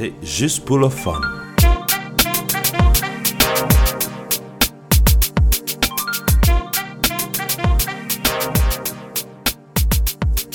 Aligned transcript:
c'est 0.00 0.14
juste 0.22 0.64
pour 0.64 0.78
le 0.78 0.88
fun. 0.88 1.20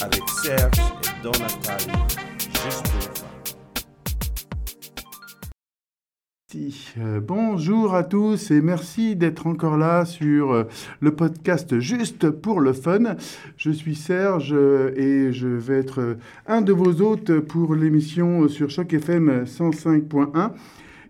Avec 0.01 0.23
Serge 0.41 0.79
et 0.79 1.21
Don 1.21 1.31
Nathalie, 1.33 1.91
juste 2.63 2.83
pour 2.85 3.01
le 3.01 3.13
fun. 3.13 3.27
Si, 6.49 6.87
euh, 6.97 7.19
bonjour 7.55 7.95
à 7.95 8.03
tous 8.03 8.51
et 8.51 8.59
merci 8.59 9.15
d'être 9.15 9.47
encore 9.47 9.77
là 9.77 10.03
sur 10.03 10.51
euh, 10.51 10.63
le 10.99 11.15
podcast 11.15 11.79
Juste 11.79 12.29
pour 12.29 12.59
le 12.59 12.73
fun. 12.73 13.15
Je 13.55 13.71
suis 13.71 13.95
Serge 13.95 14.51
euh, 14.51 14.91
et 14.97 15.31
je 15.31 15.47
vais 15.47 15.79
être 15.79 16.01
euh, 16.01 16.15
un 16.47 16.61
de 16.61 16.73
vos 16.73 17.01
hôtes 17.01 17.39
pour 17.39 17.73
l'émission 17.73 18.49
sur 18.49 18.69
Choc 18.69 18.93
FM 18.93 19.45
105.1 19.45 20.51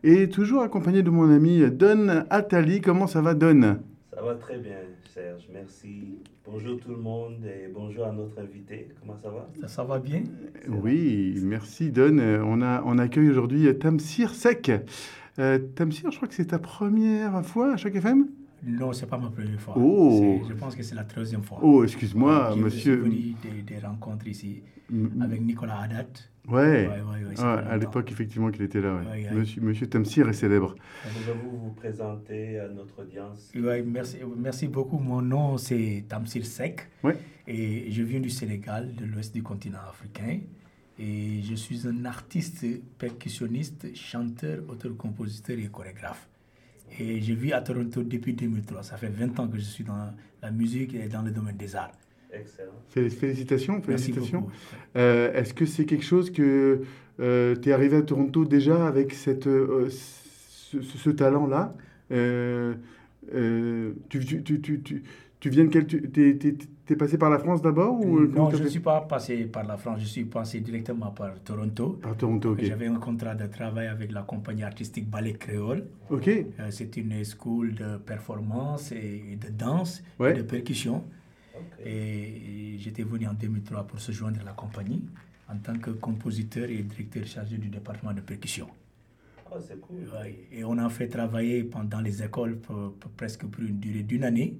et 0.03 0.29
toujours 0.29 0.61
accompagné 0.61 1.01
de 1.01 1.09
mon 1.09 1.33
ami 1.33 1.63
Don 1.71 2.23
Attali. 2.29 2.79
Comment 2.79 3.07
ça 3.07 3.21
va 3.21 3.33
Don? 3.33 3.79
Ça 4.13 4.21
va 4.21 4.35
très 4.35 4.59
bien, 4.59 4.77
Serge. 5.15 5.47
Merci. 5.51 6.19
Bonjour 6.45 6.79
tout 6.79 6.91
le 6.91 6.97
monde 6.97 7.43
et 7.43 7.73
bonjour 7.73 8.05
à 8.05 8.11
notre 8.11 8.37
invité. 8.39 8.89
Comment 8.99 9.17
ça 9.23 9.29
va? 9.31 9.49
Ça, 9.61 9.67
ça 9.67 9.83
va 9.83 9.97
bien 9.97 10.21
Oui, 10.69 11.39
merci 11.41 11.89
Don. 11.89 12.19
On, 12.19 12.61
a, 12.61 12.83
on 12.85 12.99
accueille 12.99 13.31
aujourd'hui 13.31 13.75
Tamsir 13.79 14.29
Sek. 14.29 14.71
Euh, 15.39 15.59
Tamsir, 15.75 16.11
je 16.11 16.15
crois 16.17 16.27
que 16.27 16.33
c'est 16.33 16.45
ta 16.45 16.59
première 16.59 17.45
fois 17.45 17.73
à 17.73 17.77
Choc 17.77 17.93
FM 17.95 18.27
Non, 18.65 18.93
c'est 18.93 19.05
pas 19.05 19.17
ma 19.17 19.29
première 19.29 19.59
fois. 19.59 19.73
Oh. 19.77 20.41
Je 20.47 20.53
pense 20.53 20.75
que 20.75 20.83
c'est 20.83 20.95
la 20.95 21.03
troisième 21.03 21.43
fois. 21.43 21.59
Oh, 21.61 21.83
excuse-moi, 21.83 22.55
monsieur. 22.55 22.95
venu 22.97 23.35
des, 23.43 23.61
des 23.61 23.79
rencontres 23.79 24.27
ici 24.27 24.61
Mm, 24.87 25.19
avec 25.23 25.41
Nicolas 25.41 25.79
Haddad. 25.81 26.05
Ouais. 26.47 26.53
Ouais, 26.53 26.87
ouais, 26.87 27.27
ouais, 27.27 27.35
ça 27.35 27.55
Ouais, 27.55 27.63
fait 27.63 27.69
à 27.69 27.77
l'époque, 27.77 28.11
effectivement, 28.11 28.51
qu'il 28.51 28.61
était 28.61 28.79
là. 28.79 28.97
ouais. 28.97 29.01
Ouais, 29.01 29.29
ouais. 29.29 29.33
Monsieur, 29.35 29.61
monsieur 29.63 29.87
Tamsir 29.87 30.29
est 30.29 30.33
célèbre. 30.33 30.75
Pouvez-vous 31.01 31.57
vous 31.57 31.71
présenter 31.71 32.59
à 32.59 32.67
notre 32.69 33.01
audience 33.01 33.51
Ouais, 33.55 33.81
merci, 33.81 34.17
merci 34.37 34.67
beaucoup. 34.67 34.99
Mon 34.99 35.23
nom, 35.23 35.57
c'est 35.57 36.05
Tamsir 36.07 36.45
Sek. 36.45 36.87
Ouais. 37.03 37.17
Et 37.47 37.89
je 37.89 38.03
viens 38.03 38.19
du 38.19 38.29
Sénégal, 38.29 38.93
de 38.95 39.05
l'ouest 39.05 39.33
du 39.33 39.41
continent 39.41 39.79
africain. 39.89 40.41
Et 40.97 41.41
je 41.43 41.55
suis 41.55 41.87
un 41.87 42.05
artiste 42.05 42.65
percussionniste, 42.97 43.87
chanteur, 43.95 44.59
auteur-compositeur 44.69 45.57
et 45.59 45.67
chorégraphe. 45.67 46.27
Et 46.99 47.21
je 47.21 47.33
vis 47.33 47.51
à 47.51 47.61
Toronto 47.61 48.01
depuis 48.03 48.33
2003. 48.33 48.83
Ça 48.83 48.95
fait 48.97 49.09
20 49.09 49.37
ans 49.39 49.47
que 49.47 49.57
je 49.57 49.63
suis 49.63 49.83
dans 49.83 50.13
la 50.41 50.51
musique 50.51 50.93
et 50.93 51.07
dans 51.07 51.21
le 51.21 51.31
domaine 51.31 51.57
des 51.57 51.75
arts. 51.75 51.91
Excellent. 52.31 52.71
Fé- 52.89 53.09
Félicitations, 53.09 53.81
Merci 53.87 54.11
félicitations. 54.11 54.41
beaucoup. 54.41 54.53
Euh, 54.95 55.33
Est-ce 55.33 55.53
que 55.53 55.65
c'est 55.65 55.85
quelque 55.85 56.05
chose 56.05 56.31
que 56.31 56.81
tu 57.17 57.23
es 57.69 57.71
arrivé 57.73 57.97
à 57.97 58.01
Toronto 58.01 58.45
déjà 58.45 58.87
avec 58.87 59.13
cette, 59.13 59.47
euh, 59.47 59.89
ce, 59.89 61.09
talent-là? 61.09 61.75
Euh, 62.11 62.75
euh, 63.33 63.93
tu, 64.09 64.19
tu, 64.23 64.43
tu, 64.43 64.61
tu, 64.61 64.81
tu- 64.81 65.03
tu 65.39 65.49
viens 65.49 65.65
de 65.65 65.69
quel... 65.69 65.87
Tu 65.87 65.97
es, 66.29 66.57
passé 66.93 67.17
par 67.17 67.31
la 67.31 67.39
France 67.39 67.63
d'abord 67.63 67.99
ou 67.99 68.19
euh, 68.19 68.27
comment 68.31 68.51
non, 68.51 68.55
je 68.55 68.61
ne 68.61 68.67
suis 68.69 68.79
pas 68.79 69.01
passé 69.01 69.45
par 69.45 69.63
la 69.65 69.75
France, 69.77 70.01
je 70.01 70.05
suis 70.05 70.25
passé 70.25 70.59
directement 70.59 71.09
par 71.09 71.33
Toronto. 71.43 71.97
Par 71.99 72.15
Toronto, 72.15 72.51
ok. 72.51 72.63
J'avais 72.63 72.85
un 72.85 72.99
contrat 72.99 73.33
de 73.33 73.47
travail 73.47 73.87
avec 73.87 74.11
la 74.11 74.21
compagnie 74.21 74.61
artistique 74.61 75.09
Ballet 75.09 75.33
Créole. 75.33 75.85
Ok, 76.11 76.27
Euh, 76.27 76.43
C'est 76.69 76.95
une 76.97 77.23
school 77.25 77.73
de 77.73 77.97
performance 77.97 78.91
et 78.91 79.37
de 79.41 79.49
danse 79.49 80.03
Ouais. 80.19 80.31
et 80.31 80.37
de 80.37 80.43
percussion. 80.43 81.03
Ok. 81.55 81.85
Et 81.87 82.75
j'étais 82.77 83.03
venu 83.03 83.25
en 83.27 83.33
2003 83.33 83.83
pour 83.87 83.99
se 83.99 84.11
joindre 84.11 84.41
à 84.41 84.43
la 84.43 84.51
compagnie 84.53 85.03
en 85.49 85.57
tant 85.57 85.77
que 85.79 85.89
compositeur 85.91 86.69
et 86.69 86.83
directeur 86.83 87.25
chargé 87.25 87.57
du 87.57 87.69
département 87.69 88.13
de 88.13 88.21
percussion. 88.21 88.67
Oh, 89.51 89.57
c'est 89.59 89.79
cool. 89.79 89.97
Ouais. 90.19 90.47
Et 90.51 90.63
on 90.65 90.77
a 90.79 90.89
fait 90.89 91.07
travailler 91.07 91.63
pendant 91.63 92.01
les 92.01 92.21
écoles 92.21 92.57
pour- 92.57 92.93
pour 92.93 93.11
presque 93.11 93.45
pour 93.45 93.63
une 93.63 93.77
durée 93.79 94.03
d'une 94.03 94.23
année. 94.23 94.57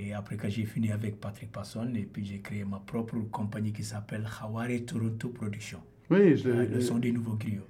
Et 0.00 0.12
après 0.12 0.36
que 0.36 0.48
j'ai 0.48 0.64
fini 0.64 0.92
avec 0.92 1.20
Patrick 1.20 1.50
Passon, 1.50 1.88
et 1.94 2.02
puis 2.12 2.24
j'ai 2.24 2.38
créé 2.38 2.64
ma 2.64 2.78
propre 2.78 3.16
compagnie 3.32 3.72
qui 3.72 3.82
s'appelle 3.82 4.24
Haware 4.40 4.68
Toronto 4.86 5.28
Production. 5.30 5.78
oui, 6.10 6.36
je, 6.36 6.48
Euh, 6.48 6.66
le 6.72 6.80
son 6.80 6.98
des 6.98 7.10
nouveaux 7.12 7.34
griots. 7.34 7.66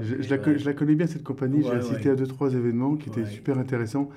je- 0.00 0.14
la, 0.14 0.56
je 0.58 0.64
la 0.64 0.72
connais 0.72 0.94
bien 0.94 1.06
cette 1.08 1.22
compagnie. 1.24 1.62
J'ai 1.62 1.70
assisté 1.70 2.06
ouais. 2.06 2.10
à 2.12 2.14
deux, 2.16 2.26
trois 2.28 2.52
événements 2.54 2.94
qui 2.96 3.08
étaient 3.10 3.26
super 3.26 3.58
intéressants. 3.58 4.08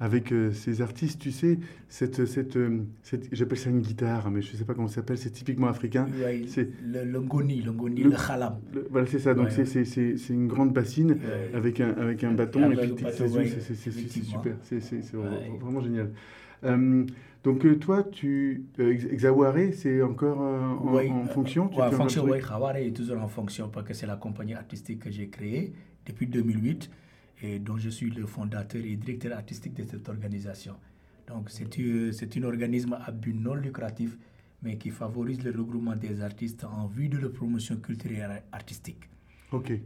Avec 0.00 0.32
euh, 0.32 0.50
ces 0.52 0.82
artistes, 0.82 1.20
tu 1.20 1.30
sais, 1.30 1.58
cette, 1.88 2.24
cette, 2.26 2.56
euh, 2.56 2.80
cette- 3.02 3.28
j'appelle 3.32 3.58
ça 3.58 3.70
une 3.70 3.80
guitare, 3.80 4.28
mais 4.32 4.42
je 4.42 4.52
ne 4.52 4.56
sais 4.58 4.64
pas 4.64 4.74
comment 4.74 4.88
ça 4.88 4.96
s'appelle, 4.96 5.16
c'est 5.18 5.30
typiquement 5.30 5.68
africain. 5.68 6.06
C'est- 6.48 6.68
le, 6.84 7.04
le 7.04 7.20
ngoni, 7.20 7.62
le 7.62 7.72
Le- 7.72 8.10
khalam. 8.26 8.58
Le- 8.74 8.86
voilà, 8.90 9.06
c'est 9.06 9.18
ça, 9.20 9.34
donc 9.34 9.50
c'est- 9.52 10.30
une 10.30 10.48
grande 10.48 10.72
bassine 10.72 11.16
avec 11.54 11.80
un, 11.80 11.90
avec 11.92 12.24
un 12.24 12.32
bâton, 12.32 12.70
et 12.72 12.76
puis 12.76 13.06
c'est- 13.12 13.28
super, 14.22 14.56
c'est 14.62 14.80
vraiment 15.60 15.80
génial. 15.80 16.10
Euh, 16.64 17.04
donc 17.42 17.64
euh, 17.64 17.78
toi, 17.78 18.02
tu, 18.04 18.64
euh, 18.78 18.92
Exaware, 19.10 19.72
c'est 19.74 20.00
encore 20.02 20.40
en, 20.40 21.24
fonction? 21.26 21.68
Tu 21.68 21.78
ouais, 21.78 21.86
en 21.86 21.90
fonction, 21.90 22.24
oui. 22.24 22.38
Haware 22.50 22.76
est 22.76 22.92
toujours 22.92 23.20
en 23.20 23.28
fonction 23.28 23.68
parce 23.68 23.86
que 23.86 23.94
c'est 23.94 24.06
la 24.06 24.16
compagnie 24.16 24.54
artistique 24.54 25.00
que 25.00 25.10
j'ai 25.10 25.28
créée 25.28 25.72
depuis 26.06 26.26
2008 26.26 26.90
et 27.42 27.58
dont 27.58 27.76
je 27.76 27.90
suis 27.90 28.10
le 28.10 28.26
fondateur 28.26 28.82
et 28.82 28.96
directeur 28.96 29.36
artistique 29.36 29.74
de 29.74 29.84
cette 29.84 30.08
organisation. 30.08 30.74
Donc, 31.28 31.50
c'est 31.50 31.78
un 31.78 32.12
c'est 32.12 32.36
un 32.36 32.42
organisme 32.44 32.98
à 33.04 33.10
but 33.10 33.34
non 33.34 33.54
lucratif, 33.54 34.16
mais 34.62 34.76
qui 34.76 34.90
favorise 34.90 35.42
le 35.42 35.50
regroupement 35.50 35.96
des 35.96 36.22
artistes 36.22 36.64
en 36.64 36.86
vue 36.86 37.08
de 37.08 37.18
la 37.18 37.28
promotion 37.28 37.76
culturelle 37.76 38.42
et 38.42 38.54
artistique. 38.54 39.08
Ok. 39.52 39.70
Et, 39.70 39.82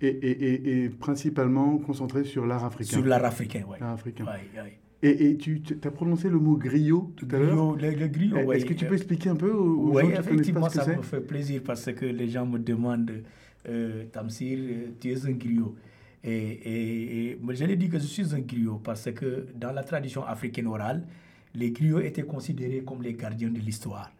Et 0.00 0.06
et, 0.08 0.30
et, 0.30 0.84
et 0.84 0.88
principalement 0.88 1.78
concentré 1.78 2.24
sur 2.24 2.46
l'art 2.46 2.64
africain? 2.64 2.96
sur 2.96 3.04
l'art 3.04 3.24
africain, 3.24 3.64
oui. 3.68 3.76
L'art 3.80 3.92
africain. 3.92 4.24
Ouais, 4.24 4.60
ouais. 4.60 4.79
Et, 5.02 5.30
et 5.30 5.36
tu 5.38 5.62
as 5.82 5.90
prononcé 5.90 6.28
le 6.28 6.38
mot 6.38 6.56
griot 6.56 7.12
tout 7.16 7.26
à 7.30 7.38
l'heure 7.38 7.74
Griot, 7.74 7.76
le, 7.76 7.90
le 7.98 8.08
griot, 8.08 8.36
Eh, 8.38 8.44
ouais. 8.44 8.56
Est-ce 8.58 8.66
que 8.66 8.74
tu 8.74 8.84
peux 8.84 8.94
expliquer 8.94 9.30
un 9.30 9.36
peu 9.36 9.50
aux, 9.50 9.92
Oui, 9.94 10.02
gens 10.02 10.08
qui 10.08 10.12
connaissent 10.12 10.26
pas 10.26 10.32
effectivement, 10.32 10.68
ce 10.68 10.78
que 10.78 10.84
ça 10.84 10.96
me 10.96 11.02
fait 11.02 11.20
plaisir 11.20 11.62
parce 11.64 11.90
que 11.92 12.04
les 12.04 12.28
gens 12.28 12.44
me 12.44 12.58
demandent, 12.58 13.22
euh, 13.68 14.04
Tamsir, 14.12 14.58
euh, 14.60 14.86
tu 15.00 15.10
es 15.10 15.26
un 15.26 15.32
griot. 15.32 15.74
Et, 16.22 16.30
et, 16.30 17.30
et 17.30 17.66
l'ai 17.66 17.76
dit 17.76 17.88
que 17.88 17.98
je 17.98 18.04
suis 18.04 18.34
un 18.34 18.40
griot 18.40 18.78
parce 18.84 19.10
que 19.12 19.46
dans 19.54 19.72
la 19.72 19.82
tradition 19.84 20.22
africaine 20.24 20.66
orale, 20.66 21.06
les 21.54 21.70
griots 21.70 22.00
étaient 22.00 22.22
considérés 22.22 22.82
comme 22.84 23.02
les 23.02 23.14
gardiens 23.14 23.48
de 23.50 23.58
l'histoire. 23.58 24.12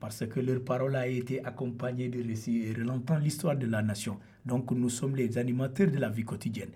Parce 0.00 0.24
que 0.26 0.40
leur 0.40 0.62
parole 0.64 0.96
a 0.96 1.06
été 1.06 1.44
accompagnée 1.44 2.08
de 2.08 2.22
récits 2.26 2.62
et 2.64 2.72
relantant 2.72 3.18
l'histoire 3.18 3.56
de 3.56 3.66
la 3.66 3.82
nation. 3.82 4.18
Donc 4.46 4.70
nous 4.70 4.88
sommes 4.88 5.14
les 5.16 5.36
animateurs 5.38 5.90
de 5.90 5.98
la 5.98 6.08
vie 6.08 6.24
quotidienne. 6.24 6.70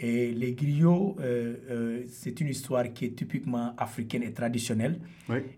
Et 0.00 0.32
les 0.32 0.52
griots, 0.52 1.16
euh, 1.18 1.56
euh, 1.70 2.02
c'est 2.08 2.40
une 2.40 2.48
histoire 2.48 2.92
qui 2.92 3.06
est 3.06 3.16
typiquement 3.16 3.74
africaine 3.76 4.22
et 4.22 4.32
traditionnelle. 4.32 5.00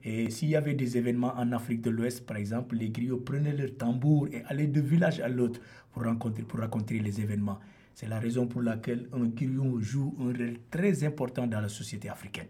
Et 0.03 0.31
s'il 0.31 0.49
y 0.49 0.57
avait 0.57 0.73
des 0.75 0.97
événements 0.97 1.35
en 1.37 1.53
Afrique 1.53 1.83
de 1.83 1.91
l'Ouest, 1.91 2.27
par 2.27 2.39
exemple, 2.39 2.75
les 2.77 2.89
griots 2.89 3.19
prenaient 3.19 3.53
leur 3.53 3.77
tambour 3.77 4.29
et 4.33 4.43
allaient 4.47 4.67
de 4.67 4.81
village 4.81 5.21
à 5.21 5.29
l'autre 5.29 5.61
pour, 5.93 6.05
rencontrer, 6.05 6.43
pour 6.43 6.61
raconter 6.61 6.99
les 7.01 7.21
événements. 7.21 7.59
C'est 7.95 8.09
la 8.09 8.19
raison 8.19 8.47
pour 8.47 8.63
laquelle 8.63 9.09
un 9.13 9.27
griot 9.27 9.79
joue 9.81 10.15
un 10.19 10.25
rôle 10.25 10.55
très 10.71 11.05
important 11.05 11.47
dans 11.47 11.61
la 11.61 11.69
société 11.69 12.09
africaine. 12.09 12.47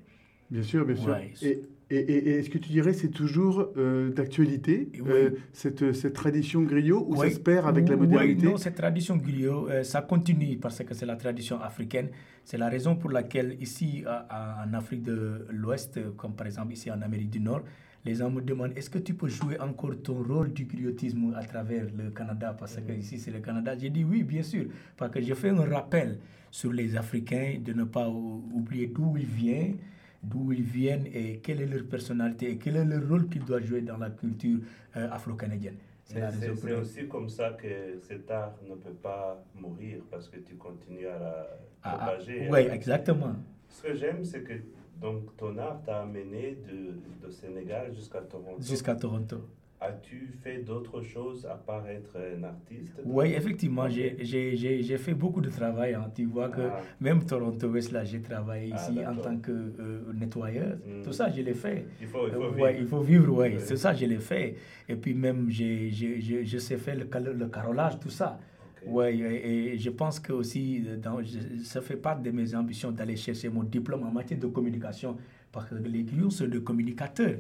Bien 0.51 0.63
sûr, 0.63 0.85
bien 0.85 0.97
sûr. 0.97 1.11
Ouais. 1.13 1.31
Et, 1.43 1.63
et, 1.91 1.97
et- 1.99 2.29
est-ce 2.39 2.51
que 2.51 2.59
tu 2.59 2.71
dirais 2.71 2.93
c'est 2.93 3.09
toujours 3.09 3.69
euh, 3.77 4.11
d'actualité, 4.13 4.89
Oui. 4.95 5.01
euh, 5.11 5.31
cette, 5.53 5.93
cette 5.93 6.13
tradition 6.13 6.63
griot, 6.63 7.05
ou 7.09 7.17
Oui. 7.17 7.29
ça 7.29 7.35
se 7.35 7.41
perd 7.41 7.67
avec 7.67 7.89
la 7.89 7.97
Oui, 7.97 8.07
modernité 8.07 8.47
non, 8.47 8.57
cette 8.57 8.77
tradition 8.77 9.17
griot, 9.17 9.69
euh, 9.69 9.83
ça 9.83 10.03
continue 10.03 10.57
parce 10.57 10.83
que 10.85 10.95
c'est 10.95 11.07
la 11.07 11.17
tradition 11.17 11.61
africaine. 11.61 12.09
C'est 12.45 12.59
la 12.59 12.69
raison 12.69 12.97
pour 12.97 13.11
laquelle 13.11 13.57
ici 13.61 14.03
à- 14.07 14.27
à- 14.29 14.67
en 14.67 14.75
Afrique 14.75 15.03
de 15.03 15.47
l'Ouest, 15.51 15.99
comme 16.17 16.35
par 16.35 16.47
exemple 16.47 16.73
ici 16.73 16.91
en 16.91 17.01
Amérique 17.03 17.31
du 17.31 17.41
Nord, 17.41 17.63
les 18.05 18.15
gens 18.15 18.31
me 18.31 18.41
demandent 18.41 18.73
est-ce 18.77 18.89
que 18.89 18.99
tu 18.99 19.15
peux 19.15 19.29
jouer 19.29 19.61
encore 19.61 19.95
ton 20.03 20.23
rôle 20.23 20.53
du 20.53 20.65
griotisme 20.65 21.35
à 21.37 21.45
travers 21.45 21.85
le 21.97 22.11
Canada? 22.11 22.57
Parce 22.59 22.77
que 22.77 22.93
ici 22.93 23.19
c'est 23.19 23.31
le 23.31 23.41
Canada. 23.41 23.75
J'ai 23.79 23.91
dit 23.91 24.05
oui, 24.05 24.23
bien 24.23 24.43
sûr, 24.43 24.65
parce 24.97 25.13
que 25.13 25.21
je 25.21 25.35
fais 25.35 25.51
un 25.51 25.65
rappel 25.69 26.19
sur 26.51 26.73
les 26.73 26.97
Africains 26.97 27.59
de 27.63 27.73
ne 27.73 27.85
pas 27.85 28.09
ou- 28.09 28.43
oublier 28.55 28.87
d'où 28.87 29.17
ils 29.19 29.27
viennent 29.27 29.77
d'où 30.23 30.53
ils 30.53 30.63
viennent 30.63 31.07
et 31.13 31.39
quelle 31.39 31.61
est 31.63 31.67
leur 31.67 31.85
personnalité 31.87 32.51
et 32.51 32.59
quel 32.59 32.77
est 32.77 32.85
le 32.85 32.99
rôle 33.07 33.29
qu'ils 33.29 33.45
doivent 33.45 33.65
jouer 33.65 33.81
dans 33.83 33.97
la 33.99 34.11
culture 34.11 34.59
euh, 34.97 35.09
afro-canadienne. 35.11 35.77
C'est 36.05 36.73
aussi 36.73 37.07
comme 37.09 37.29
ça 37.29 37.51
que 37.53 37.99
cet 38.03 38.31
art 38.31 38.55
ne 38.69 38.75
peut 38.75 38.93
pas 38.95 39.43
mourir 39.55 40.03
parce 40.11 40.29
que 40.29 40.39
tu 40.39 40.57
continues 40.57 41.07
à 41.07 41.19
la 41.19 41.47
Ah, 41.83 41.97
propager. 41.97 42.49
oui, 42.51 42.61
exactement. 42.73 43.37
Ce 43.69 43.83
que 43.83 43.95
j'aime, 43.95 44.25
c'est 44.25 44.43
que 44.43 44.55
donc, 45.01 45.35
ton 45.37 45.57
art 45.57 45.81
t'a 45.85 46.03
amené 46.03 46.59
de, 46.69 47.27
de 47.27 47.31
Sénégal 47.31 47.95
jusqu'à 47.95 48.21
Toronto. 48.21 48.61
Jusqu'à 48.61 48.95
Toronto. 48.97 49.49
As-tu 49.83 50.29
fait 50.43 50.59
d'autres 50.59 51.01
choses 51.01 51.47
à 51.47 51.55
part 51.55 51.89
être 51.89 52.15
un 52.19 52.43
artiste? 52.45 52.93
Oui, 53.03 53.33
effectivement, 53.35 53.89
j'ai- 53.89 54.99
fait 54.99 55.15
beaucoup 55.15 55.41
de 55.41 55.49
travail. 55.49 55.95
hein. 55.95 56.11
Tu 56.15 56.27
vois 56.27 56.51
que 56.51 56.61
Ah. 56.61 56.81
même 57.01 57.25
Toronto 57.25 57.67
West, 57.69 57.91
là, 57.93 58.05
j'ai 58.05 58.21
travaillé 58.21 58.71
Ah, 58.75 58.77
ici 58.77 59.01
en 59.07 59.17
tant 59.17 59.39
que 59.39 59.51
euh, 59.53 60.13
nettoyeur. 60.13 60.77
Mm. 60.87 61.03
Tout 61.03 61.13
ça, 61.13 61.31
je 61.31 61.41
l'ai 61.41 61.55
fait. 61.55 61.87
Il 62.01 62.07
faut, 62.09 62.27
il 62.27 62.33
faut 62.35 62.43
Euh, 62.43 62.49
vivre. 62.51 62.61
ouais, 62.63 62.77
il 62.79 62.87
faut 62.87 63.01
vivre, 63.01 63.39
oui. 63.39 63.55
C'est 63.59 63.77
ça, 63.77 63.95
je 63.95 64.05
l'ai 64.05 64.19
fait. 64.19 64.57
Et 64.87 64.97
puis 64.97 65.15
même, 65.15 65.49
j'ai- 65.49 65.91
je 65.91 66.59
sais 66.59 66.77
faire 66.77 66.97
le, 66.97 67.07
cal- 67.07 67.33
le 67.35 67.49
carrelage, 67.49 67.99
tout 67.99 68.11
ça. 68.11 68.39
Oui, 68.87 69.23
et, 69.23 69.79
je 69.79 69.91
pense 69.91 70.19
que 70.21 70.33
aussi, 70.33 70.81
dans, 71.03 71.19
ça 71.65 71.81
fait 71.83 71.97
partie 71.97 72.23
de 72.23 72.31
mes 72.31 72.55
ambitions 72.55 72.91
d'aller 72.91 73.17
chercher 73.17 73.49
mon 73.51 73.63
diplôme 73.63 74.03
en 74.05 74.11
matière 74.11 74.39
de 74.41 74.47
communication 74.47 75.17
parce 75.53 75.69
que 75.69 75.75
les 75.75 76.05
griots 76.05 76.31
sont 76.31 76.47
des 76.47 76.63
communicateurs. 76.63 77.37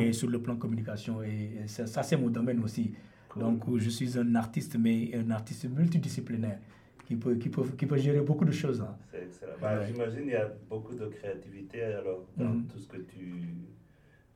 Et 0.00 0.12
sur 0.12 0.28
le 0.28 0.40
plan 0.40 0.56
communication, 0.56 1.22
et, 1.22 1.66
ça, 1.66 2.02
c'est 2.02 2.16
mon 2.16 2.30
domaine 2.30 2.62
aussi. 2.62 2.92
Donc, 3.36 3.64
je 3.78 3.90
suis 3.90 4.18
un 4.18 4.34
artiste, 4.34 4.76
mais 4.78 5.10
un 5.14 5.30
artiste 5.30 5.68
multidisciplinaire 5.68 6.58
qui 7.06 7.16
peut, 7.16 7.34
qui 7.34 7.48
peut, 7.48 7.64
qui 7.76 7.86
peut 7.86 7.98
gérer 7.98 8.20
beaucoup 8.20 8.44
de 8.44 8.52
choses. 8.52 8.80
Hein. 8.80 8.96
C'est 9.10 9.24
excellent. 9.24 9.52
Bah, 9.60 9.84
J'imagine 9.84 10.20
qu'il 10.22 10.30
y 10.30 10.36
a 10.36 10.50
beaucoup 10.68 10.94
de 10.94 11.06
créativité 11.06 11.82
alors, 11.82 12.24
dans 12.36 12.46
mm-hmm. 12.46 12.66
tout 12.66 12.78
ce 12.78 12.88
que 12.88 12.96
tu, 12.96 13.42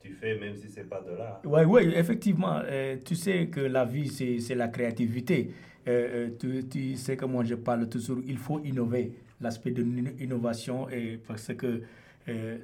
tu 0.00 0.12
fais, 0.12 0.38
même 0.38 0.54
si 0.54 0.68
ce 0.68 0.80
n'est 0.80 0.86
pas 0.86 1.00
de 1.00 1.16
l'art. 1.16 1.40
Oui, 1.44 1.64
ouais, 1.64 1.98
effectivement. 1.98 2.60
Euh, 2.64 2.96
tu 3.04 3.14
sais 3.14 3.46
que 3.46 3.60
la 3.60 3.84
vie, 3.84 4.08
c'est 4.08 4.54
la 4.54 4.68
créativité. 4.68 5.50
Euh, 5.86 6.28
euh, 6.28 6.30
tu, 6.38 6.68
tu, 6.68 6.96
sais 6.96 7.16
que 7.16 7.24
moi, 7.24 7.44
je 7.44 7.54
parle 7.54 7.88
toujours, 7.88 8.18
il 8.26 8.36
faut 8.36 8.60
innover. 8.60 9.12
L'aspect 9.40 9.70
de 9.70 9.82
l'innovation, 9.84 10.88
parce 11.28 11.54
que 11.54 11.82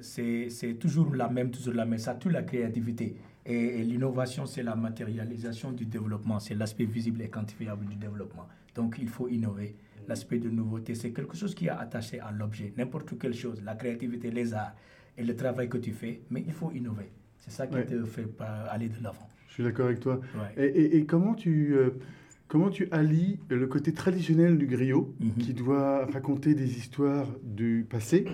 c'est 0.00 0.75
toujours 0.78 1.14
la 1.14 1.28
même, 1.28 1.50
toujours 1.50 1.75
la 1.75 1.84
même. 1.84 1.99
Ça 1.99 2.14
tue 2.14 2.31
la 2.31 2.43
créativité. 2.43 3.16
Et, 3.46 3.82
l'innovation, 3.82 4.46
c'est 4.46 4.62
la 4.62 4.75
matérialisation 4.75 5.72
du 5.72 5.87
développement. 5.87 6.38
C'est 6.38 6.55
l'aspect 6.55 6.84
visible 6.84 7.22
et 7.22 7.28
quantifiable 7.28 7.87
du 7.87 7.96
développement. 7.96 8.46
Donc, 8.75 8.96
il 9.00 9.08
faut 9.08 9.28
innover. 9.28 9.76
L'aspect 10.08 10.38
de 10.38 10.50
nouveauté, 10.50 10.94
c'est 10.94 11.12
quelque 11.12 11.37
chose 11.37 11.55
qui 11.55 11.66
est 11.66 11.70
attaché 11.70 12.20
à 12.20 12.31
l'objet. 12.31 12.72
N'importe 12.76 13.19
quelle 13.19 13.34
chose, 13.34 13.62
la 13.64 13.75
créativité, 13.75 14.31
les 14.31 14.52
arts 14.52 14.75
et 15.16 15.25
le 15.25 15.34
travail 15.34 15.69
que 15.69 15.78
tu 15.78 15.93
fais, 15.93 16.22
mais 16.31 16.44
il 16.46 16.52
faut 16.52 16.70
innover. 16.72 17.10
C'est 17.38 17.50
ça 17.50 17.67
qui 17.67 17.76
te 17.84 18.05
fait 18.05 18.26
aller 18.70 18.88
de 18.88 19.02
l'avant. 19.02 19.28
Je 19.49 19.55
suis 19.55 19.62
d'accord 19.62 19.87
avec 19.87 20.00
toi. 20.00 20.20
Et, 20.56 20.96
et, 20.96 21.06
comment 21.06 21.34
tu... 21.34 21.75
Euh, 21.75 21.90
comment 22.55 22.71
tu 22.71 22.87
allies 22.93 23.41
le 23.49 23.67
côté 23.67 23.93
traditionnel 23.93 24.59
du 24.59 24.69
griot, 24.69 25.12
mhm. 25.19 25.33
qui 25.41 25.55
doit 25.55 26.06
raconter 26.06 26.55
des 26.55 26.79
histoires 26.79 27.27
du 27.43 27.85
passé, 27.91 28.27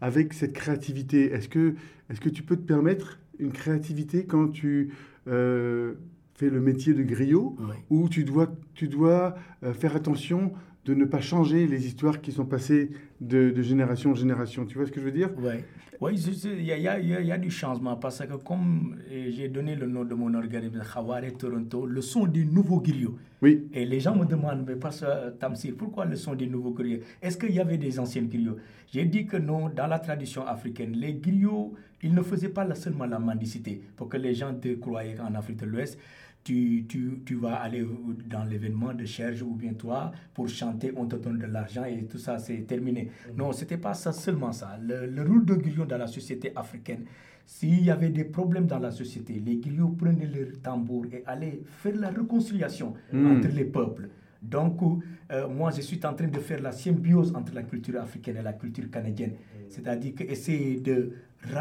avec 0.00 0.32
cette 0.32 0.54
créativité? 0.54 1.30
Est-ce 1.32 1.50
que, 1.50 1.74
est 2.08 2.18
que 2.18 2.30
tu 2.30 2.42
peux 2.42 2.56
te 2.56 2.62
permettre 2.62 3.18
une 3.38 3.52
créativité 3.52 4.24
quand 4.24 4.48
tu 4.48 4.94
euh, 5.26 5.96
fais 6.32 6.48
le 6.48 6.62
métier 6.62 6.94
de 6.94 7.02
griot, 7.02 7.58
ou 7.90 8.08
tu 8.08 8.24
dois, 8.24 8.50
tu 8.72 8.88
dois 8.88 9.36
euh, 9.62 9.74
faire 9.74 9.96
attention 9.96 10.54
de 10.88 10.94
ne 10.94 11.04
pas 11.04 11.20
changer 11.20 11.66
les 11.66 11.86
histoires 11.86 12.20
qui 12.22 12.32
sont 12.32 12.46
passées 12.46 12.90
de, 13.20 13.52
génération 13.60 14.12
en 14.12 14.14
génération. 14.14 14.64
Tu 14.64 14.78
vois 14.78 14.86
ce 14.86 14.90
que 14.92 15.00
je 15.00 15.04
veux 15.04 15.12
dire? 15.12 15.28
Oui, 15.36 15.52
ouais, 16.00 16.14
il 16.14 16.64
y, 16.64 16.72
a, 16.72 16.98
y, 16.98 17.32
a, 17.32 17.38
du 17.38 17.50
changement 17.50 17.96
parce 17.96 18.20
que 18.20 18.34
comme 18.42 18.96
eh, 19.10 19.30
j'ai 19.32 19.48
donné 19.48 19.74
le 19.74 19.86
nom 19.86 20.04
de 20.04 20.14
mon 20.14 20.32
organisme, 20.32 20.80
Khaware 20.82 21.36
Toronto, 21.36 21.84
le 21.84 22.00
son 22.00 22.26
des 22.26 22.44
nouveaux 22.46 22.80
griots. 22.80 23.16
Oui. 23.42 23.68
Et 23.74 23.84
les 23.84 24.00
gens 24.00 24.16
me 24.16 24.24
demandent, 24.24 24.64
mais 24.66 24.76
parce 24.76 25.00
que 25.00 25.30
Tamsir, 25.30 25.74
pourquoi 25.76 26.06
le 26.06 26.16
son 26.16 26.34
des 26.34 26.46
nouveaux 26.46 26.72
griots? 26.72 27.00
Est-ce 27.20 27.36
qu'il 27.36 27.52
y 27.52 27.60
avait 27.60 27.76
des 27.76 28.00
anciens 28.00 28.22
griots? 28.22 28.56
J'ai 28.90 29.04
dit 29.04 29.26
que 29.26 29.36
non, 29.36 29.68
dans 29.68 29.86
la 29.86 29.98
tradition 29.98 30.46
africaine, 30.46 30.92
les 30.92 31.12
griots, 31.12 31.74
ils 32.02 32.14
ne 32.14 32.22
faisaient 32.22 32.48
pas 32.48 32.74
seulement 32.74 33.04
la 33.04 33.18
mendicité 33.18 33.82
pour 33.94 34.08
que 34.08 34.16
les 34.16 34.34
gens 34.34 34.54
te 34.54 34.74
croyaient 34.76 35.16
qu'en 35.16 35.34
Afrique 35.34 35.58
de 35.58 35.66
l'Ouest, 35.66 35.98
tu, 36.44 36.86
tu, 36.88 37.22
tu, 37.26 37.34
vas 37.34 37.56
aller 37.56 37.86
dans 38.26 38.44
l'événement 38.44 38.94
de 38.94 39.04
Cherge 39.04 39.42
ou 39.42 39.54
bien 39.54 39.74
toi 39.74 40.12
pour 40.32 40.48
chanter, 40.48 40.92
on 40.96 41.06
te 41.06 41.16
donne 41.16 41.38
de 41.38 41.46
l'argent 41.46 41.84
et 41.84 42.04
tout 42.04 42.18
ça, 42.18 42.38
c'est 42.38 42.66
terminé. 42.66 43.04
Mm-hmm. 43.04 43.36
Non, 43.36 43.52
ce 43.52 43.60
n'était 43.62 43.76
pas 43.76 43.94
ça, 43.94 44.12
seulement 44.12 44.52
ça. 44.52 44.78
Le, 44.80 45.22
rôle 45.22 45.44
de 45.44 45.54
griot 45.54 45.84
dans 45.84 45.98
la 45.98 46.06
société 46.06 46.52
africaine, 46.56 47.04
s'il 47.44 47.84
y 47.84 47.90
avait 47.90 48.10
des 48.10 48.24
problèmes 48.24 48.66
dans 48.66 48.78
la 48.78 48.90
société, 48.90 49.42
les 49.44 49.56
griots 49.56 49.88
prenaient 49.88 50.26
leur 50.26 50.60
tambour 50.62 51.06
et 51.12 51.22
allaient 51.26 51.60
faire 51.64 51.96
la 51.96 52.10
réconciliation 52.10 52.94
mm. 53.12 53.26
entre 53.26 53.48
les 53.48 53.64
peuples. 53.64 54.08
Donc, 54.42 54.80
euh, 55.32 55.48
moi, 55.48 55.70
je 55.70 55.80
suis 55.80 56.00
en 56.04 56.14
train 56.14 56.28
de 56.28 56.38
faire 56.38 56.60
la 56.62 56.72
symbiose 56.72 57.34
entre 57.34 57.54
la 57.54 57.62
culture 57.62 58.00
africaine 58.00 58.36
et 58.36 58.42
la 58.42 58.52
culture 58.52 58.90
canadienne. 58.90 59.30
Mm. 59.32 59.62
C'est-à-dire 59.70 60.12
essayer 60.20 60.80
de 60.80 61.12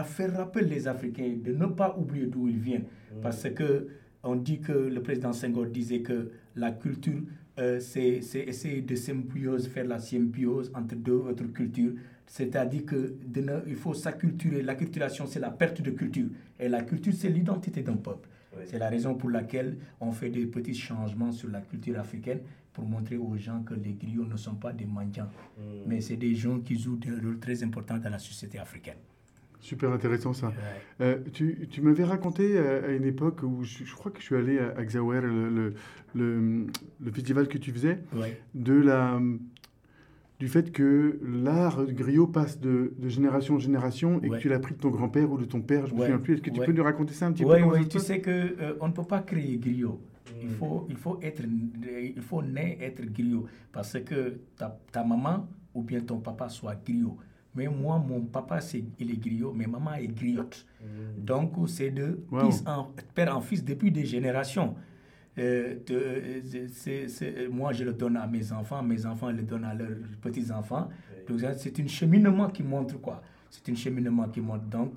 faire 0.05 0.35
rappeler 0.35 0.65
les 0.65 0.87
Africains, 0.87 1.35
de 1.43 1.53
ne 1.53 1.65
pas 1.67 1.95
oublier 1.97 2.27
d'où 2.27 2.47
ils 2.47 2.59
viennent. 2.59 2.83
Mm. 3.15 3.21
Parce 3.21 3.49
que 3.49 3.87
on 4.23 4.35
dit 4.35 4.59
que 4.59 4.71
le 4.71 5.01
président 5.01 5.33
Senghor 5.33 5.65
disait 5.67 6.01
que 6.01 6.31
la 6.55 6.71
culture, 6.71 7.21
euh, 7.59 7.79
c'est 7.79 8.21
essayer 8.33 8.81
de 8.81 8.95
symbiose, 8.95 9.67
faire 9.67 9.85
la 9.85 9.99
symbiose 9.99 10.71
entre 10.75 10.95
deux 10.95 11.17
autres 11.17 11.45
cultures. 11.45 11.93
C'est-à-dire 12.25 12.83
qu'il 12.85 13.75
faut 13.75 13.93
s'acculturer. 13.93 14.61
L'acculturation, 14.61 15.27
c'est 15.27 15.39
la 15.39 15.49
perte 15.49 15.81
de 15.81 15.91
culture. 15.91 16.27
Et 16.59 16.67
la 16.67 16.81
culture, 16.83 17.13
c'est 17.15 17.29
l'identité 17.29 17.81
d'un 17.83 17.95
peuple. 17.95 18.27
C'est 18.65 18.79
la 18.79 18.89
raison 18.89 19.15
pour 19.15 19.29
laquelle 19.29 19.77
on 20.01 20.11
fait 20.11 20.29
des 20.29 20.45
petits 20.47 20.73
changements 20.73 21.31
sur 21.31 21.49
la 21.49 21.61
culture 21.61 21.99
africaine 21.99 22.39
pour 22.73 22.85
montrer 22.85 23.17
aux 23.17 23.35
gens 23.37 23.63
que 23.63 23.73
les 23.73 23.93
griots 23.93 24.25
ne 24.25 24.37
sont 24.37 24.55
pas 24.55 24.71
des 24.71 24.85
mendiants, 24.85 25.29
mm. 25.57 25.61
mais 25.87 25.99
c'est 26.01 26.15
des 26.17 26.35
gens 26.35 26.59
qui 26.59 26.77
jouent 26.79 26.99
un 27.07 27.21
rôle 27.21 27.39
très 27.39 27.63
important 27.63 27.97
dans 27.97 28.09
la 28.09 28.19
société 28.19 28.59
africaine. 28.59 28.97
Super 29.59 29.91
intéressant 29.91 30.33
ça. 30.33 30.53
Euh, 31.01 31.17
tu, 31.33 31.67
tu 31.69 31.81
m'avais 31.81 32.03
raconté 32.03 32.57
euh, 32.57 32.87
à, 32.87 32.91
une 32.91 33.05
époque 33.05 33.41
où 33.43 33.63
je, 33.63 33.83
crois 33.93 34.11
que 34.11 34.19
je 34.19 34.25
suis 34.25 34.35
allé 34.35 34.59
à, 34.59 34.83
Xawer, 34.83 35.21
le, 35.21 35.49
le, 35.49 36.67
le, 36.99 37.11
festival 37.11 37.47
que 37.47 37.57
tu 37.57 37.71
faisais, 37.71 37.99
de 38.53 38.73
la, 38.73 39.19
du 40.39 40.47
fait 40.47 40.71
que 40.71 41.19
l'art 41.23 41.83
griot 41.85 42.27
passe 42.27 42.59
de, 42.59 42.93
de, 42.97 43.09
génération 43.09 43.55
en 43.55 43.59
génération 43.59 44.21
et 44.21 44.29
que 44.29 44.37
tu 44.37 44.49
l'as 44.49 44.59
pris 44.59 44.75
de 44.75 44.79
ton 44.79 44.89
grand-père 44.89 45.31
ou 45.31 45.37
de 45.37 45.45
ton 45.45 45.61
père, 45.61 45.87
je 45.87 45.93
ne 45.93 45.97
me 45.97 46.03
souviens 46.03 46.19
plus. 46.19 46.35
Est-ce 46.35 46.43
que 46.43 46.51
tu 46.51 46.61
peux 46.61 46.71
nous 46.71 46.83
raconter 46.83 47.13
ça 47.13 47.27
un 47.27 47.31
petit 47.31 47.43
peu 47.43 47.61
Oui, 47.63 47.87
tu 47.87 47.99
sais 47.99 48.21
qu'on 48.21 48.31
euh, 48.31 48.77
on 48.79 48.87
ne 48.87 48.93
peut 48.93 49.03
pas 49.03 49.21
créer 49.21 49.57
griot. 49.57 49.99
Il, 50.41 50.49
faut, 50.49 50.85
il, 50.89 50.97
faut 50.97 51.19
être, 51.23 51.41
il 51.43 52.21
faut 52.21 52.43
naître 52.43 52.83
être 52.83 53.05
griot 53.11 53.47
parce 53.71 53.99
que 54.01 54.39
ta, 54.55 54.77
ta 54.91 55.03
maman 55.03 55.47
ou 55.73 55.81
bien 55.81 56.01
ton 56.01 56.19
papa 56.19 56.49
soit 56.49 56.75
griot. 56.85 57.17
Mais 57.57 57.67
moi, 57.67 57.97
mon 57.97 58.21
papa, 58.21 58.61
c'est, 58.61 58.83
il 58.99 59.09
est 59.11 59.17
griot, 59.17 59.51
mais 59.51 59.65
maman 59.65 59.95
est 59.95 60.07
griotte. 60.07 60.63
Mm. 60.79 61.25
Donc, 61.25 61.53
c'est 61.67 61.89
de 61.89 62.19
en, 62.67 62.91
père 63.15 63.35
en 63.35 63.41
fils 63.41 63.65
depuis 63.65 63.91
des 63.91 64.05
générations. 64.05 64.75
Euh, 65.39 65.79
moi, 67.51 67.73
je 67.73 67.83
le 67.83 67.93
donne 67.93 68.15
à 68.17 68.27
mes 68.27 68.51
enfants, 68.51 68.83
mes 68.83 69.07
enfants 69.07 69.31
le 69.31 69.41
donnent 69.41 69.65
à 69.65 69.73
leurs 69.73 69.97
petits-enfants. 70.21 70.87
Donc, 71.27 71.39
c'est 71.57 71.79
un 71.79 71.87
cheminement 71.87 72.47
qui 72.49 72.61
montre 72.61 73.01
quoi 73.01 73.23
C'est 73.49 73.67
un 73.71 73.75
cheminement 73.75 74.29
qui 74.29 74.39
montre. 74.39 74.65
Donc, 74.65 74.93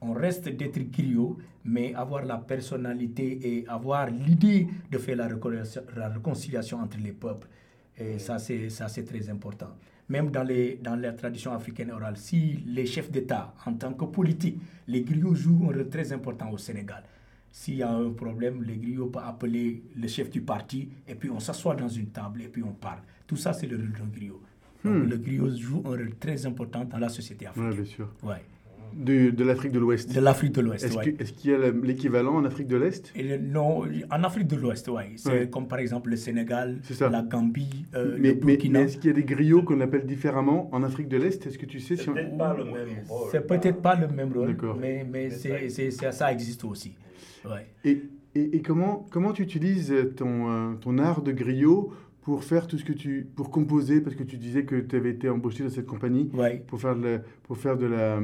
on 0.00 0.12
reste 0.12 0.48
d'être 0.48 0.78
griot, 0.92 1.36
mais 1.64 1.94
avoir 1.94 2.24
la 2.24 2.38
personnalité 2.38 3.40
et 3.42 3.66
avoir 3.66 4.08
l'idée 4.08 4.68
de 4.88 4.98
faire 4.98 5.16
la 5.16 5.26
réconciliation, 5.26 5.82
la 5.96 6.08
réconciliation 6.10 6.78
entre 6.78 6.98
les 6.98 7.12
peuples. 7.12 7.48
Et 7.96 8.20
ça, 8.20 8.38
c'est, 8.38 8.70
ça, 8.70 8.86
c'est 8.86 9.04
très 9.04 9.28
important 9.28 9.74
même 10.08 10.30
dans, 10.30 10.42
les, 10.42 10.76
dans 10.82 10.96
la 10.96 11.12
tradition 11.12 11.52
africaine 11.52 11.90
orale, 11.90 12.16
si 12.16 12.62
les 12.66 12.86
chefs 12.86 13.10
d'État, 13.10 13.54
en 13.66 13.74
tant 13.74 13.92
que 13.92 14.04
politiques, 14.04 14.58
les 14.86 15.02
griots 15.02 15.34
jouent 15.34 15.64
un 15.64 15.66
rôle 15.66 15.88
très 15.88 16.12
important 16.12 16.50
au 16.50 16.58
Sénégal. 16.58 17.02
S'il 17.50 17.76
y 17.76 17.82
a 17.82 17.90
un 17.90 18.10
problème, 18.10 18.62
les 18.62 18.76
griots 18.76 19.06
peuvent 19.06 19.24
appeler 19.24 19.82
le 19.96 20.08
chef 20.08 20.30
du 20.30 20.42
parti 20.42 20.88
et 21.06 21.14
puis 21.14 21.30
on 21.30 21.40
s'assoit 21.40 21.74
dans 21.74 21.88
une 21.88 22.08
table 22.08 22.42
et 22.42 22.48
puis 22.48 22.62
on 22.62 22.72
parle. 22.72 23.00
Tout 23.26 23.36
ça, 23.36 23.52
c'est 23.52 23.66
le 23.66 23.76
rôle 23.76 23.92
d'un 23.92 24.06
griot. 24.06 24.40
Hmm. 24.84 25.04
Le 25.04 25.16
griot 25.16 25.50
joue 25.56 25.82
un 25.84 25.88
rôle 25.88 26.14
très 26.20 26.46
important 26.46 26.84
dans 26.84 26.98
la 26.98 27.08
société 27.08 27.46
africaine. 27.46 27.70
Oui, 27.70 27.76
bien 27.76 27.84
sûr. 27.84 28.08
Ouais. 28.22 28.44
De, 28.94 29.30
de 29.30 29.44
l'Afrique 29.44 29.72
de 29.72 29.78
l'Ouest. 29.78 30.14
De 30.14 30.20
l'Afrique 30.20 30.52
de 30.52 30.60
l'Ouest, 30.60 30.96
oui. 30.98 31.16
Est-ce 31.18 31.32
qu'il 31.32 31.50
y 31.50 31.54
a 31.54 31.70
l'équivalent 31.70 32.34
en 32.34 32.44
Afrique 32.44 32.68
de 32.68 32.76
l'Est? 32.76 33.12
Non, 33.40 33.84
en 34.10 34.24
Afrique 34.24 34.46
de 34.46 34.56
l'Ouest, 34.56 34.88
oui. 34.88 35.02
C'est 35.16 35.50
comme 35.50 35.68
par 35.68 35.78
exemple 35.78 36.10
le 36.10 36.16
Sénégal, 36.16 36.80
la 37.00 37.22
Gambie, 37.22 37.86
euh, 37.94 38.16
mais, 38.18 38.28
le 38.30 38.34
Burkina. 38.34 38.80
Mais, 38.80 38.84
est-ce 38.86 38.98
qu'il 38.98 39.06
y 39.08 39.10
a 39.10 39.16
des 39.16 39.24
griots 39.24 39.62
qu'on 39.62 39.80
appelle 39.80 40.06
différemment 40.06 40.68
en 40.72 40.82
Afrique 40.82 41.08
de 41.08 41.16
l'Est? 41.16 41.46
Est-ce 41.46 41.58
que 41.58 41.66
tu 41.66 41.80
sais 41.80 41.96
si 41.96 42.04
C'est 42.04 42.12
peut-être 42.12 42.36
pas 42.36 42.54
le 42.56 42.64
même 42.64 42.88
rôle. 43.08 43.28
C'est 43.30 43.46
peut-être 43.46 43.82
pas 43.82 43.94
le 43.94 44.08
même 44.08 44.32
rôle, 44.32 44.56
mais, 44.80 45.06
mais, 45.08 45.30
c'est, 45.30 45.90
ça 45.90 46.32
existe 46.32 46.64
aussi. 46.64 46.94
Ouais. 47.44 47.66
Et, 47.84 48.02
et, 48.34 48.56
et, 48.56 48.62
comment, 48.62 49.06
comment 49.10 49.32
tu 49.32 49.42
utilises 49.42 49.94
ton, 50.16 50.50
euh, 50.50 50.74
ton 50.80 50.98
art 50.98 51.22
de 51.22 51.32
griot 51.32 51.92
pour 52.22 52.44
faire 52.44 52.66
tout 52.66 52.76
ce 52.78 52.84
que 52.84 52.92
tu 52.92 53.26
pour 53.36 53.50
composer? 53.50 54.00
Parce 54.00 54.16
que 54.16 54.24
tu 54.24 54.36
disais 54.36 54.64
que 54.64 54.76
tu 54.76 54.96
avais 54.96 55.10
été 55.10 55.28
embauché 55.28 55.64
dans 55.64 55.70
cette 55.70 55.86
compagnie 55.86 56.30
ouais. 56.34 56.62
pour 56.66 56.80
faire 56.80 56.96
de 56.96 57.20
pour 57.44 57.56
faire 57.56 57.76
de 57.76 57.86
la 57.86 58.20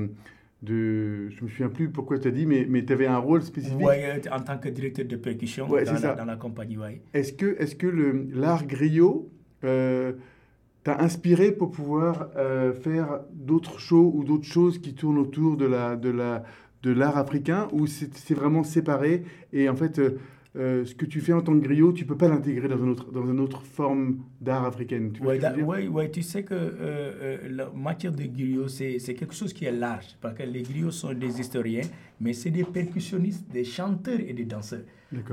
de, 0.64 1.28
je 1.30 1.44
me 1.44 1.48
souviens 1.48 1.68
plus 1.68 1.90
pourquoi 1.90 2.18
tu 2.18 2.28
as 2.28 2.30
dit, 2.30 2.46
mais, 2.46 2.66
mais 2.68 2.84
tu 2.84 2.92
avais 2.92 3.06
un 3.06 3.18
rôle 3.18 3.42
spécifique. 3.42 3.78
Oui, 3.80 3.94
en 4.30 4.40
tant 4.40 4.58
que 4.58 4.68
directeur 4.68 5.04
de 5.04 5.16
percussion 5.16 5.66
dans, 5.68 5.76
la, 5.76 6.14
dans, 6.14 6.24
la, 6.24 6.36
compagnie, 6.36 6.76
oui. 6.76 7.00
Est-ce 7.12 7.32
que, 7.32 7.56
est 7.60 7.76
que 7.76 7.86
l'art 8.32 8.66
griot 8.66 9.30
euh, 9.64 10.12
t'a 10.82 11.00
inspiré 11.00 11.52
pour 11.52 11.70
pouvoir 11.70 12.28
euh, 12.36 12.72
faire 12.72 13.20
d'autres 13.32 13.78
shows 13.78 14.12
ou 14.14 14.24
d'autres 14.24 14.46
choses 14.46 14.78
qui 14.78 14.94
tournent 14.94 15.18
autour 15.18 15.56
de 15.56 15.66
l'art 15.66 15.90
la, 15.90 15.96
de 15.96 16.10
la, 16.10 16.44
de 16.82 17.00
africain, 17.00 17.68
ou 17.72 17.86
c'est 17.86 18.34
vraiment 18.34 18.64
séparé 18.64 19.24
et 19.52 19.68
en 19.68 19.76
fait... 19.76 19.98
Euh, 19.98 20.18
euh, 20.56 20.84
ce 20.84 20.94
que 20.94 21.04
tu 21.04 21.20
fais 21.20 21.32
en 21.32 21.40
tant 21.40 21.52
que 21.58 21.64
griot, 21.64 21.92
tu 21.92 22.06
peux 22.06 22.16
pas 22.16 22.28
l'intégrer 22.28 22.68
dans, 22.68 22.78
une 22.78 22.90
autre, 22.90 23.10
dans 23.10 23.28
une 23.28 23.40
autre 23.40 23.62
forme 23.62 24.20
d'art 24.40 24.64
africaine. 24.64 25.12
Oui, 25.20 25.38
ouais, 25.62 25.88
ouais, 25.88 26.10
tu 26.10 26.22
sais 26.22 26.44
que 26.44 26.54
euh, 26.54 26.70
euh, 26.80 27.38
la 27.50 27.70
matière 27.70 28.12
de 28.12 28.22
griot, 28.24 28.68
c'est 28.68 28.98
quelque 29.14 29.34
chose 29.34 29.52
qui 29.52 29.64
est 29.64 29.72
large, 29.72 30.16
parce 30.20 30.36
que 30.36 30.44
les 30.44 30.62
griots 30.62 30.92
sont 30.92 31.12
des 31.12 31.40
historiens, 31.40 31.82
mais 32.20 32.32
c'est 32.32 32.50
des 32.50 32.62
percussionnistes, 32.62 33.50
des 33.50 33.64
chanteurs 33.64 34.20
et 34.20 34.32
des 34.32 34.44
danseurs. 34.44 34.84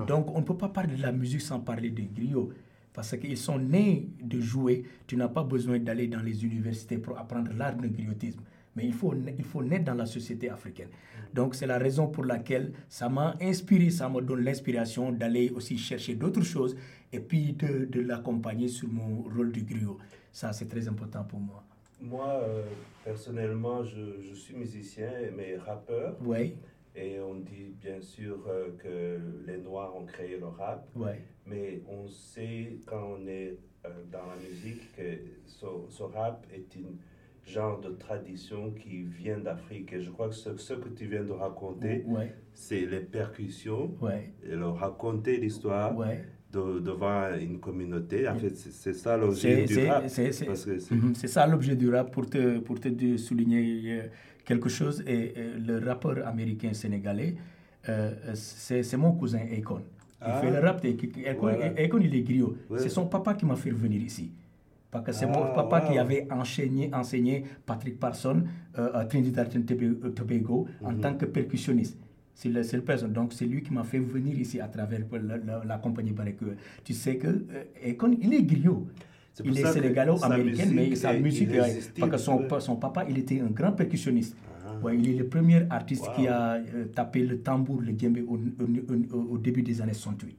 Donc 0.07 0.35
on 0.35 0.39
ne 0.39 0.45
peut 0.45 0.57
pas 0.57 0.69
parler 0.69 0.95
de 0.95 1.01
la 1.01 1.11
musique 1.11 1.41
sans 1.41 1.59
parler 1.59 1.91
des 1.91 2.09
griots. 2.13 2.51
Parce 2.93 3.15
qu'ils 3.17 3.37
sont 3.37 3.57
nés 3.57 4.09
de 4.21 4.41
jouer. 4.41 4.83
Tu 5.07 5.15
n'as 5.15 5.29
pas 5.29 5.43
besoin 5.43 5.79
d'aller 5.79 6.07
dans 6.07 6.21
les 6.21 6.43
universités 6.43 6.97
pour 6.97 7.17
apprendre 7.17 7.51
l'art 7.57 7.77
de 7.77 7.87
griotisme. 7.87 8.41
Mais 8.75 8.85
il 8.85 8.93
faut, 8.93 9.13
il 9.37 9.43
faut 9.43 9.63
naître 9.63 9.85
dans 9.85 9.93
la 9.93 10.05
société 10.05 10.49
africaine. 10.49 10.89
Donc 11.33 11.55
c'est 11.55 11.67
la 11.67 11.77
raison 11.77 12.07
pour 12.07 12.25
laquelle 12.25 12.73
ça 12.89 13.09
m'a 13.09 13.35
inspiré, 13.41 13.89
ça 13.89 14.09
me 14.09 14.21
donne 14.21 14.41
l'inspiration 14.43 15.11
d'aller 15.11 15.49
aussi 15.51 15.77
chercher 15.77 16.15
d'autres 16.15 16.43
choses 16.43 16.75
et 17.11 17.19
puis 17.19 17.53
de, 17.53 17.85
de 17.85 18.01
l'accompagner 18.01 18.67
sur 18.67 18.87
mon 18.89 19.23
rôle 19.23 19.51
de 19.51 19.61
griot. 19.61 19.97
Ça, 20.31 20.53
c'est 20.53 20.67
très 20.67 20.87
important 20.87 21.23
pour 21.23 21.39
moi. 21.39 21.63
Moi, 22.01 22.27
euh, 22.27 22.63
personnellement, 23.03 23.83
je, 23.83 24.21
je, 24.21 24.33
suis 24.33 24.55
musicien, 24.55 25.11
mais 25.35 25.57
rappeur. 25.57 26.17
Oui. 26.23 26.55
Et 26.95 27.19
on 27.19 27.35
dit 27.35 27.73
bien 27.79 28.01
sûr 28.01 28.37
euh, 28.47 28.69
que 28.77 29.19
les 29.45 29.57
Noirs 29.57 29.95
ont 29.95 30.05
créé 30.05 30.37
le 30.37 30.47
rap. 30.47 30.87
Ouais. 30.95 31.21
Mais 31.45 31.81
on 31.87 32.07
sait 32.07 32.77
quand 32.85 33.17
on 33.17 33.27
est 33.27 33.57
euh, 33.85 33.89
dans 34.11 34.25
la 34.25 34.35
musique 34.49 34.91
que 34.95 35.19
ce, 35.45 35.65
ce 35.89 36.03
rap 36.03 36.45
est 36.53 36.75
une 36.75 36.97
genre 37.45 37.79
de 37.79 37.89
tradition 37.89 38.71
qui 38.71 39.03
vient 39.03 39.37
d'Afrique. 39.37 39.93
Et 39.93 40.01
je 40.01 40.09
crois 40.09 40.29
que 40.29 40.35
ce, 40.35 40.55
ce, 40.57 40.73
que 40.73 40.89
tu 40.89 41.05
viens 41.05 41.23
de 41.23 41.31
raconter, 41.31 42.03
ouais. 42.07 42.33
c'est 42.53 42.85
les 42.85 42.99
percussions, 43.01 43.91
ouais. 44.01 44.33
et 44.43 44.55
leur 44.55 44.75
raconter 44.77 45.37
l'histoire 45.37 45.95
ouais. 45.97 46.23
de, 46.51 46.79
devant 46.79 47.33
une 47.39 47.59
communauté. 47.59 48.27
En 48.27 48.35
fait, 48.35 48.55
c'est 48.55 48.93
ça 48.93 49.17
l'objet 49.17 49.65
du 49.65 49.87
rap. 49.87 50.07
C'est 50.07 51.27
ça 51.27 51.47
l'objet 51.47 51.75
du 51.75 51.89
rap 51.89 52.11
pour 52.11 52.29
te, 52.29 52.59
pour 52.59 52.79
te 52.79 53.17
souligner 53.17 54.03
quelque 54.45 54.69
chose. 54.69 55.03
Et, 55.07 55.39
et 55.39 55.53
le 55.59 55.79
rappeur 55.79 56.25
américain 56.27 56.73
sénégalais, 56.73 57.35
euh, 57.89 58.11
c'est 58.35 58.97
mon 58.97 59.13
cousin 59.13 59.41
Akon. 59.57 59.81
Il 60.23 60.27
ah. 60.27 60.39
fait 60.39 60.51
le 60.51 60.59
rap. 60.59 60.85
Akon, 60.85 61.39
voilà. 61.41 61.65
Akon 61.77 61.99
il 61.99 62.15
est 62.15 62.21
griot. 62.21 62.55
C'est 62.77 62.89
son 62.89 63.07
papa 63.07 63.33
qui 63.33 63.45
m'a 63.45 63.55
fait 63.55 63.71
venir 63.71 64.01
ici. 64.01 64.31
Parce 64.91 65.05
que 65.05 65.11
c'est 65.13 65.25
ah, 65.25 65.31
mon 65.37 65.53
papa 65.55 65.81
wow. 65.81 65.87
qui 65.91 65.97
avait 65.97 66.27
enseigné, 66.31 66.89
enseigné 66.93 67.45
Patrick 67.65 67.97
Parson 67.97 68.43
euh, 68.77 68.91
à 68.93 69.05
Trinidad 69.05 69.47
et 69.55 70.11
Tobago 70.13 70.65
mm 70.65 70.85
-hmm. 70.85 70.89
en 70.89 70.95
tant 71.01 71.13
que 71.17 71.25
percussionniste. 71.25 71.97
C'est 72.33 72.49
le 72.49 72.63
seul 72.63 72.83
personne. 72.83 73.13
Donc, 73.13 73.33
c'est 73.33 73.45
lui 73.45 73.61
qui 73.61 73.71
m'a 73.73 73.83
fait 73.83 73.99
venir 73.99 74.37
ici 74.39 74.59
à 74.59 74.67
travers 74.67 74.99
la, 75.11 75.37
la, 75.37 75.63
la 75.65 75.77
compagnie 75.77 76.11
Barreque. 76.11 76.43
Tu 76.83 76.93
sais 76.93 77.17
que 77.17 77.27
euh, 77.27 78.21
il 78.21 78.33
est 78.33 78.43
griot. 78.43 78.87
Est 79.39 79.43
il 79.45 79.57
est 79.59 79.65
sénégalo-américain, 79.65 80.67
mais 80.73 80.95
sa 80.95 81.13
musique, 81.13 81.49
parce 81.99 82.11
que 82.11 82.17
son, 82.17 82.37
son, 82.59 82.75
papa, 82.75 83.05
il 83.09 83.17
était 83.17 83.39
un 83.39 83.47
grand 83.59 83.71
percussionniste. 83.71 84.35
Ah. 84.65 84.77
Ouais, 84.83 84.97
il 84.97 85.09
est 85.09 85.17
le 85.23 85.27
premier 85.27 85.65
artiste 85.69 86.05
wow. 86.07 86.13
qui 86.15 86.27
a 86.27 86.55
euh, 86.55 86.85
tapé 86.93 87.19
le 87.23 87.39
tambour, 87.39 87.81
le 87.81 87.93
djembé 87.97 88.21
au, 88.23 88.35
au, 88.35 89.17
au, 89.33 89.37
début 89.37 89.63
des 89.63 89.81
années 89.81 89.93
68. 89.93 90.37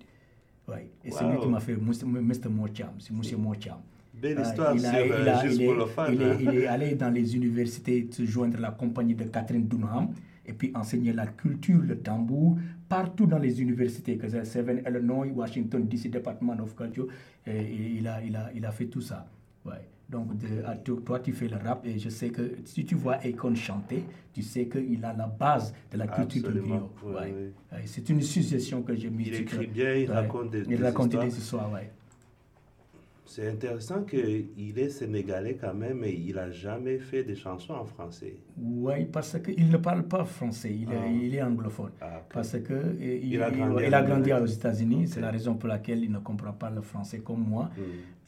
Ouais. 0.68 0.90
Et 1.04 1.10
wow. 1.10 1.16
c'est 1.18 1.24
lui 1.30 1.38
qui 1.40 1.48
m'a 1.48 1.60
fait 1.60 1.76
Mr. 1.76 2.48
Mocham, 2.50 2.92
c'est 2.98 3.12
M. 3.14 3.40
Mocham. 3.40 3.78
Belle 4.22 4.40
histoire, 4.40 4.76
il, 4.76 4.86
a, 4.86 5.04
il, 5.04 5.12
a, 5.12 5.46
il, 5.46 5.66
pour 5.66 5.74
le 5.74 5.86
fan, 5.86 6.14
il, 6.14 6.22
est, 6.22 6.36
il 6.40 6.48
est 6.60 6.66
allé 6.68 6.94
dans 6.94 7.10
les 7.10 7.34
universités 7.34 8.06
se 8.10 8.24
joindre 8.24 8.58
la 8.60 8.70
compagnie 8.70 9.16
de 9.16 9.24
Catherine 9.24 9.66
Dunham 9.66 10.10
et 10.46 10.52
puis 10.52 10.70
enseigner 10.74 11.12
la 11.12 11.26
culture, 11.26 11.80
le 11.82 11.98
tambour, 11.98 12.56
partout 12.88 13.26
dans 13.26 13.38
les 13.38 13.60
universités, 13.60 14.16
que 14.16 14.28
c'est 14.28 14.44
Seven 14.44 14.82
Illinois, 14.88 15.26
Washington, 15.26 15.86
DC, 15.86 16.10
Department 16.10 16.60
of 16.62 16.74
Culture, 16.76 17.06
et 17.46 17.96
il, 17.98 18.06
a, 18.06 18.22
il, 18.22 18.36
a, 18.36 18.50
il 18.54 18.64
a 18.64 18.70
fait 18.70 18.86
tout 18.86 19.00
ça. 19.00 19.26
Ouais. 19.64 19.88
Donc, 20.08 20.36
de, 20.38 20.62
à, 20.66 20.76
toi, 20.76 21.20
tu 21.20 21.32
fais 21.32 21.48
le 21.48 21.56
rap, 21.56 21.86
et 21.86 21.98
je 21.98 22.08
sais 22.08 22.30
que 22.30 22.56
si 22.64 22.84
tu 22.84 22.94
vois 22.94 23.14
Akon 23.24 23.54
chanter, 23.54 24.04
tu 24.32 24.42
sais 24.42 24.66
qu'il 24.66 25.04
a 25.04 25.12
la 25.12 25.26
base 25.26 25.74
de 25.90 25.98
la 25.98 26.06
culture 26.06 26.50
du 26.50 26.60
griot. 26.60 26.90
Ouais. 27.02 27.12
oui. 27.24 27.52
Ouais. 27.72 27.82
C'est 27.86 28.08
une 28.10 28.20
suggestion 28.20 28.82
que 28.82 28.94
j'ai 28.94 29.10
mise. 29.10 29.28
Il 29.28 29.34
écrit 29.34 29.66
bien, 29.66 29.94
il 29.94 30.10
raconte 30.10 30.50
des, 30.50 30.60
il 30.60 30.66
des 30.68 30.76
raconte 30.76 31.06
histoires. 31.06 31.24
des 31.24 31.38
histoires. 31.38 31.70
C'est 33.34 33.48
intéressant 33.48 34.02
qu'il 34.02 34.78
est 34.78 34.90
sénégalais 34.90 35.56
quand 35.58 35.72
même 35.72 36.04
et 36.04 36.12
il 36.12 36.34
n'a 36.34 36.50
jamais 36.50 36.98
fait 36.98 37.24
des 37.24 37.34
chansons 37.34 37.72
en 37.72 37.86
français. 37.86 38.34
Oui, 38.58 39.06
parce 39.10 39.38
qu'il 39.42 39.70
ne 39.70 39.78
parle 39.78 40.02
pas 40.06 40.26
français, 40.26 40.70
il, 40.82 40.86
Ah. 40.90 41.06
est, 41.06 41.14
il 41.26 41.34
est 41.34 41.42
anglophone. 41.42 41.92
Ah. 42.02 42.20
Parce 42.30 42.58
que 42.60 42.74
euh, 42.74 42.92
il, 43.00 43.32
Il 43.32 43.42
a 43.42 43.50
grandi 43.50 43.84
il 43.86 43.94
en 43.94 43.98
a 43.98 44.02
grandi 44.02 44.32
Amérique. 44.32 44.50
aux 44.50 44.52
États-Unis, 44.58 45.08
c'est 45.08 45.22
la 45.22 45.30
raison 45.30 45.54
pour 45.54 45.70
laquelle 45.70 46.04
il 46.04 46.12
ne 46.12 46.18
comprend 46.18 46.52
pas 46.52 46.68
le 46.68 46.82
français 46.82 47.20
comme 47.20 47.42
moi. 47.48 47.70
Hmm. 47.74 47.80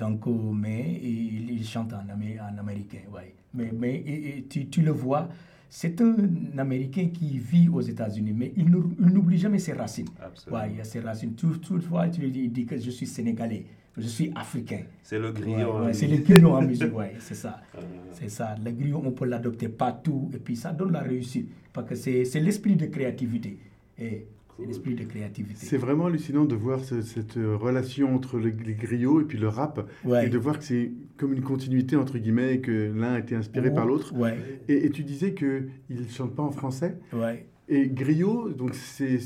Donc, 0.03 0.27
euh, 0.27 0.31
mais 0.55 0.99
il, 1.03 1.63
chante 1.67 1.93
en, 1.93 1.99
amé- 2.11 2.41
en 2.41 2.57
américain, 2.59 3.01
ouais. 3.13 3.35
Mais, 3.53 3.73
mais 3.79 3.97
et- 3.97 4.39
et 4.39 4.43
tu, 4.45 4.69
tu 4.71 4.81
le 4.81 4.91
vois, 4.93 5.29
c'est 5.69 6.01
un 6.01 6.17
Américain 6.57 7.09
qui 7.13 7.37
vit 7.39 7.69
aux 7.69 7.83
États-Unis, 7.83 8.33
mais 8.35 8.55
il 8.57 8.71
n'oublie 8.71 9.37
jamais 9.37 9.59
ses 9.59 9.75
racines. 9.75 10.09
Absolument. 10.19 10.63
Ouais, 10.63 10.71
il 10.73 10.81
a 10.81 10.85
ses 10.85 11.01
racines. 11.01 11.35
Tout, 11.35 11.59
toutefois, 11.59 12.09
tu 12.09 12.23
lui 12.23 12.49
dis, 12.49 12.65
que 12.65 12.79
je 12.79 12.91
suis 12.91 13.07
sénégalais, 13.07 13.67
je 13.97 14.07
suis 14.07 14.33
africain. 14.35 14.83
C'est 15.03 15.19
le 15.19 15.29
Ouais, 15.29 15.41
griot. 15.41 15.57
ouais, 15.81 15.87
hein, 15.89 15.93
c'est 15.93 16.07
le 16.09 16.17
griot 16.19 16.51
en 16.51 16.63
musique, 16.63 16.95
ouais, 16.97 17.15
c'est 17.19 17.35
ça. 17.35 17.61
Ah. 17.77 17.81
C'est 18.13 18.29
ça. 18.31 18.55
Le 18.65 18.71
griot, 18.73 19.03
on 19.05 19.13
peut 19.13 19.25
l'adopter 19.27 19.69
partout 19.69 20.31
et 20.35 20.39
puis 20.39 20.57
ça 20.57 20.73
donne 20.73 20.93
la 20.93 21.01
réussite. 21.01 21.49
Parce 21.73 21.89
que 21.89 21.95
c'est 21.95 22.25
c'est 22.25 22.41
l'esprit 22.41 22.77
de 22.77 22.87
créativité. 22.87 23.59
Et 23.99 24.27
c'est 24.57 24.57
Cool. 24.57 24.67
l'esprit 24.69 24.95
de 24.95 25.03
créativité. 25.05 25.67
C'est 25.67 25.77
vraiment 25.79 26.07
hallucinant 26.07 26.45
de 26.45 26.55
voir 26.55 26.79
ce- 26.85 27.01
cette 27.03 27.37
euh, 27.37 27.57
relation 27.57 28.15
entre 28.15 28.39
le- 28.39 28.51
les 28.65 28.75
griots 28.75 29.21
et 29.21 29.25
puis 29.25 29.37
le 29.37 29.49
rap, 29.49 29.89
Ouais. 30.05 30.27
et 30.27 30.29
de 30.31 30.39
voir 30.39 30.59
que 30.61 30.65
c'est 30.65 30.93
comme 31.17 31.33
une 31.33 31.43
continuité 31.43 31.97
entre 31.97 32.19
guillemets, 32.19 32.55
et 32.55 32.61
que 32.61 32.93
l'un 32.95 33.15
a 33.15 33.19
été 33.19 33.35
inspiré 33.35 33.75
par 33.75 33.85
l'autre. 33.85 34.15
Ouais, 34.15 34.37
Et, 34.69 34.87
et 34.87 34.91
tu 34.91 35.03
disais 35.03 35.33
que 35.33 35.65
il 35.91 36.09
chante 36.09 36.37
pas 36.37 36.45
en 36.45 36.53
français. 36.53 36.99
ouais. 37.13 37.47
Et 37.69 37.89
griot, 37.89 38.51
donc 38.51 38.75
c'est 38.75 39.19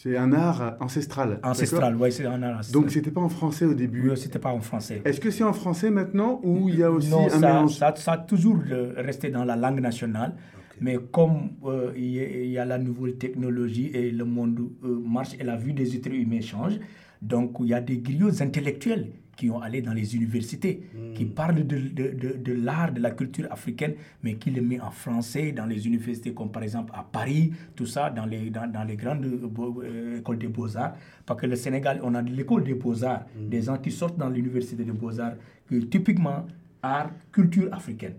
c'est- 0.00 0.16
un 0.16 0.32
art 0.32 0.76
ancestral. 0.80 1.30
Ancestral, 1.42 1.96
ouais, 1.96 2.10
c'est 2.10 2.26
un 2.26 2.42
art 2.42 2.58
d'accord 2.60 2.72
Donc 2.72 2.90
c'était 2.90 3.10
pas 3.10 3.20
en 3.20 3.28
français 3.28 3.64
au 3.72 3.74
début. 3.74 4.02
Oui, 4.10 4.16
c'était 4.16 4.38
pas 4.46 4.52
en 4.52 4.60
français. 4.60 5.02
Est-ce 5.04 5.20
que 5.20 5.30
c'est 5.30 5.44
en 5.52 5.52
français 5.62 5.90
maintenant 5.90 6.40
ou 6.42 6.68
il 6.68 6.76
y 6.78 6.82
a 6.82 6.90
aussi 6.90 7.10
non, 7.10 7.26
un 7.26 7.30
ça, 7.30 7.38
mélange 7.48 7.74
ça, 7.76 7.94
ça 7.96 8.12
a 8.12 8.18
toujours 8.18 8.58
resté 8.96 9.26
dans 9.30 9.44
la 9.44 9.56
langue 9.56 9.80
nationale. 9.80 10.32
Mais 10.80 10.96
comme 11.10 11.36
euh, 11.64 11.90
il 11.96 12.10
y, 12.16 12.20
a- 12.20 12.28
il 12.44 12.50
y 12.50 12.58
a 12.58 12.64
la 12.64 12.78
nouvelle 12.78 13.16
technologie 13.16 13.90
et 13.92 14.12
le 14.12 14.24
monde 14.24 14.60
euh, 14.84 15.00
marche 15.04 15.34
et 15.40 15.42
la 15.42 15.56
vue 15.56 15.72
des 15.72 15.96
êtres 15.96 16.12
humains 16.12 16.40
change, 16.40 16.74
donc 17.20 17.56
il 17.60 17.66
y 17.66 17.74
a 17.74 17.80
des 17.80 17.98
griots 17.98 18.40
intellectuels 18.40 19.08
qui 19.38 19.48
ont 19.50 19.60
allé 19.60 19.80
dans 19.82 19.92
les 19.92 20.16
universités, 20.16 20.82
qui 21.14 21.24
parlent 21.24 21.64
de, 21.64 21.78
de, 21.78 22.06
de, 22.22 22.36
de 22.38 22.52
l'art, 22.52 22.92
de 22.92 23.00
la 23.00 23.12
culture 23.12 23.46
africaine, 23.52 23.94
mais 24.24 24.34
qui 24.34 24.50
le 24.50 24.60
met 24.62 24.80
en 24.80 24.90
français 24.90 25.52
dans 25.52 25.64
les 25.64 25.86
universités 25.86 26.34
comme 26.34 26.50
par 26.50 26.64
exemple 26.64 26.92
à 26.92 27.04
Paris, 27.04 27.52
tout 27.76 27.86
ça, 27.86 28.10
dans 28.10 28.26
les, 28.26 28.50
dans, 28.50 28.66
dans 28.70 28.82
les 28.82 28.96
grandes 28.96 29.24
euh, 29.24 29.48
euh, 29.84 30.18
écoles 30.18 30.38
des 30.38 30.48
beaux-arts. 30.48 30.94
Parce 31.24 31.40
que 31.40 31.46
le 31.46 31.54
Sénégal, 31.54 32.00
on 32.02 32.16
a 32.16 32.20
l'école 32.22 32.64
des 32.64 32.74
beaux-arts, 32.74 33.26
des 33.40 33.62
gens 33.62 33.78
qui 33.78 33.92
sortent 33.92 34.18
dans 34.18 34.28
l'université 34.28 34.82
des 34.84 34.90
beaux-arts, 34.90 35.34
que 35.70 35.76
typiquement 35.76 36.44
art, 36.82 37.12
culture 37.30 37.72
africaine. 37.72 38.14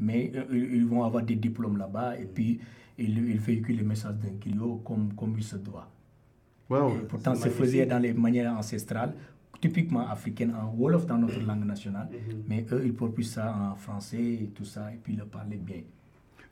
Mais 0.00 0.32
euh, 0.34 0.42
ils 0.50 0.84
vont 0.86 1.04
avoir 1.04 1.22
des 1.22 1.36
diplômes 1.36 1.76
là-bas 1.76 2.18
et 2.18 2.24
puis 2.24 2.58
ils, 2.98 3.16
ils 3.30 3.38
véhiculent 3.38 3.76
les 3.76 3.84
messages 3.84 4.16
d'un 4.16 4.76
comme, 4.84 5.12
comme 5.14 5.34
il 5.38 5.44
se 5.44 5.56
doit. 5.56 5.88
Et 6.70 7.04
pourtant, 7.08 7.34
c'est 7.34 7.42
c'est 7.44 7.50
faisait 7.50 7.86
dans 7.86 7.98
les 7.98 8.12
manières 8.14 8.52
ancestrales, 8.56 9.12
typiquement 9.60 10.08
africaines, 10.08 10.54
en 10.54 10.72
Wolof 10.76 11.06
dans 11.06 11.18
notre 11.18 11.40
langue 11.40 11.64
nationale, 11.64 12.08
mais 12.48 12.66
eux, 12.72 12.82
ils 12.84 12.94
propulsent 12.94 13.32
ça 13.34 13.54
en 13.56 13.74
français 13.76 14.22
et 14.22 14.50
tout 14.54 14.64
ça, 14.64 14.92
et 14.92 14.96
puis 15.02 15.14
ils 15.14 15.18
le 15.18 15.24
parlaient 15.26 15.56
bien. 15.56 15.82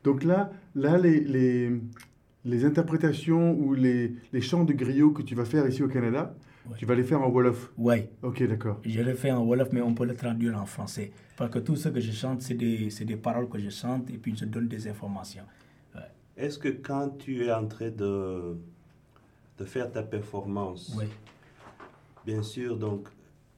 Donc 0.05 0.25
là, 0.25 0.51
là 0.75 0.99
les, 0.99 1.21
les, 1.21 1.81
les 2.45 2.65
interprétations 2.65 3.53
ou 3.55 3.75
les, 3.75 4.15
les 4.33 4.41
chants 4.41 4.65
de 4.65 4.73
griot 4.73 5.11
que 5.13 5.23
tu 5.23 5.35
vas 5.35 5.45
faire 5.45 5.67
ici 5.69 5.83
au 5.83 5.89
Canada, 5.89 6.35
Ouais. 6.65 6.77
tu 6.79 6.87
vas 6.87 6.95
les 6.95 7.03
faire 7.03 7.21
en 7.21 7.29
Wolof. 7.29 7.73
Ouais, 7.77 8.09
Ok, 8.23 8.41
d'accord. 8.47 8.79
je 8.85 9.01
le 9.01 9.15
fais 9.15 9.33
en 9.33 9.43
Wolof, 9.45 9.73
mais 9.73 9.81
on 9.81 9.95
peut 9.95 10.07
le 10.07 10.15
traduire 10.15 10.57
en 10.57 10.65
français. 10.65 11.11
Parce 11.37 11.51
que 11.51 11.59
tout 11.59 11.75
ce 11.75 11.89
que 11.89 11.99
je 11.99 12.13
chante, 12.13 12.41
c'est 12.41 12.55
des, 12.55 12.89
c'est 12.89 13.05
des 13.05 13.17
paroles 13.17 13.49
que 13.49 13.59
je 13.59 13.69
chante, 13.69 14.09
et 14.11 14.17
puis 14.17 14.37
je 14.37 14.45
donne 14.45 14.69
des 14.69 14.87
informations. 14.87 15.43
Ouais. 15.93 16.03
Est-ce 16.37 16.61
que 16.61 16.69
quand 16.69 17.19
tu 17.19 17.45
es 17.45 17.53
en 17.53 17.67
train 17.67 17.91
de, 17.91 18.57
de 19.59 19.65
faire 19.65 19.91
ta 19.91 20.05
performance, 20.05 20.95
Ouais. 20.97 21.09
Bien 22.25 22.43
sûr, 22.43 22.77
donc, 22.77 23.09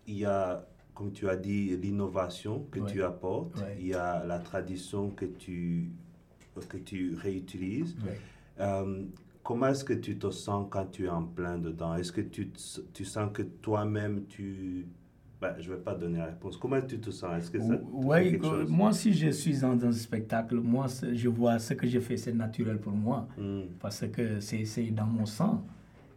il 0.06 0.18
y 0.18 0.24
a, 0.24 0.66
comme 0.94 1.12
tu 1.12 1.28
as 1.28 1.36
dit, 1.36 1.76
l'innovation 1.76 2.66
que 2.70 2.80
Ouais. 2.80 2.90
tu 2.92 3.02
apportes, 3.02 3.56
Ouais. 3.60 3.76
il 3.80 3.86
y 3.88 3.94
a 3.94 4.24
la 4.24 4.38
tradition 4.38 5.10
que 5.10 5.24
tu, 5.26 5.90
que 6.68 6.76
tu 6.76 7.14
réutilises. 7.16 7.96
Ouais. 8.04 8.18
Euh, 8.60 9.02
comment 9.42 9.66
est-ce 9.68 9.84
que 9.84 9.94
tu 9.94 10.16
te 10.18 10.30
sens 10.30 10.66
quand 10.70 10.86
tu 10.90 11.06
es 11.06 11.08
en 11.08 11.24
plein 11.24 11.58
dedans? 11.58 11.94
Est-ce 11.96 12.12
que 12.12 12.20
tu, 12.20 12.50
tu 12.92 13.04
sens 13.04 13.30
que 13.32 13.42
toi-même, 13.42 14.24
tu... 14.28 14.86
Ben, 15.40 15.54
je 15.58 15.68
ne 15.70 15.74
vais 15.76 15.82
pas 15.82 15.94
donner 15.94 16.18
la 16.18 16.26
réponse. 16.26 16.56
Comment 16.56 16.80
tu 16.80 16.98
te 16.98 17.10
sens? 17.10 17.36
Est-ce 17.38 17.50
que 17.50 17.60
ça 17.60 17.78
Oui, 17.92 18.40
chose? 18.40 18.70
moi, 18.70 18.92
si 18.92 19.12
je 19.12 19.28
suis 19.30 19.58
dans 19.58 19.84
un 19.84 19.92
spectacle, 19.92 20.54
moi, 20.60 20.86
je 21.12 21.28
vois 21.28 21.58
ce 21.58 21.74
que 21.74 21.86
je 21.86 21.98
fais, 21.98 22.16
c'est 22.16 22.32
naturel 22.32 22.78
pour 22.78 22.92
moi. 22.92 23.26
Hmm. 23.36 23.62
Parce 23.80 24.06
que 24.06 24.40
c'est 24.40 24.90
dans 24.92 25.04
mon 25.06 25.26
sang. 25.26 25.66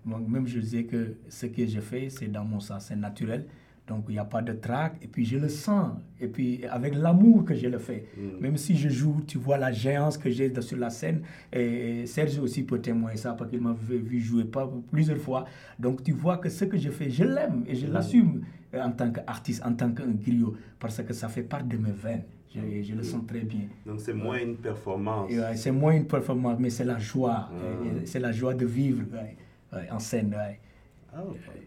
Moi, 0.07 0.21
même 0.25 0.47
je 0.47 0.59
disais 0.59 0.85
que 0.85 1.15
ce 1.27 1.47
que 1.47 1.65
je 1.67 1.81
fais, 1.81 2.09
c'est 2.09 2.27
dans 2.31 2.45
mon 2.45 2.61
sang, 2.61 2.79
c'est 2.79 2.95
naturel. 2.95 3.45
Donc, 3.89 4.05
il 4.07 4.13
n'y 4.13 4.19
a 4.19 4.25
pas 4.25 4.41
de 4.41 4.53
trac. 4.53 4.95
Et 5.01 5.07
puis, 5.07 5.25
je 5.25 5.37
le 5.37 5.49
sens. 5.49 5.91
Et 6.19 6.27
puis, 6.27 6.65
avec 6.65 6.95
l'amour 6.95 7.43
que 7.43 7.53
je 7.53 7.67
le 7.67 7.77
fais. 7.77 8.05
Mm. 8.17 8.41
Même 8.41 8.57
si 8.57 8.75
je 8.77 8.87
joue, 8.87 9.21
tu 9.27 9.37
vois 9.37 9.57
la 9.57 9.71
géance 9.73 10.17
que 10.17 10.29
j'ai 10.29 10.49
sur 10.61 10.77
la 10.77 10.89
scène. 10.89 11.21
Et 11.51 12.05
Serge 12.05 12.39
aussi 12.39 12.63
peut 12.63 12.79
témoigner 12.79 13.17
ça 13.17 13.33
parce 13.33 13.49
qu'il 13.49 13.61
m'a 13.61 13.75
vu 13.79 14.19
jouer 14.19 14.45
pas 14.45 14.69
plusieurs 14.91 15.17
fois. 15.19 15.45
Donc, 15.77 16.03
tu 16.03 16.13
vois 16.13 16.37
que 16.37 16.49
ce 16.49 16.65
que 16.65 16.77
je 16.77 16.89
fais, 16.89 17.09
je 17.09 17.25
l'aime 17.25 17.63
et 17.67 17.75
je 17.75 17.87
l'assume 17.87 18.43
euh, 18.73 18.81
en 18.81 18.91
tant 18.91 19.11
qu'artiste, 19.11 19.61
en 19.65 19.73
tant 19.73 19.91
qu'un 19.91 20.11
griot. 20.11 20.55
Parce 20.79 21.01
que 21.03 21.13
ça 21.13 21.27
fait 21.29 21.43
part 21.43 21.63
de 21.65 21.77
mes 21.77 21.91
veines. 21.91 22.23
Je, 22.53 22.59
je 22.81 22.93
le 22.93 23.03
sens 23.03 23.25
très 23.27 23.41
bien. 23.41 23.67
Donc 23.85 23.99
c'est 23.99 24.13
moins 24.13 24.39
une 24.39 24.55
performance. 24.55 25.29
Ouais, 25.31 25.55
c'est 25.55 25.71
moins 25.71 25.93
une 25.93 26.07
performance, 26.07 26.57
mais 26.59 26.69
c'est 26.69 26.85
la 26.85 26.97
joie. 26.97 27.49
Euh, 27.53 27.99
C'est 28.05 28.19
la 28.19 28.31
joie 28.31 28.53
de 28.53 28.65
vivre 28.65 29.03
ouais, 29.13 29.35
ouais, 29.73 29.89
en 29.91 29.99
scène. 29.99 30.33
ouais. 30.35 30.59
Ah, 31.13 31.23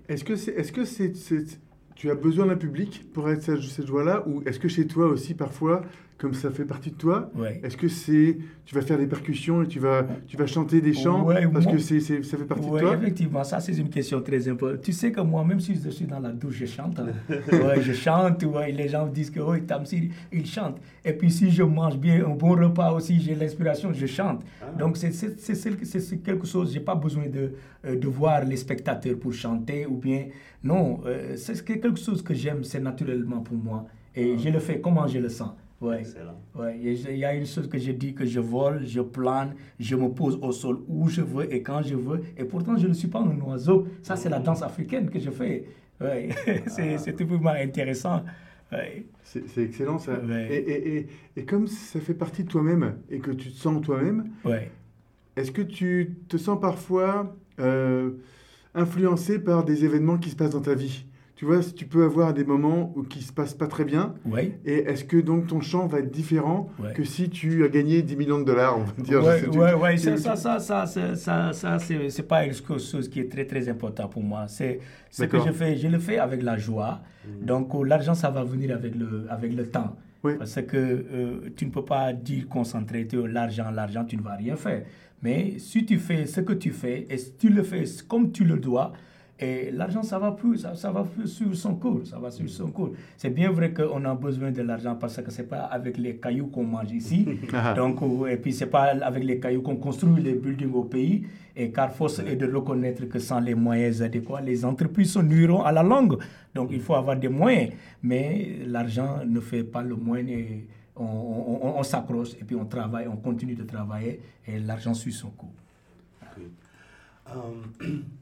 Est-ce 0.08 0.24
que 0.24 0.36
c'est, 0.36 0.52
est-ce 0.52 0.72
que 0.72 0.84
c'est, 0.84 1.14
c'est- 1.16 1.60
tu 1.94 2.10
as 2.10 2.14
besoin 2.14 2.46
d'un 2.46 2.56
public 2.56 3.12
pour 3.12 3.28
être 3.30 3.42
cette, 3.42 3.60
cette 3.62 3.86
joie-là, 3.86 4.26
ou 4.26 4.42
est-ce 4.46 4.58
que 4.58 4.68
chez 4.68 4.86
toi 4.86 5.06
aussi 5.06 5.34
parfois, 5.34 5.82
comme 6.20 6.34
ça 6.34 6.50
fait 6.50 6.66
partie 6.66 6.90
de 6.90 6.96
toi, 6.96 7.30
Ouais. 7.34 7.60
est-ce 7.64 7.76
que 7.78 7.88
c'est, 7.88 8.36
tu 8.66 8.74
vas 8.74 8.82
faire 8.82 8.98
des 8.98 9.06
percussions 9.06 9.62
et 9.62 9.66
tu 9.66 9.78
vas, 9.78 10.06
tu 10.28 10.36
vas 10.36 10.46
chanter 10.46 10.82
des 10.82 10.92
chants 10.92 11.24
Ouais, 11.24 11.46
parce 11.48 11.64
moi- 11.64 11.72
que 11.74 11.78
c'est, 11.80 12.00
ça 12.00 12.36
fait 12.36 12.44
partie 12.44 12.68
de 12.70 12.78
toi? 12.78 12.94
effectivement, 12.94 13.42
ça 13.42 13.58
c'est 13.58 13.72
une 13.76 13.88
question 13.88 14.20
très 14.20 14.46
importante. 14.46 14.82
Tu 14.82 14.92
sais 14.92 15.10
que 15.10 15.22
moi, 15.22 15.42
même 15.44 15.60
si 15.60 15.74
je 15.82 15.88
suis 15.88 16.04
dans 16.04 16.20
la 16.20 16.30
douche, 16.30 16.56
je 16.56 16.66
chante. 16.66 17.00
hein. 17.00 17.06
Je 17.80 17.92
chante, 17.94 18.42
ouais, 18.44 18.70
les 18.70 18.88
gens 18.88 19.06
disent 19.06 19.30
que 19.30 19.40
oh, 19.40 19.56
Tamsir, 19.66 20.02
il 20.30 20.44
chante. 20.44 20.76
Et 21.04 21.14
puis 21.14 21.30
si 21.30 21.50
je 21.50 21.62
mange 21.62 21.96
bien 21.96 22.24
un 22.26 22.34
bon 22.34 22.50
repas 22.50 22.92
aussi, 22.92 23.18
j'ai 23.20 23.34
l'inspiration, 23.34 23.92
je 23.94 24.06
chante. 24.06 24.42
Ah. 24.62 24.66
Donc 24.78 24.98
c'est 24.98 25.12
c'est- 25.12 26.22
quelque 26.22 26.46
chose, 26.46 26.72
j'ai 26.74 26.80
pas 26.80 26.94
besoin 26.94 27.26
de, 27.28 27.52
euh, 27.86 27.96
de 27.96 28.08
voir 28.08 28.44
les 28.44 28.56
spectateurs 28.56 29.16
pour 29.18 29.32
chanter 29.32 29.86
ou 29.86 29.96
bien... 29.96 30.26
Non, 30.62 31.00
euh, 31.06 31.36
c'est 31.36 31.64
quelque 31.64 31.94
chose 31.96 32.20
que 32.22 32.34
j'aime, 32.34 32.62
c'est 32.64 32.80
naturellement 32.80 33.40
pour 33.40 33.56
moi. 33.56 33.86
Et 34.14 34.36
je 34.36 34.48
le 34.50 34.58
fais 34.58 34.78
comment 34.80 35.06
je 35.06 35.18
le 35.18 35.30
sens? 35.30 35.52
Ouais. 35.80 36.00
Excellent. 36.00 36.38
Ouais, 36.54 36.78
il 36.78 37.16
y 37.18 37.24
a 37.24 37.34
une 37.34 37.46
chose 37.46 37.66
que 37.68 37.78
je 37.78 37.92
dis 37.92 38.12
que 38.14 38.26
je 38.26 38.38
vole, 38.38 38.86
je 38.86 39.00
plane, 39.00 39.54
je 39.78 39.96
me 39.96 40.08
pose 40.08 40.38
au 40.42 40.52
sol 40.52 40.80
où 40.88 41.08
je 41.08 41.22
veux 41.22 41.50
et 41.52 41.62
quand 41.62 41.82
je 41.82 41.94
veux. 41.94 42.20
Et 42.36 42.44
pourtant, 42.44 42.76
je 42.76 42.86
ne 42.86 42.92
suis 42.92 43.08
pas 43.08 43.20
un 43.20 43.40
oiseau. 43.40 43.86
Ça, 44.02 44.14
c'est 44.16 44.28
la 44.28 44.40
danse 44.40 44.62
africaine 44.62 45.08
que 45.08 45.18
je 45.18 45.30
fais. 45.30 45.64
Ouais. 46.00 46.28
c'est 46.66 46.98
c'est 46.98 47.14
tout 47.14 47.26
vraiment 47.26 47.50
intéressant. 47.50 48.22
Ouais. 48.70 49.06
C'est, 49.22 49.48
c'est 49.48 49.62
excellent 49.62 49.98
ça. 49.98 50.12
Ouais. 50.20 50.48
Et, 50.52 50.70
et, 50.70 50.96
et, 50.98 51.06
et 51.36 51.44
comme 51.44 51.66
ça 51.66 51.98
fait 51.98 52.14
partie 52.14 52.44
de 52.44 52.48
toi-même 52.48 52.96
et 53.08 53.18
que 53.18 53.30
tu 53.30 53.48
te 53.50 53.56
sens 53.56 53.80
toi-même, 53.82 54.28
Ouais. 54.44 54.70
est-ce 55.36 55.50
que 55.50 55.62
tu 55.62 56.16
te 56.28 56.36
sens 56.36 56.60
parfois 56.60 57.34
euh, 57.58 58.10
influencé 58.74 59.38
par 59.38 59.64
des 59.64 59.84
événements 59.84 60.18
qui 60.18 60.30
se 60.30 60.36
passent 60.36 60.50
dans 60.50 60.60
ta 60.60 60.74
vie? 60.74 61.04
Tu 61.40 61.46
vois, 61.46 61.60
tu 61.74 61.86
peux 61.86 62.04
avoir 62.04 62.34
des 62.34 62.44
moments 62.44 62.92
où 62.94 63.02
qui 63.02 63.22
se 63.22 63.32
passent 63.32 63.54
pas 63.54 63.66
très 63.66 63.86
bien. 63.86 64.12
Ouais. 64.26 64.58
Et 64.66 64.80
est-ce 64.90 65.04
que 65.04 65.16
donc 65.16 65.46
ton 65.46 65.62
chant 65.62 65.86
va 65.86 66.00
être 66.00 66.10
différent 66.10 66.68
Ouais. 66.78 66.92
que 66.92 67.02
si 67.02 67.30
tu 67.30 67.64
as 67.64 67.68
gagné 67.68 68.02
10 68.02 68.14
millions 68.16 68.38
de 68.40 68.44
dollars, 68.44 68.76
on 68.76 68.82
va 68.84 68.92
dire 69.02 69.22
je 69.22 69.48
Ouais, 69.58 69.72
ouais, 69.72 69.96
ça, 69.96 70.18
ça, 70.18 70.36
ça, 70.36 70.58
ça, 70.58 70.84
ça, 70.84 71.14
ça, 71.16 71.52
ça, 71.54 71.78
c'est 71.78 72.10
c'est 72.10 72.24
pas 72.28 72.44
une 72.44 72.52
chose 72.52 73.08
qui 73.08 73.20
est 73.20 73.32
très, 73.32 73.46
très 73.46 73.66
important 73.70 74.06
pour 74.06 74.22
moi. 74.22 74.48
C'est 74.48 74.80
ce 75.10 75.24
que 75.24 75.38
je 75.40 75.50
fais, 75.50 75.78
je 75.78 75.88
le 75.88 75.98
fais 75.98 76.18
avec 76.18 76.42
la 76.42 76.58
joie. 76.58 77.00
Donc, 77.40 77.74
euh, 77.74 77.84
l'argent, 77.86 78.12
ça 78.12 78.28
va 78.28 78.44
venir 78.44 78.74
avec 78.74 78.94
le, 78.94 79.24
avec 79.30 79.54
le 79.54 79.64
temps. 79.66 79.96
Oui. 80.22 80.32
Parce 80.36 80.60
que 80.60 80.76
euh, 80.76 81.48
tu 81.56 81.64
ne 81.64 81.70
peux 81.70 81.86
pas 81.86 82.12
dire 82.12 82.48
concentré, 82.50 83.06
tu- 83.06 83.26
l'argent, 83.26 83.70
l'argent, 83.70 84.04
tu 84.04 84.18
ne 84.18 84.22
vas 84.22 84.34
rien 84.36 84.56
faire. 84.56 84.82
Mais 85.22 85.54
si 85.58 85.86
tu 85.86 85.96
fais 85.98 86.26
ce 86.26 86.42
que 86.42 86.52
tu 86.52 86.70
fais 86.70 87.06
et 87.08 87.16
si 87.16 87.32
tu 87.38 87.48
le 87.48 87.62
fais 87.62 87.84
comme 88.06 88.30
tu 88.30 88.44
le 88.44 88.58
dois, 88.58 88.92
et 89.42 89.70
l'argent, 89.70 90.02
ça 90.02 90.18
va 90.18 90.32
plus, 90.32 90.58
ça, 90.58 90.74
ça 90.74 90.90
va 90.92 91.02
plus 91.02 91.26
sur 91.26 91.56
son 91.56 91.74
cours, 91.76 92.06
ça 92.06 92.18
va 92.18 92.30
sur 92.30 92.48
son 92.50 92.70
cours. 92.70 92.90
C'est 93.16 93.30
bien 93.30 93.50
vrai 93.50 93.72
qu'on 93.72 94.04
a 94.04 94.14
besoin 94.14 94.50
de 94.50 94.60
l'argent 94.62 94.94
parce 94.96 95.16
que 95.22 95.30
c'est 95.30 95.48
pas 95.48 95.60
avec 95.62 95.96
les 95.96 96.16
cailloux 96.16 96.48
qu'on 96.48 96.64
mange 96.64 96.92
ici. 96.92 97.26
Ah. 97.54 97.72
Donc, 97.74 97.98
et 98.28 98.36
puis 98.36 98.52
c'est 98.52 98.66
pas 98.66 98.92
avec 99.02 99.24
les 99.24 99.40
cailloux 99.40 99.62
qu'on 99.62 99.76
construit 99.76 100.22
les 100.22 100.34
buildings 100.34 100.72
au 100.74 100.84
pays. 100.84 101.26
Et 101.56 101.70
car 101.72 101.90
force 101.92 102.20
est 102.20 102.36
de 102.36 102.46
reconnaître 102.52 103.04
que 103.06 103.18
sans 103.18 103.40
les 103.40 103.54
moyens 103.54 104.02
adéquats, 104.02 104.40
les 104.40 104.64
entreprises 104.64 105.12
se 105.12 105.18
nuiront 105.20 105.62
à 105.62 105.72
la 105.72 105.82
longue. 105.82 106.18
Donc, 106.54 106.68
il 106.72 106.80
faut 106.80 106.94
avoir 106.94 107.16
des 107.16 107.28
moyens. 107.28 107.72
Mais 108.02 108.58
l'argent 108.66 109.20
ne 109.26 109.40
fait 109.40 109.64
pas 109.64 109.82
le 109.82 109.96
moyen. 109.96 110.28
Et 110.28 110.66
on, 110.96 111.04
on- 111.04 111.60
on- 111.66 111.78
on 111.78 111.82
s'accroche 111.82 112.34
et 112.40 112.44
puis 112.44 112.56
on 112.56 112.66
travaille, 112.66 113.08
on 113.08 113.16
continue 113.16 113.54
de 113.54 113.64
travailler 113.64 114.20
et 114.46 114.58
l'argent 114.58 114.92
suit 114.94 115.12
son 115.12 115.30
cours. 115.30 115.52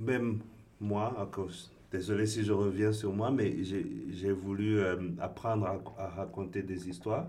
même 0.00 0.38
moi, 0.80 1.14
à 1.20 1.26
cause, 1.26 1.70
désolé 1.92 2.26
si 2.26 2.42
je 2.44 2.52
reviens 2.52 2.92
sur 2.92 3.12
moi, 3.12 3.30
mais 3.30 3.62
j'ai 3.64 4.32
voulu 4.32 4.78
euh, 4.78 4.96
apprendre 5.20 5.66
à, 5.66 5.78
à 5.98 6.08
raconter 6.08 6.62
des 6.62 6.88
histoires. 6.88 7.28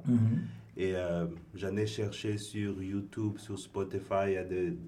Et 0.77 0.93
euh, 0.95 1.25
j'en 1.53 1.75
ai 1.75 1.85
cherché 1.85 2.37
sur 2.37 2.81
YouTube, 2.81 3.37
sur 3.37 3.59
Spotify, 3.59 4.27
il 4.27 4.33
y 4.33 4.37
a 4.37 4.45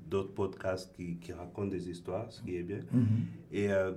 d'autres 0.10 0.34
podcasts 0.34 0.96
qui, 0.96 1.18
qui 1.18 1.34
racontent 1.34 1.68
des 1.68 1.90
histoires, 1.90 2.32
ce 2.32 2.42
qui 2.42 2.56
est 2.56 2.64
bien. 2.64 2.80
Et 3.52 3.70
euh, 3.72 3.92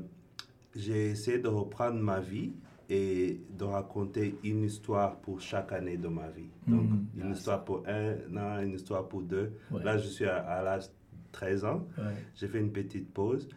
j'ai 0.75 1.11
essayé 1.11 1.39
de 1.39 1.47
reprendre 1.49 2.01
ma 2.01 2.19
vie 2.21 2.53
et 2.91 3.41
de 3.57 3.65
raconter 3.65 4.35
une 4.45 4.65
histoire 4.65 5.17
pour 5.21 5.41
chaque 5.41 5.73
année 5.73 5.97
de 5.97 6.09
ma 6.09 6.29
vie. 6.29 6.51
Donc, 6.67 6.83
Mhm. 6.91 7.07
une 7.25 7.33
histoire 7.33 7.65
pour 7.65 7.85
un 7.87 8.15
an, 8.37 8.63
une 8.63 8.73
histoire 8.75 9.07
pour 9.09 9.23
deux. 9.23 9.53
Ouais. 9.71 9.83
Là, 9.85 9.97
je 9.97 10.07
suis 10.09 10.25
à, 10.27 10.39
à 10.39 10.63
l'âge 10.63 10.87
de 10.89 10.93
13 11.33 11.65
ans. 11.65 11.87
Ouais. 11.99 12.05
J'ai 12.35 12.49
fait 12.49 12.59
une 12.61 12.73
petite 12.73 13.13
pause. 13.13 13.49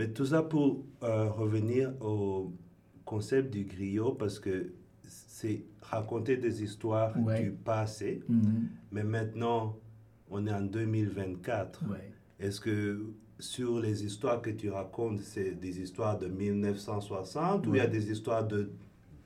Mais 0.00 0.08
tout 0.08 0.24
ça 0.24 0.42
pour 0.42 0.82
euh, 1.02 1.28
revenir 1.28 1.92
au 2.00 2.54
concept 3.04 3.52
du 3.52 3.64
griot, 3.64 4.12
parce 4.12 4.38
que 4.40 4.72
c'est 5.06 5.62
raconter 5.82 6.38
des 6.38 6.62
histoires 6.62 7.14
Ouais. 7.22 7.42
du 7.42 7.50
passé. 7.50 8.22
Mhm. 8.26 8.68
Mais 8.92 9.04
maintenant, 9.04 9.76
on 10.30 10.46
est 10.46 10.52
en 10.54 10.62
2024. 10.62 11.84
Ouais. 11.90 12.12
Est-ce 12.38 12.62
que 12.62 13.10
sur 13.38 13.78
les 13.78 14.02
histoires 14.02 14.40
que 14.40 14.48
tu 14.48 14.70
racontes, 14.70 15.20
c'est 15.20 15.50
des 15.60 15.78
histoires 15.82 16.18
de 16.18 16.28
1960 16.28 17.66
ou 17.66 17.74
il 17.74 17.76
y 17.76 17.80
a 17.80 17.84
Ouais. 17.84 17.90
des 17.90 18.10
histoires 18.10 18.46
de, 18.48 18.70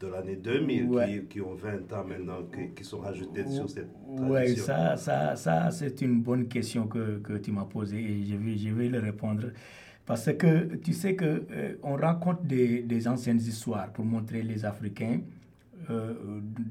de 0.01 0.07
l'année 0.09 0.35
2000 0.35 0.89
Ouais. 0.89 1.21
qui, 1.21 1.27
qui 1.35 1.41
ont 1.41 1.55
20 1.55 1.93
ans 1.93 2.05
maintenant, 2.05 2.43
qui, 2.53 2.75
qui 2.75 2.83
sont 2.83 2.99
rajoutées 2.99 3.49
sur 3.49 3.71
cette 3.71 3.91
Oui, 4.09 4.29
tradition? 4.29 4.65
ça, 4.65 4.97
ça, 4.97 5.37
ça 5.37 5.71
c'est 5.71 6.01
une 6.03 6.21
bonne 6.21 6.49
question 6.49 6.89
que, 6.89 7.19
que 7.19 7.35
tu 7.35 7.53
m'as 7.53 7.65
posée 7.65 8.03
et 8.03 8.25
je 8.25 8.35
vais, 8.35 8.57
je 8.59 8.71
vais 8.71 8.89
le 8.89 8.99
répondre. 8.99 9.51
Parce 10.07 10.31
que 10.35 10.77
tu 10.77 10.93
sais 10.93 11.15
que 11.15 11.25
euh, 11.51 11.75
on 11.83 11.95
raconte 11.95 12.47
des, 12.47 12.83
des 12.83 13.09
anciennes 13.09 13.39
histoires 13.39 13.89
pour 13.91 14.05
montrer 14.05 14.43
les 14.43 14.65
Africains 14.65 15.21
euh, 15.91 16.13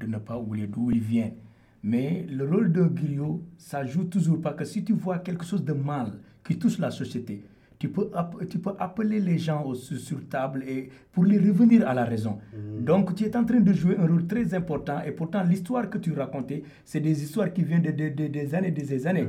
de 0.00 0.06
ne 0.06 0.18
pas 0.18 0.38
oublier 0.38 0.66
d'où 0.68 0.90
ils 0.90 1.00
viennent. 1.00 1.34
Mais 1.82 2.26
le 2.30 2.48
rôle 2.48 2.72
d'un 2.72 2.86
griot, 2.86 3.42
ça 3.58 3.84
joue 3.84 4.04
toujours 4.04 4.40
pas 4.40 4.52
que 4.52 4.64
si 4.64 4.84
tu 4.84 4.92
vois 4.94 5.18
quelque 5.18 5.44
chose 5.44 5.64
de 5.64 5.72
mal 5.72 6.12
qui 6.46 6.56
touche 6.58 6.78
la 6.78 6.90
société, 6.90 7.42
tu 7.78 7.88
peux, 7.90 8.08
tu 8.48 8.58
peux 8.60 8.72
appeler 8.78 9.20
les 9.20 9.36
gens 9.36 9.62
au- 9.64 9.74
sur, 9.74 9.98
sur 9.98 10.26
table 10.28 10.62
et 10.66 10.88
pour 11.12 11.24
les 11.24 11.36
revenir 11.38 11.86
à 11.86 11.92
la 11.92 12.04
raison. 12.04 12.38
Donc 12.80 13.14
tu 13.16 13.24
es 13.24 13.36
en 13.36 13.44
train 13.44 13.60
de 13.60 13.72
jouer 13.72 13.96
un 13.98 14.06
rôle 14.06 14.26
très 14.26 14.54
important 14.54 15.02
et 15.04 15.10
pourtant 15.10 15.42
l'histoire 15.42 15.90
que 15.90 15.98
tu 15.98 16.12
racontais, 16.12 16.62
c'est 16.84 17.00
des 17.00 17.22
histoires 17.22 17.52
qui 17.52 17.62
viennent 17.64 17.82
de, 17.82 17.90
de- 17.90 18.08
de- 18.10 18.28
des 18.28 18.54
années 18.54 18.68
et 18.68 18.70
des 18.70 19.06
années. 19.06 19.26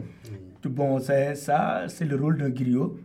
Tout 0.61 0.69
Bon, 0.69 0.99
ça, 0.99 1.87
c'est 1.89 2.05
le 2.05 2.15
rôle 2.15 2.37
d'un 2.37 2.49
griot. 2.49 2.97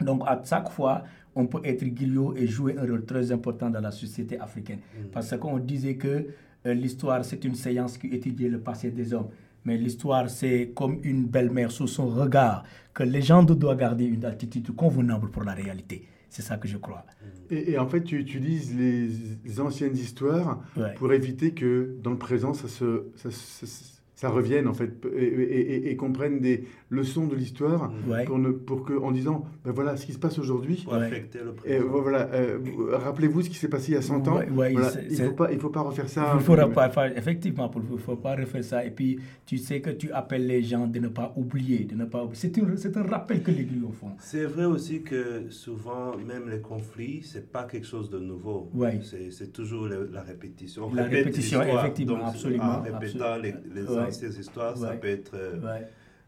Donc, 0.00 0.22
à 0.26 0.40
chaque 0.44 0.70
fois, 0.70 1.02
on 1.34 1.46
peut 1.46 1.60
être 1.64 1.84
griot 1.84 2.34
et 2.36 2.46
jouer 2.46 2.76
un 2.78 2.82
rôle 2.82 3.04
très 3.04 3.30
important 3.32 3.70
dans 3.70 3.80
la 3.80 3.90
société 3.90 4.38
africaine. 4.38 4.80
Parce 5.12 5.36
qu'on 5.38 5.58
disait 5.58 5.94
que 5.96 6.26
euh, 6.66 6.74
l'histoire, 6.74 7.24
c'est 7.24 7.44
une 7.44 7.54
séance 7.54 7.96
qui 7.98 8.08
étudie 8.08 8.48
le 8.48 8.60
passé 8.60 8.90
des 8.90 9.14
hommes. 9.14 9.28
Mais 9.64 9.76
l'histoire, 9.76 10.28
c'est 10.30 10.72
comme 10.74 10.98
une 11.04 11.26
belle-mère 11.26 11.70
sous 11.70 11.86
son 11.86 12.08
regard, 12.08 12.64
que 12.94 13.02
les 13.02 13.22
gens 13.22 13.42
doivent 13.42 13.76
garder 13.76 14.04
une 14.06 14.24
attitude 14.24 14.74
convenable 14.74 15.30
pour 15.30 15.44
la 15.44 15.52
réalité. 15.52 16.06
C'est 16.28 16.42
ça 16.42 16.56
que 16.56 16.66
je 16.68 16.76
crois. 16.78 17.04
Et, 17.50 17.72
et 17.72 17.78
en 17.78 17.86
fait, 17.86 18.02
tu 18.02 18.18
utilises 18.18 18.74
les 18.76 19.60
anciennes 19.60 19.96
histoires 19.96 20.62
Ouais. 20.76 20.94
pour 20.94 21.12
éviter 21.12 21.52
que 21.52 21.96
dans 22.02 22.10
le 22.10 22.18
présent, 22.18 22.54
ça, 22.54 22.68
se, 22.68 23.04
ça, 23.16 23.30
ça- 23.30 23.99
ça 24.20 24.28
revienne 24.28 24.68
en 24.68 24.74
fait 24.74 24.90
et, 25.16 25.24
et- 25.24 25.74
et- 25.76 25.90
et 25.90 25.96
qu'on 25.96 26.12
prenne 26.12 26.40
des 26.40 26.64
leçons 26.90 27.26
de 27.26 27.34
l'histoire 27.34 27.90
Ouais. 28.06 28.24
pour, 28.26 28.38
ne- 28.38 28.50
pour 28.50 28.84
que, 28.84 28.92
en 28.92 29.12
disant, 29.12 29.44
ben 29.64 29.72
voilà 29.72 29.96
ce 29.96 30.04
qui 30.04 30.12
se 30.12 30.18
passe 30.18 30.38
aujourd'hui. 30.38 30.86
Ouais. 30.92 31.24
Et 31.64 31.78
voilà, 31.78 32.28
euh, 32.34 32.58
vous- 32.62 32.88
rappelez-vous 32.92 33.40
ce 33.42 33.48
qui 33.48 33.56
s'est 33.56 33.68
passé 33.68 33.92
il 33.92 33.94
y 33.94 33.98
a 33.98 34.02
100 34.02 34.28
ans. 34.28 34.36
Ouais, 34.40 34.50
ouais, 34.50 34.72
Voilà, 34.72 34.90
c'est- 34.90 35.06
il 35.10 35.16
faut, 35.16 35.32
pas- 35.32 35.50
il 35.50 35.58
faut 35.58 35.70
pas 35.70 35.80
refaire 35.80 36.08
ça. 36.10 36.32
Il 36.34 36.36
ne 36.36 36.42
faudra 36.42 36.68
pas 36.68 36.90
faire, 36.90 37.16
effectivement, 37.16 37.70
il 37.74 37.92
ne 37.92 37.96
faut 37.96 38.16
pas 38.16 38.36
refaire 38.36 38.62
ça. 38.62 38.84
Et 38.84 38.90
puis, 38.90 39.18
tu 39.46 39.56
sais 39.56 39.80
que 39.80 39.88
tu 39.90 40.10
appelles 40.12 40.46
les 40.46 40.62
gens 40.62 40.86
de 40.86 40.98
ne 40.98 41.08
pas 41.08 41.32
oublier, 41.36 41.84
de 41.84 41.94
ne 41.94 42.04
pas 42.04 42.22
oublier. 42.24 42.36
C'est 42.42 42.58
un, 42.58 42.76
c'est 42.76 42.94
un 42.98 43.04
rappel 43.04 43.42
que 43.42 43.50
les 43.52 43.64
griots 43.64 43.90
font. 43.98 44.10
C'est 44.18 44.44
vrai 44.44 44.66
aussi 44.66 45.00
que 45.00 45.48
souvent, 45.48 46.14
même 46.18 46.50
les 46.50 46.60
conflits, 46.60 47.22
c'est 47.22 47.50
pas 47.50 47.64
quelque 47.64 47.86
chose 47.86 48.10
de 48.10 48.18
nouveau. 48.18 48.68
Ouais. 48.74 49.00
C'est 49.02 49.30
c'est 49.30 49.50
toujours 49.52 49.86
la 49.88 50.20
répétition. 50.22 50.88
On 50.90 50.94
La 50.94 51.04
répète 51.04 51.18
répétition, 51.24 51.62
effectivement, 51.62 52.18
Donc, 52.18 52.28
absolument, 52.28 52.64
En 52.64 52.82
répétant 52.82 52.98
absolument. 53.24 53.36
les, 53.42 53.80
les 53.80 53.86
Ouais. 54.10 54.16
anciennes 54.16 54.40
histoires, 54.40 54.76
ça 54.76 54.92
peut 54.92 55.08
être 55.08 55.32
euh, 55.34 55.80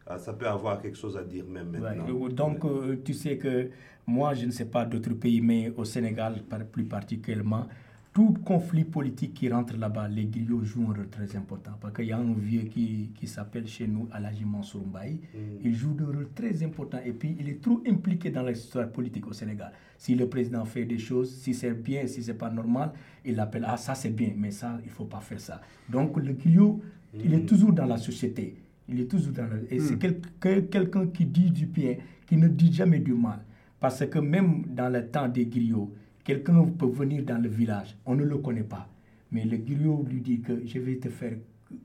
ah, 0.06 0.18
ça 0.18 0.32
peut 0.32 0.48
avoir 0.48 0.80
quelque 0.80 0.98
chose 0.98 1.16
à 1.16 1.22
dire 1.22 1.44
même 1.46 1.70
maintenant. 1.70 2.28
Donc, 2.28 2.64
euh, 2.64 2.96
tu 3.04 3.14
sais 3.14 3.36
que 3.36 3.70
moi, 4.06 4.34
je 4.34 4.46
ne 4.46 4.50
sais 4.50 4.64
pas 4.64 4.84
d'autres 4.84 5.14
pays, 5.14 5.40
mais 5.40 5.72
au 5.76 5.84
Sénégal 5.84 6.42
plus 6.72 6.84
particulièrement, 6.84 7.66
tout 8.12 8.34
conflit 8.44 8.84
politique 8.84 9.32
qui 9.32 9.48
rentre 9.48 9.74
là-bas, 9.76 10.06
les 10.08 10.26
griots 10.26 10.62
jouent 10.64 10.90
un 10.90 10.94
rôle 10.94 11.08
très 11.08 11.34
important. 11.34 11.70
Parce 11.80 11.94
qu'il 11.94 12.06
y 12.06 12.12
a 12.12 12.18
un 12.18 12.34
vieux 12.34 12.62
qui, 12.64 13.10
qui 13.14 13.26
s'appelle 13.26 13.66
chez 13.66 13.86
nous 13.86 14.06
Alaji 14.12 14.44
Mansour 14.44 14.82
Mbaye. 14.86 15.14
Mm. 15.14 15.38
Il 15.64 15.74
joue 15.74 15.96
un 15.98 16.04
rôle 16.04 16.28
très 16.34 16.62
important 16.62 16.98
et 17.02 17.12
puis 17.12 17.36
il 17.40 17.48
est 17.48 17.62
trop 17.62 17.80
impliqué 17.86 18.28
dans 18.30 18.42
l'histoire 18.42 18.88
politique 18.90 19.26
au 19.26 19.32
Sénégal. 19.32 19.72
Si 19.96 20.14
le 20.14 20.28
président 20.28 20.64
fait 20.66 20.84
des 20.84 20.98
choses, 20.98 21.34
si 21.34 21.54
c'est 21.54 21.72
bien, 21.72 22.06
si 22.06 22.22
c'est 22.22 22.34
pas 22.34 22.50
normal, 22.50 22.92
il 23.24 23.38
appelle 23.40 23.64
Ah, 23.66 23.78
ça 23.78 23.94
c'est 23.94 24.10
bien, 24.10 24.32
mais 24.36 24.50
ça, 24.50 24.78
il 24.84 24.90
faut 24.90 25.06
pas 25.06 25.20
faire 25.20 25.40
ça. 25.40 25.62
Donc 25.88 26.16
le 26.18 26.34
griot, 26.34 26.82
il 27.14 27.34
est 27.34 27.46
toujours 27.46 27.72
dans 27.72 27.86
la 27.86 27.98
société. 27.98 28.56
Il 28.88 29.00
est 29.00 29.06
toujours 29.10 29.32
dans 29.32 29.48
Et 29.70 29.78
c'est 29.78 29.96
mm. 29.96 30.68
quelqu'un 30.70 31.06
qui 31.06 31.26
dit 31.26 31.50
du 31.50 31.66
bien, 31.66 31.96
qui 32.26 32.36
ne 32.36 32.48
dit 32.48 32.72
jamais 32.72 32.98
du 32.98 33.14
mal. 33.14 33.40
Parce 33.80 34.06
que 34.06 34.18
même 34.18 34.64
dans 34.74 34.88
le 34.92 35.06
temps 35.06 35.28
des 35.28 35.46
griots, 35.46 35.92
Quelqu'un 36.24 36.64
peut 36.64 36.86
venir 36.86 37.24
dans 37.24 37.38
le 37.42 37.48
village, 37.48 37.96
on 38.06 38.14
ne 38.14 38.24
le 38.24 38.38
connaît 38.38 38.62
pas, 38.62 38.88
mais 39.32 39.44
le 39.44 39.56
griot 39.56 40.06
lui 40.08 40.20
dit 40.20 40.40
que 40.40 40.64
je 40.64 40.78
vais 40.78 40.96
te 40.96 41.08
faire 41.08 41.32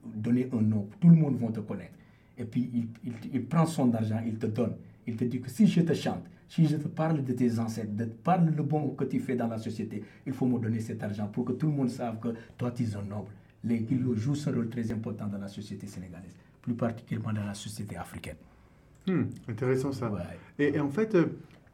donner 0.06 0.48
un 0.54 0.62
nom, 0.62 0.88
tout 1.00 1.10
le 1.10 1.16
monde 1.16 1.38
va 1.38 1.48
te 1.48 1.60
connaître. 1.60 1.94
Et 2.38 2.46
puis 2.46 2.70
il, 2.72 3.13
il, 3.34 3.46
prend 3.46 3.66
son 3.66 3.92
argent, 3.96 4.22
il 4.28 4.38
te 4.38 4.46
donne. 4.46 4.76
Il 5.08 5.16
te 5.16 5.24
dit 5.24 5.42
que 5.42 5.50
si 5.50 5.66
je 5.66 5.82
te 5.82 5.94
chante, 5.94 6.24
si 6.48 6.68
je 6.68 6.76
te 6.76 6.88
parle 6.88 7.24
de 7.24 7.34
tes 7.34 7.58
ancêtres, 7.58 7.96
de 7.96 8.04
te 8.04 8.16
parle 8.24 8.54
le 8.56 8.62
bon 8.62 8.90
que 8.90 9.06
tu 9.06 9.20
fais 9.20 9.36
dans 9.36 9.48
la 9.48 9.58
société, 9.58 10.04
il 10.28 10.34
faut 10.34 10.46
me 10.46 10.60
donner 10.60 10.82
cet 10.82 11.02
argent 11.02 11.28
pour 11.28 11.46
que 11.46 11.54
tout 11.54 11.66
le 11.66 11.74
monde 11.74 11.90
sache 11.90 12.20
que 12.22 12.30
toi 12.60 12.70
tu 12.70 12.84
es 12.84 12.96
un 12.96 13.02
noble. 13.02 13.32
Les 13.63 13.80
griots 13.80 14.15
jouent 14.15 14.36
un 14.48 14.52
rôle 14.52 14.70
très 14.70 14.91
important 14.91 15.28
dans 15.28 15.38
la 15.38 15.48
société 15.48 15.88
sénégalaise, 15.88 16.36
plus 16.62 16.74
particulièrement 16.74 17.34
dans 17.34 17.46
la 17.46 17.54
société 17.54 17.96
africaine. 17.98 18.38
Hmm, 19.08 19.24
intéressant 19.48 19.91
ça. 19.91 20.12
Et, 20.60 20.80
en 20.80 20.89
fait, 20.89 21.17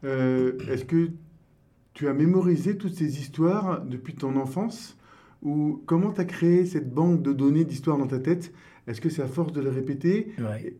euh, 0.04 0.58
est-ce 0.69 0.86
que 0.86 1.10
tu 1.93 2.08
as 2.08 2.13
mémorisé 2.13 2.78
toutes 2.78 2.96
ces 2.96 3.19
histoires 3.19 3.82
depuis 3.82 4.13
ton 4.13 4.36
enfance 4.36 4.98
ou 5.41 5.82
comment 5.86 6.12
tu 6.12 6.22
as 6.22 6.26
créé 6.26 6.65
cette 6.65 6.93
banque 6.93 7.22
de 7.22 7.34
données 7.34 7.65
d'histoires 7.65 7.98
dans 7.98 8.08
ta 8.08 8.19
tête? 8.19 8.54
Est-ce 8.86 9.00
que 9.00 9.10
c'est 9.10 9.22
à 9.22 9.28
force 9.28 9.54
de 9.54 9.62
le 9.62 9.69
répéter? 9.69 10.34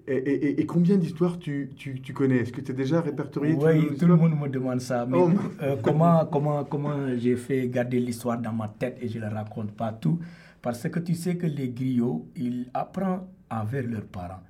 Et, 0.08 0.66
combien 0.66 0.98
d'histoires 0.98 1.40
tu, 1.40 1.70
tu, 1.76 2.02
tu, 2.02 2.14
connais? 2.14 2.38
Est-ce 2.38 2.52
que 2.52 2.62
tu 2.62 2.72
as 2.72 2.76
déjà 2.76 3.00
répertorié 3.02 3.56
Oui, 3.56 3.96
tout 3.98 4.08
le 4.08 4.18
monde 4.18 4.38
me 4.40 4.50
demande 4.50 4.82
ça. 4.82 5.06
Mais 5.06 5.18
oh. 5.18 5.32
euh, 5.62 5.78
comment, 5.82 6.26
comment, 6.26 6.66
comment 6.66 7.18
j'ai 7.18 7.38
fait 7.38 7.68
garder 7.70 8.00
l'histoire 8.00 8.38
dans 8.38 8.52
ma 8.52 8.68
tête 8.68 8.98
et 9.02 9.08
je 9.08 9.18
ne 9.18 9.22
la 9.24 9.30
raconte 9.30 9.72
pas 9.72 9.94
tout 9.94 10.20
Parce 10.64 10.88
que 10.90 11.00
tu 11.00 11.14
sais 11.14 11.36
que 11.36 11.46
les 11.46 11.70
griots, 11.70 12.26
ils 12.38 12.70
apprennent 12.74 13.20
avec 13.50 13.86
leurs 13.86 14.06
parents. 14.06 14.42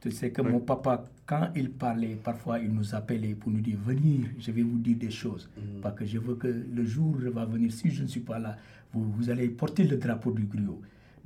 Tu 0.00 0.10
sais 0.10 0.32
que 0.32 0.42
mon 0.42 0.58
papa, 0.58 1.04
quand 1.24 1.50
il 1.54 1.70
parlait, 1.70 2.16
parfois 2.16 2.58
il 2.58 2.72
nous 2.72 2.96
appelait 2.96 3.34
pour 3.34 3.52
nous 3.52 3.60
dire 3.60 3.78
Venir, 3.78 4.26
je 4.40 4.50
vais 4.50 4.62
vous 4.62 4.78
dire 4.78 4.96
des 4.96 5.10
choses. 5.12 5.48
Mm. 5.56 5.80
Parce 5.82 5.94
que 5.94 6.04
je 6.04 6.18
veux 6.18 6.34
que 6.34 6.48
le 6.48 6.84
jour 6.84 7.14
va 7.32 7.44
venir, 7.44 7.70
si 7.70 7.90
je 7.90 8.02
ne 8.02 8.08
suis 8.08 8.20
pas 8.20 8.40
là, 8.40 8.56
vous, 8.92 9.04
vous 9.12 9.30
allez 9.30 9.48
porter 9.48 9.84
le 9.84 9.98
drapeau 9.98 10.32
du 10.32 10.42
griot. 10.46 10.80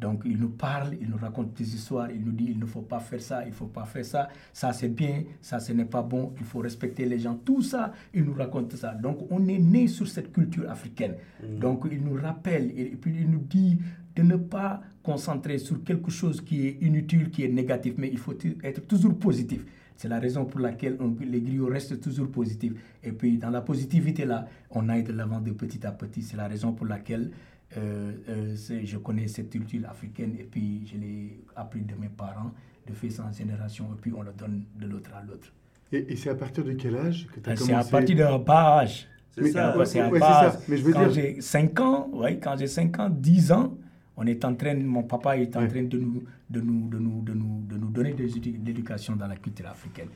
Donc 0.04 0.20
il 0.26 0.36
nous 0.36 0.50
parle, 0.50 0.98
il 1.00 1.08
nous 1.08 1.16
raconte 1.16 1.54
des 1.54 1.74
histoires, 1.74 2.10
il 2.10 2.22
nous 2.22 2.32
dit 2.32 2.48
il 2.50 2.58
ne 2.58 2.66
faut 2.66 2.82
pas 2.82 3.00
faire 3.00 3.22
ça, 3.22 3.42
il 3.44 3.48
ne 3.48 3.54
faut 3.54 3.68
pas 3.68 3.86
faire 3.86 4.04
ça, 4.04 4.28
ça 4.52 4.70
c'est 4.74 4.90
bien, 4.90 5.22
ça 5.40 5.60
ce 5.60 5.72
n'est 5.72 5.86
pas 5.86 6.02
bon, 6.02 6.34
il 6.38 6.44
faut 6.44 6.58
respecter 6.58 7.06
les 7.06 7.18
gens. 7.18 7.36
Tout 7.42 7.62
ça, 7.62 7.90
il 8.12 8.24
nous 8.24 8.34
raconte 8.34 8.76
ça. 8.76 8.92
Donc 8.92 9.26
on 9.30 9.48
est 9.48 9.58
né 9.58 9.88
sur 9.88 10.06
cette 10.06 10.30
culture 10.30 10.70
africaine. 10.70 11.14
Mm. 11.42 11.58
Donc 11.58 11.86
il 11.90 12.02
nous 12.04 12.20
rappelle 12.20 12.70
et 12.78 12.96
puis 13.00 13.14
il 13.18 13.30
nous 13.30 13.46
dit 13.48 13.78
de 14.14 14.22
ne 14.22 14.36
pas 14.36 14.82
concentrer 15.02 15.56
sur 15.56 15.82
quelque 15.82 16.10
chose 16.10 16.42
qui 16.42 16.66
est 16.66 16.82
inutile, 16.82 17.30
qui 17.30 17.42
est 17.42 17.48
négatif, 17.48 17.94
mais 17.96 18.10
il 18.12 18.18
faut 18.18 18.34
être 18.62 18.86
toujours 18.86 19.18
positif. 19.18 19.64
C'est 19.96 20.08
la 20.08 20.18
raison 20.18 20.44
pour 20.44 20.60
laquelle 20.60 20.98
les 21.26 21.40
griots 21.40 21.68
restent 21.68 21.98
toujours 21.98 22.30
positifs. 22.30 22.74
Et 23.02 23.12
puis 23.12 23.38
dans 23.38 23.50
la 23.50 23.62
positivité 23.62 24.26
là, 24.26 24.46
on 24.70 24.90
aille 24.90 25.04
de 25.04 25.12
l'avant 25.14 25.40
de 25.40 25.52
petit 25.52 25.86
à 25.86 25.92
petit. 25.92 26.20
C'est 26.20 26.36
la 26.36 26.46
raison 26.46 26.72
pour 26.72 26.84
laquelle 26.84 27.30
euh, 27.76 28.12
euh, 28.28 28.54
je 28.84 28.98
connais 28.98 29.26
cette 29.28 29.50
culture 29.50 29.88
africaine 29.88 30.36
et 30.38 30.44
puis 30.44 30.86
je 30.86 30.96
l'ai 30.96 31.40
appris 31.56 31.82
de 31.82 31.94
mes 31.94 32.08
parents, 32.08 32.52
de 32.86 32.92
fils 32.92 33.18
en 33.20 33.32
génération, 33.32 33.86
et 33.92 34.00
puis 34.00 34.12
on 34.16 34.22
le 34.22 34.32
donne 34.32 34.64
de 34.76 34.86
l'autre 34.86 35.10
à 35.14 35.22
l'autre. 35.22 35.52
Et, 35.92 36.16
c'est 36.16 36.30
à 36.30 36.34
partir 36.34 36.64
de 36.64 36.72
quel 36.72 36.96
âge 36.96 37.26
que 37.26 37.40
tu 37.40 37.50
as 37.50 37.54
commencé 37.54 37.64
C'est 37.66 37.74
à 37.74 37.84
partir 37.84 38.16
d'un 38.16 38.38
bas 38.38 38.78
âge. 38.80 39.08
C'est 39.30 39.50
ça, 39.50 39.74
c'est 39.84 40.00
à 40.00 40.10
ça. 40.10 40.60
Mais 40.68 40.76
je 40.76 40.82
veux 40.82 40.92
quand 40.92 41.10
j'ai 41.10 41.40
5 41.40 41.80
ans, 41.80 42.08
ouais, 42.12 42.38
quand 42.38 42.56
j'ai 42.56 42.66
5 42.66 42.98
ans, 43.00 43.10
10 43.10 43.52
ans, 43.52 43.76
on 44.16 44.26
est 44.26 44.44
en 44.44 44.54
train, 44.54 44.74
mon 44.74 45.02
papa 45.02 45.36
est 45.36 45.56
en 45.56 45.66
train 45.66 45.82
de 45.82 45.98
nous, 45.98 46.22
de 46.48 46.60
nous, 46.60 46.88
de 46.88 46.98
nous, 46.98 47.22
de 47.22 47.32
nous, 47.32 47.62
de 47.68 47.76
nous 47.76 47.90
donner 47.90 48.12
de 48.12 48.24
l'éducation 48.64 49.16
dans 49.16 49.26
la 49.26 49.36
culture 49.36 49.66
africaine. 49.66 50.08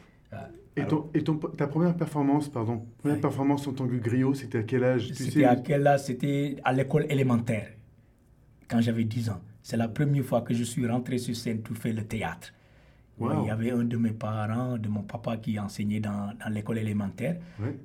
Et, 0.79 0.87
ton, 0.87 1.11
et 1.15 1.25
ton, 1.25 1.37
ta 1.37 1.67
première 1.67 1.97
performance, 1.97 2.49
pardon, 2.49 2.87
première 2.99 3.21
performance 3.21 3.67
en 3.67 3.73
tant 3.73 3.87
que 3.87 3.97
griot, 3.97 4.35
c'était 4.35 4.59
à 4.59 4.63
quel 4.63 4.85
âge 4.85 5.13
C'était 5.13 5.45
à 5.45 5.57
quel 5.57 5.87
âge? 5.87 6.01
C'était 6.05 6.57
à 6.65 6.73
l'école 6.73 7.07
élémentaire, 7.09 7.69
quand 8.69 8.81
j'avais 8.81 9.05
10 9.05 9.31
ans. 9.31 9.41
C'est 9.63 9.77
la 9.77 9.89
première 9.89 10.25
fois 10.25 10.43
que 10.43 10.55
je 10.55 10.65
suis 10.65 10.87
rentré 10.87 11.19
sur 11.19 11.37
scène 11.37 11.61
pour 11.61 11.77
faire 11.77 11.95
le 11.95 12.05
théâtre. 12.05 12.53
Il 13.21 13.47
y 13.47 13.51
avait 13.51 13.73
un 13.73 13.83
de 13.83 13.97
mes 13.97 14.13
parents, 14.13 14.79
de 14.79 14.89
mon 14.89 15.03
papa 15.03 15.37
qui 15.39 15.59
enseignait 15.59 15.99
dans, 15.99 16.33
dans 16.39 16.49
l'école 16.53 16.79
élémentaire. 16.79 17.37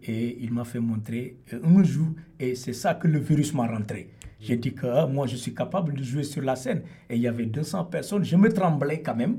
Et 0.03 0.38
il 0.43 0.53
m'a 0.53 0.63
fait 0.63 0.79
montrer 0.79 1.38
euh, 1.53 1.60
un 1.63 1.84
jour, 1.84 2.10
et 2.39 2.53
c'est 2.56 2.73
ça 2.73 2.93
que 2.93 3.08
le 3.08 3.19
virus 3.19 3.53
m'a 3.53 3.65
rentré. 3.67 4.10
J'ai 4.39 4.58
dit 4.58 4.73
que 4.73 4.86
ah, 4.86 5.08
moi, 5.08 5.25
je 5.25 5.38
suis 5.38 5.56
capable 5.56 5.93
de 5.93 6.03
jouer 6.03 6.23
sur 6.23 6.41
la 6.41 6.56
scène. 6.56 6.84
Et 7.10 7.15
il 7.15 7.21
y 7.21 7.27
avait 7.27 7.45
200 7.45 7.86
personnes. 7.86 8.23
Je 8.25 8.36
me 8.36 8.51
tremblais 8.51 9.01
quand 9.01 9.15
même. 9.15 9.38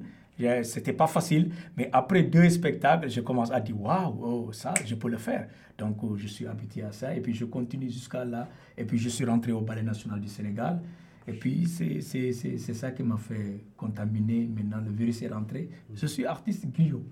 C'était 0.63 0.93
pas 0.93 1.07
facile. 1.07 1.53
Mais 1.77 1.89
après 1.93 2.23
deux 2.23 2.49
spectacles, 2.51 3.09
je 3.09 3.21
commence 3.21 3.51
à 3.51 3.61
dire 3.61 3.81
waouh, 3.81 4.17
oh, 4.21 4.53
ça, 4.53 4.75
je 4.85 4.95
peux 4.95 5.09
le 5.09 5.19
faire. 5.19 5.49
Donc, 5.79 6.03
oh, 6.03 6.17
je 6.17 6.27
suis 6.27 6.47
habitué 6.47 6.83
à 6.83 6.93
ça. 6.93 7.15
Et 7.15 7.21
puis, 7.21 7.35
je 7.35 7.45
continue 7.45 7.91
jusqu'à 7.91 8.25
là. 8.25 8.49
Et 8.77 8.85
puis, 8.85 8.99
je 8.99 9.09
suis 9.09 9.25
rentré 9.25 9.53
au 9.53 9.61
Ballet 9.61 9.83
National 9.83 10.21
du 10.21 10.29
Sénégal. 10.29 10.81
Et 11.27 11.33
puis, 11.33 11.67
c'est 11.67 12.59
ça 12.75 12.91
qui 12.91 13.03
m'a 13.03 13.17
fait 13.17 13.65
contaminer. 13.77 14.47
Maintenant, 14.47 14.81
le 14.85 14.93
virus 14.93 15.23
est 15.23 15.29
rentré. 15.29 15.71
Je 15.95 16.07
suis 16.07 16.27
artiste 16.27 16.67
Guillaume. 16.67 17.07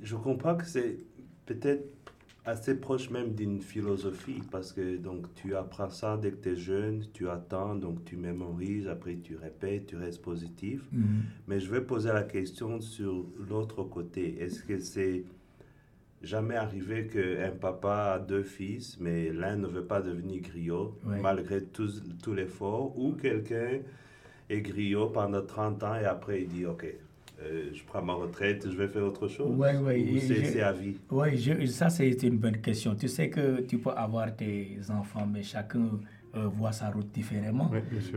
Je 0.00 0.16
comprends 0.16 0.54
que 0.56 0.64
c'est 0.66 0.98
peut-être 1.46 2.03
assez 2.44 2.74
proche 2.74 3.10
même 3.10 3.34
d'une 3.34 3.60
philosophie 3.62 4.42
parce 4.50 4.72
que 4.72 4.96
donc 4.96 5.32
tu 5.34 5.56
apprends 5.56 5.88
ça 5.88 6.18
dès 6.18 6.30
que 6.30 6.42
tu 6.42 6.48
es 6.50 6.56
jeune, 6.56 7.04
tu 7.12 7.28
attends, 7.28 7.74
donc 7.74 8.04
tu 8.04 8.16
mémorises, 8.16 8.86
après 8.86 9.16
tu 9.16 9.36
répètes, 9.36 9.86
tu 9.86 9.96
restes 9.96 10.22
positif. 10.22 10.82
Mhm. 10.92 11.22
Mais 11.48 11.60
je 11.60 11.70
vais 11.70 11.80
poser 11.80 12.12
la 12.12 12.22
question 12.22 12.80
sur 12.80 13.26
l'autre 13.48 13.82
côté. 13.84 14.42
Est-ce 14.42 14.62
que 14.62 14.78
c'est 14.78 15.24
jamais 16.22 16.56
arrivé 16.56 17.06
qu'un 17.06 17.52
papa 17.52 18.14
a 18.14 18.18
deux 18.18 18.42
fils, 18.42 18.98
mais 19.00 19.30
l'un 19.30 19.56
ne 19.56 19.66
veut 19.66 19.84
pas 19.84 20.00
devenir 20.00 20.40
griot 20.42 20.98
malgré 21.04 21.62
tout, 21.62 21.88
tout 22.22 22.34
l'effort, 22.34 22.98
ou 22.98 23.12
quelqu'un 23.12 23.80
est 24.48 24.60
griot 24.60 25.08
pendant 25.08 25.44
30 25.44 25.82
ans 25.82 25.94
et 25.96 26.04
après 26.04 26.42
il 26.42 26.48
dit, 26.48 26.66
OK, 26.66 26.86
euh, 27.42 27.70
je 27.74 27.82
prends 27.84 28.02
ma 28.02 28.14
retraite, 28.14 28.70
je 28.70 28.76
vais 28.76 28.88
faire 28.88 29.04
autre 29.04 29.28
chose? 29.28 29.54
Oui, 29.56 29.68
oui. 29.82 30.20
C'est 30.20 30.62
à 30.62 30.72
vie? 30.72 30.96
Oui, 31.10 31.68
ça 31.68 31.90
c'est 31.90 32.22
une 32.22 32.38
bonne 32.38 32.58
question. 32.58 32.94
Tu 32.94 33.08
sais 33.08 33.28
que 33.28 33.60
tu 33.62 33.78
peux 33.78 33.90
avoir 33.90 34.34
tes 34.34 34.78
enfants, 34.90 35.26
mais 35.26 35.42
chacun 35.42 36.00
euh, 36.36 36.48
voit 36.48 36.72
sa 36.72 36.90
route 36.90 37.10
différemment. 37.12 37.70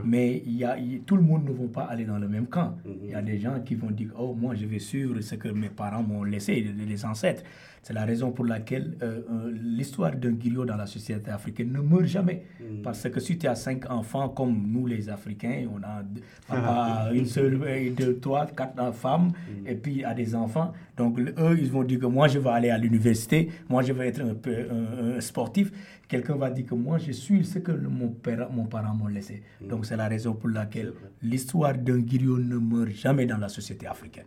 Mais 0.03 0.41
il 0.45 0.57
y 0.57 0.63
a, 0.63 0.77
tout 1.05 1.15
le 1.15 1.23
monde 1.23 1.45
ne 1.45 1.51
va 1.51 1.67
pas 1.73 1.83
aller 1.83 2.05
dans 2.05 2.17
le 2.17 2.27
même 2.27 2.47
camp. 2.47 2.77
Mhm. 2.85 2.93
Il 3.03 3.09
y 3.11 3.15
a 3.15 3.21
des 3.21 3.37
gens 3.39 3.59
qui 3.61 3.75
vont 3.75 3.91
dire, 3.91 4.09
oh, 4.17 4.33
moi 4.33 4.55
je 4.55 4.65
vais 4.65 4.79
suivre 4.79 5.19
ce 5.21 5.35
que 5.35 5.49
mes 5.49 5.69
parents 5.69 6.03
m'ont 6.03 6.23
laissé, 6.23 6.61
les 6.61 7.05
ancêtres. 7.05 7.43
C'est 7.87 7.93
la 7.93 8.03
raison 8.03 8.31
pour 8.31 8.43
laquelle 8.43 8.97
euh, 9.01 9.21
euh, 9.31 9.53
l'histoire 9.63 10.11
d'un 10.13 10.33
griot 10.33 10.65
dans 10.65 10.75
la 10.75 10.87
société 10.87 11.31
africaine 11.31 11.71
ne 11.71 11.79
meurt 11.79 12.03
jamais. 12.05 12.43
Mm. 12.59 12.81
Parce 12.81 13.09
que 13.09 13.21
si 13.21 13.37
tu 13.37 13.47
as 13.47 13.55
cinq 13.55 13.89
enfants, 13.89 14.27
comme 14.27 14.61
nous 14.67 14.85
les 14.87 15.07
Africains, 15.07 15.67
on 15.73 15.81
a 15.81 16.03
papa, 16.49 17.11
une 17.13 17.25
seule, 17.25 17.57
deux, 17.95 18.17
trois, 18.19 18.45
quatre 18.47 18.93
femmes, 18.93 19.27
mm. 19.29 19.67
et 19.67 19.75
puis 19.75 19.91
il 19.93 19.97
y 19.99 20.03
a 20.03 20.13
des 20.13 20.35
enfants. 20.35 20.73
Donc 20.97 21.17
eux, 21.19 21.57
ils 21.57 21.71
vont 21.71 21.83
dire 21.83 21.99
que 21.99 22.07
moi, 22.07 22.27
je 22.27 22.39
vais 22.39 22.49
aller 22.49 22.69
à 22.71 22.77
l'université, 22.77 23.49
moi, 23.69 23.83
je 23.83 23.93
vais 23.93 24.07
être 24.09 24.21
un, 24.21 24.33
peu, 24.33 24.67
un, 25.15 25.21
sportif. 25.21 25.71
Quelqu'un 26.07 26.35
va 26.35 26.49
dire 26.49 26.65
que 26.65 26.75
moi, 26.75 26.97
je 26.97 27.11
suis 27.11 27.43
ce 27.43 27.59
que 27.59 27.71
mon, 27.71 28.09
père, 28.09 28.49
mon 28.51 28.65
parent 28.65 28.95
m'a 28.95 29.09
laissé. 29.09 29.43
Mm. 29.61 29.67
Donc 29.67 29.85
c'est 29.85 29.97
la 29.97 30.07
raison 30.07 30.33
pour 30.33 30.49
laquelle 30.49 30.93
l'histoire 31.21 31.73
d'un 31.77 31.99
griot 31.99 32.37
ne 32.37 32.57
meurt 32.57 32.91
jamais 32.91 33.25
dans 33.25 33.37
la 33.37 33.49
société 33.49 33.87
africaine. 33.87 34.25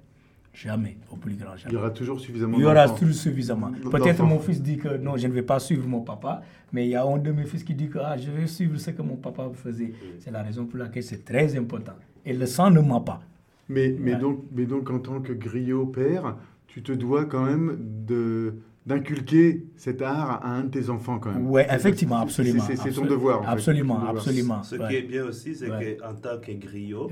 Jamais, 0.52 0.96
au 1.10 1.16
plus 1.16 1.36
grand 1.36 1.56
jamais. 1.56 1.72
Il 1.72 1.74
y 1.74 1.78
aura 1.78 1.90
toujours 1.90 2.18
suffisamment 2.18 2.58
Il 2.58 2.62
y 2.62 2.66
aura 2.66 2.88
toujours 2.88 3.14
suffisamment. 3.14 3.70
Peut-être 3.90 4.22
mon 4.24 4.40
fils 4.40 4.60
dit 4.60 4.76
que 4.76 4.96
non, 4.96 5.16
je 5.16 5.26
ne 5.28 5.32
vais 5.32 5.42
pas 5.42 5.60
suivre 5.60 5.86
mon 5.86 6.00
papa, 6.00 6.42
mais 6.72 6.86
il 6.86 6.90
y 6.90 6.96
a 6.96 7.04
un 7.04 7.18
de 7.18 7.30
mes 7.30 7.44
fils 7.44 7.62
qui 7.62 7.74
dit 7.74 7.88
que 7.88 7.98
ah, 7.98 8.16
je 8.16 8.30
vais 8.30 8.46
suivre 8.48 8.76
ce 8.76 8.90
que 8.90 9.00
mon 9.00 9.16
papa 9.16 9.48
faisait. 9.54 9.92
C'est 10.18 10.32
la 10.32 10.42
raison 10.42 10.66
pour 10.66 10.78
laquelle 10.78 11.04
c'est 11.04 11.24
très 11.24 11.56
important. 11.56 11.94
Et 12.26 12.32
le 12.32 12.46
sang 12.46 12.70
ne 12.70 12.80
ment 12.80 13.00
pas. 13.00 13.20
Mais, 13.68 13.94
mais, 13.98 14.16
donc, 14.16 14.44
mais 14.52 14.66
donc, 14.66 14.90
en 14.90 14.98
tant 14.98 15.20
que 15.20 15.32
griot 15.32 15.86
père, 15.86 16.36
tu 16.66 16.82
te 16.82 16.90
dois 16.90 17.24
quand 17.24 17.44
même 17.44 17.78
de 18.06 18.54
d'inculquer 18.86 19.64
cet 19.76 20.02
art 20.02 20.44
à 20.44 20.48
un 20.48 20.64
de 20.64 20.70
tes 20.70 20.90
enfants 20.90 21.18
quand 21.18 21.32
même. 21.32 21.48
Oui, 21.48 21.62
effectivement, 21.68 22.20
absolument. 22.20 22.64
C'est 22.66 22.92
ton 22.92 23.04
devoir. 23.04 23.48
absolument, 23.48 24.06
absolument. 24.06 24.62
Ce 24.62 24.76
qui 24.76 24.96
est 24.96 25.02
bien 25.02 25.24
aussi, 25.24 25.54
c'est 25.54 25.68
qu'en 25.68 26.14
tant 26.14 26.38
que 26.38 26.52
griot, 26.52 27.10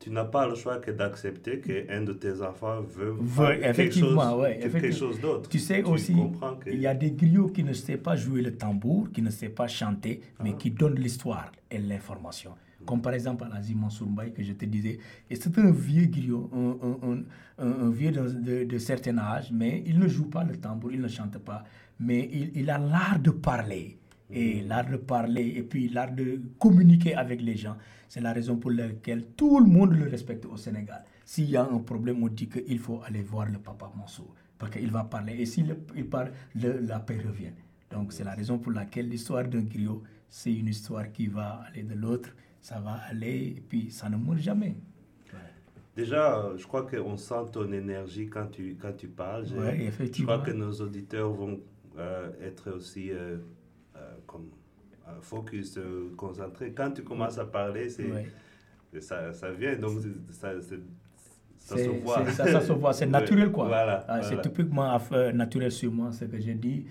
tu 0.00 0.10
n'as 0.10 0.24
pas 0.24 0.46
le 0.46 0.54
choix 0.54 0.78
que 0.78 0.92
d'accepter 0.92 1.60
qu'un 1.60 2.02
de 2.02 2.12
tes 2.12 2.40
enfants 2.40 2.82
veut, 2.82 3.16
effectivement, 3.64 4.40
quelque 4.42 4.92
chose, 4.92 5.20
d'autre. 5.20 5.48
Tu 5.48 5.58
sais 5.58 5.82
aussi, 5.82 6.16
il 6.66 6.80
y 6.80 6.86
a 6.86 6.94
des 6.94 7.10
griots 7.12 7.48
qui 7.48 7.64
ne 7.64 7.72
savent 7.72 7.98
pas 7.98 8.16
jouer 8.16 8.42
le 8.42 8.56
tambour, 8.56 9.10
qui 9.12 9.22
ne 9.22 9.30
savent 9.30 9.50
pas 9.50 9.66
chanter, 9.66 10.20
mais 10.42 10.52
ah. 10.54 10.58
qui 10.58 10.70
donnent 10.70 10.98
l'histoire 10.98 11.50
et 11.70 11.78
l'information. 11.78 12.52
Comme 12.86 13.02
par 13.02 13.12
exemple 13.12 13.44
Alazi 13.44 13.74
Mansour 13.74 14.08
que 14.34 14.42
je 14.42 14.52
te 14.52 14.64
disais. 14.64 14.98
Et 15.28 15.36
c'est 15.36 15.56
un 15.58 15.70
vieux 15.70 16.06
griot, 16.06 16.50
un, 16.54 17.18
un, 17.62 17.66
un, 17.66 17.90
vieux 17.90 18.12
de, 18.12 18.64
de, 18.64 18.78
certain 18.78 19.18
âge, 19.18 19.50
mais 19.52 19.82
il 19.86 19.98
ne 19.98 20.06
joue 20.08 20.26
pas 20.26 20.44
le 20.44 20.56
tambour, 20.56 20.92
il 20.92 21.00
ne 21.00 21.08
chante 21.08 21.38
pas, 21.38 21.64
mais 21.98 22.28
il, 22.32 22.52
il 22.54 22.70
a 22.70 22.78
l'art 22.78 23.18
de 23.18 23.30
parler. 23.30 23.98
Et 24.30 24.62
mm. 24.62 24.68
l'art 24.68 24.90
de 24.90 24.96
parler, 24.96 25.54
et 25.56 25.62
puis 25.62 25.88
l'art 25.88 26.12
de 26.12 26.40
communiquer 26.58 27.14
avec 27.14 27.42
les 27.42 27.56
gens. 27.56 27.76
C'est 28.08 28.20
la 28.20 28.32
raison 28.32 28.56
pour 28.56 28.70
laquelle 28.70 29.24
tout 29.36 29.58
le 29.60 29.66
monde 29.66 29.92
le 29.92 30.08
respecte 30.08 30.46
au 30.46 30.56
Sénégal. 30.56 31.04
S'il 31.24 31.50
y 31.50 31.56
a 31.56 31.64
un 31.64 31.78
problème, 31.78 32.22
on 32.22 32.28
dit 32.28 32.48
qu'il 32.48 32.78
faut 32.78 33.02
aller 33.04 33.22
voir 33.22 33.46
le 33.46 33.58
papa 33.58 33.90
Mansour, 33.96 34.34
parce 34.58 34.72
qu'il 34.72 34.90
va 34.90 35.04
parler. 35.04 35.34
Et 35.38 35.46
s'il 35.46 35.76
il 35.96 36.06
parle, 36.06 36.30
la 36.54 37.00
paix 37.00 37.18
revient. 37.26 37.52
Donc 37.90 38.12
c'est 38.12 38.24
la 38.24 38.34
raison 38.34 38.58
pour 38.58 38.72
laquelle 38.72 39.08
l'histoire 39.08 39.44
d'un 39.44 39.62
griot, 39.62 40.02
c'est 40.28 40.52
une 40.52 40.68
histoire 40.68 41.10
qui 41.10 41.26
va 41.26 41.62
aller 41.68 41.82
de 41.82 41.94
l'autre 41.94 42.30
ça 42.60 42.80
va 42.80 42.98
aller 43.08 43.54
et 43.56 43.62
puis 43.66 43.90
ça 43.90 44.08
ne 44.08 44.16
meurt 44.16 44.38
jamais. 44.38 44.76
Déjà, 45.98 46.38
euh, 46.38 46.56
je 46.56 46.64
crois 46.64 46.86
qu'on 46.86 47.16
sent 47.16 47.50
ton 47.52 47.72
énergie 47.72 48.28
quand 48.28 48.46
tu, 48.46 48.76
quand 48.80 48.96
tu 48.96 49.08
parles. 49.08 49.46
Oui, 49.50 49.82
effectivement. 49.84 50.34
Je 50.34 50.38
crois 50.38 50.52
que 50.52 50.56
nos 50.56 50.70
auditeurs 50.70 51.28
vont 51.32 51.58
euh, 51.98 52.30
être 52.40 52.70
aussi 52.70 53.10
euh, 53.10 53.38
comme 54.24 54.46
focus, 55.20 55.76
concentrés. 56.16 56.72
Quand 56.72 56.92
tu 56.92 57.02
commences 57.02 57.38
à 57.38 57.46
parler, 57.46 57.88
c'est, 57.90 58.12
ça, 59.00 59.32
ça, 59.32 59.50
vient, 59.50 59.74
donc 59.74 59.98
ça, 60.30 60.52
ça 61.58 61.76
se 61.76 61.88
voit. 61.88 62.24
Ça, 62.30 62.60
se 62.60 62.72
voit, 62.72 62.92
c'est 62.92 63.06
naturel 63.20 63.50
quoi. 63.50 63.66
Voilà, 63.66 64.04
ah, 64.06 64.22
C'est 64.22 64.40
typiquement 64.40 64.96
naturel 65.34 65.72
sur 65.72 65.90
moi, 65.90 66.12
ce 66.12 66.26
que 66.26 66.38
je 66.38 66.52
dis. 66.52 66.86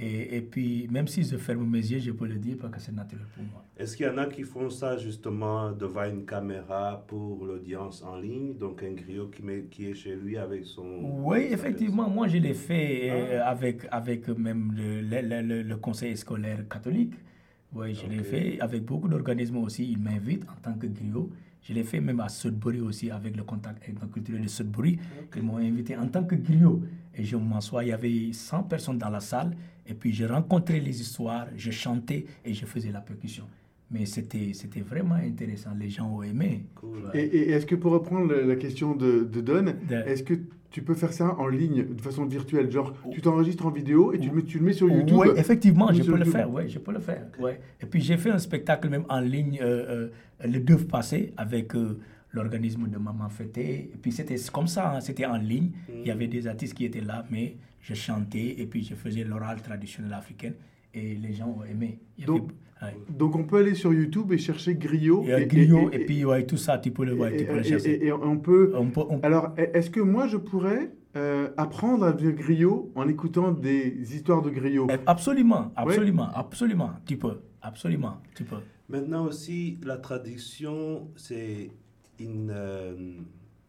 Et, 0.00 0.36
et, 0.36 0.40
puis, 0.42 0.86
même 0.90 1.08
si 1.08 1.24
je 1.24 1.36
ferme 1.36 1.68
mes 1.68 1.78
yeux, 1.78 1.98
je 1.98 2.12
peux 2.12 2.26
le 2.26 2.36
dire 2.36 2.56
parce 2.60 2.72
que 2.74 2.80
c'est 2.80 2.94
naturel 2.94 3.26
pour 3.34 3.42
moi. 3.44 3.64
Est-ce 3.76 3.96
qu'il 3.96 4.06
y 4.06 4.08
en 4.08 4.18
a 4.18 4.26
qui 4.26 4.42
font 4.44 4.70
ça 4.70 4.96
justement 4.96 5.72
devant 5.72 6.04
une 6.04 6.24
caméra 6.24 7.04
pour 7.08 7.44
l'audience 7.44 8.02
en 8.02 8.16
ligne? 8.16 8.56
Donc, 8.56 8.82
un 8.82 8.92
griot 8.92 9.26
qui, 9.28 9.42
met, 9.42 9.64
qui 9.70 9.86
est 9.86 9.94
chez 9.94 10.14
lui 10.14 10.36
avec 10.36 10.64
son. 10.64 11.00
Oui, 11.24 11.48
effectivement. 11.50 12.08
Moi, 12.08 12.28
je 12.28 12.38
l'ai 12.38 12.54
fait 12.54 13.10
euh, 13.10 13.40
ah. 13.42 13.50
avec, 13.50 13.86
avec 13.90 14.28
même 14.28 14.72
le, 14.76 15.00
le, 15.00 15.62
le, 15.62 15.76
conseil 15.76 16.16
scolaire 16.16 16.68
catholique. 16.68 17.14
Oui, 17.72 17.94
je 17.94 18.06
l'ai 18.06 18.22
fait 18.22 18.60
avec 18.60 18.84
beaucoup 18.84 19.08
d'organismes 19.08 19.58
aussi. 19.58 19.90
Ils 19.90 19.98
m'invitent 19.98 20.44
en 20.44 20.60
tant 20.62 20.74
que 20.74 20.86
griot. 20.86 21.30
Je 21.62 21.72
l'ai 21.74 21.84
fait 21.84 22.00
même 22.00 22.20
à 22.20 22.28
Sudbury 22.28 22.80
aussi 22.80 23.10
avec 23.10 23.36
le 23.36 23.42
contact 23.42 23.82
culturel 24.12 24.42
de 24.42 24.48
Sudbury. 24.48 24.98
Ils 25.36 25.42
m'ont 25.42 25.58
invité 25.58 25.96
en 25.96 26.08
tant 26.08 26.24
que 26.24 26.34
griot. 26.34 26.82
Et 27.14 27.24
je 27.24 27.36
m'assois, 27.36 27.84
il 27.84 27.88
y 27.88 27.92
avait 27.92 28.32
100 28.32 28.64
personnes 28.64 28.98
dans 28.98 29.10
la 29.10 29.20
salle. 29.20 29.56
Et 29.86 29.94
puis 29.94 30.12
je 30.12 30.24
rencontrais 30.24 30.80
les 30.80 31.00
histoires, 31.00 31.46
je 31.56 31.70
chantais 31.70 32.26
et 32.44 32.54
je 32.54 32.64
faisais 32.66 32.90
la 32.90 33.00
percussion. 33.00 33.44
Mais 33.90 34.04
c'était, 34.04 34.52
c'était 34.52 34.82
vraiment 34.82 35.14
intéressant, 35.14 35.70
les 35.78 35.88
gens 35.88 36.10
ont 36.10 36.22
aimé. 36.22 36.66
Et, 37.14 37.50
est-ce 37.52 37.64
que 37.64 37.74
pour 37.74 37.92
reprendre 37.92 38.34
la, 38.34 38.56
question 38.56 38.94
de, 38.94 39.24
de 39.24 39.40
Don, 39.40 39.74
est-ce 39.90 40.22
que 40.22 40.34
tu 40.70 40.82
peux 40.82 40.94
faire 40.94 41.12
ça 41.12 41.34
en 41.38 41.48
ligne 41.48 41.94
de 41.94 42.00
façon 42.00 42.26
virtuelle 42.26 42.70
Genre, 42.70 42.92
tu 43.10 43.22
t'enregistres 43.22 43.66
en 43.66 43.70
vidéo 43.70 44.12
et 44.12 44.18
tu, 44.18 44.30
le, 44.30 44.44
tu 44.44 44.58
le 44.58 44.64
mets 44.66 44.72
sur 44.72 44.88
YouTube 44.88 45.16
Oui, 45.18 45.28
effectivement, 45.36 45.92
je 45.92 46.02
peux 46.02 46.16
le 46.16 46.24
faire. 46.24 46.50
Ouais, 46.50 46.68
je 46.68 46.78
peux 46.78 46.92
le 46.92 47.00
faire. 47.00 47.26
Ouais. 47.38 47.60
Et 47.80 47.86
puis 47.86 48.00
j'ai 48.00 48.16
fait 48.16 48.30
un 48.30 48.38
spectacle 48.38 48.88
même 48.88 49.04
en 49.08 49.20
ligne 49.20 49.58
euh, 49.62 50.08
euh, 50.42 50.46
le 50.46 50.60
2 50.60 50.76
passé 50.78 51.32
avec 51.36 51.74
euh, 51.74 51.98
l'organisme 52.32 52.86
de 52.88 52.98
Maman 52.98 53.28
Fêté. 53.30 53.90
Et 53.94 53.96
puis 54.00 54.12
c'était 54.12 54.36
comme 54.52 54.68
ça, 54.68 54.94
hein, 54.96 55.00
c'était 55.00 55.26
en 55.26 55.38
ligne. 55.38 55.72
Il 55.88 56.06
y 56.06 56.08
mm. 56.08 56.12
avait 56.12 56.28
des 56.28 56.46
artistes 56.46 56.74
qui 56.74 56.84
étaient 56.84 57.00
là, 57.00 57.24
mais 57.30 57.56
je 57.80 57.94
chantais 57.94 58.56
et 58.58 58.66
puis 58.66 58.84
je 58.84 58.94
faisais 58.94 59.24
l'oral 59.24 59.62
traditionnel 59.62 60.12
africain 60.12 60.52
et 60.92 61.14
les 61.14 61.32
gens 61.32 61.48
ont 61.48 61.64
aimé. 61.64 61.98
Donc, 62.26 62.50
donc, 63.10 63.36
on 63.36 63.44
peut 63.44 63.58
aller 63.58 63.74
sur 63.74 63.92
YouTube 63.92 64.32
et 64.32 64.38
chercher 64.38 64.74
Griot. 64.74 65.24
Et, 65.24 65.46
Griot, 65.46 65.90
et, 65.90 66.04
puis 66.04 66.24
ouais, 66.24 66.46
tout 66.46 66.56
ça, 66.56 66.78
tu 66.78 66.90
peux 66.90 67.04
le, 67.04 67.14
ouais, 67.14 67.36
tu 67.36 67.44
peux 67.44 67.56
le 67.56 67.62
chercher. 67.62 68.04
Et, 68.04 68.12
on 68.12 68.38
peut... 68.38 68.72
Alors, 69.22 69.54
est-ce 69.56 69.90
que 69.90 70.00
moi, 70.00 70.26
je 70.28 70.36
pourrais 70.36 70.92
euh, 71.16 71.48
apprendre 71.56 72.04
à 72.04 72.12
dire 72.12 72.32
Griot 72.32 72.92
en 72.94 73.08
écoutant 73.08 73.50
des 73.50 74.14
histoires 74.14 74.42
de 74.42 74.50
Griot? 74.50 74.86
Eh, 74.90 74.96
Absolument, 75.06 75.72
absolument, 75.76 76.28
absolument. 76.34 76.90
Tu 77.06 77.16
peux, 77.16 77.40
absolument, 77.62 78.20
tu 78.34 78.44
peux. 78.44 78.56
Maintenant 78.88 79.26
aussi, 79.26 79.78
la 79.84 79.98
tradition, 79.98 81.08
c'est 81.16 81.70
une, 82.18 82.50
euh, 82.54 82.94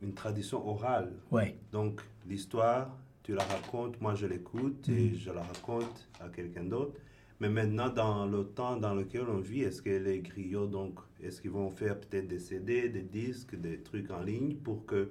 une 0.01 0.13
tradition 0.13 0.65
orale. 0.67 1.11
Ouais. 1.31 1.57
Donc, 1.71 2.01
l'histoire, 2.27 2.97
tu 3.23 3.33
la 3.33 3.43
racontes, 3.43 3.99
moi 4.01 4.15
je 4.15 4.25
l'écoute 4.25 4.87
et 4.89 5.11
mm. 5.11 5.15
je 5.15 5.31
la 5.31 5.41
raconte 5.41 6.09
à 6.19 6.29
quelqu'un 6.29 6.63
d'autre. 6.63 6.93
Mais 7.39 7.49
maintenant, 7.49 7.89
dans 7.89 8.25
le 8.25 8.43
temps 8.43 8.75
dans 8.75 8.93
lequel 8.93 9.23
on 9.29 9.39
vit, 9.39 9.61
est-ce 9.61 9.81
que 9.81 9.89
les 9.89 10.19
griots, 10.19 10.67
donc, 10.67 10.99
est-ce 11.23 11.41
qu'ils 11.41 11.51
vont 11.51 11.69
faire 11.69 11.97
peut-être 11.97 12.27
des 12.27 12.39
CD, 12.39 12.89
des 12.89 13.01
disques, 13.01 13.55
des 13.59 13.79
trucs 13.79 14.11
en 14.11 14.21
ligne 14.21 14.55
pour 14.55 14.85
que 14.85 15.09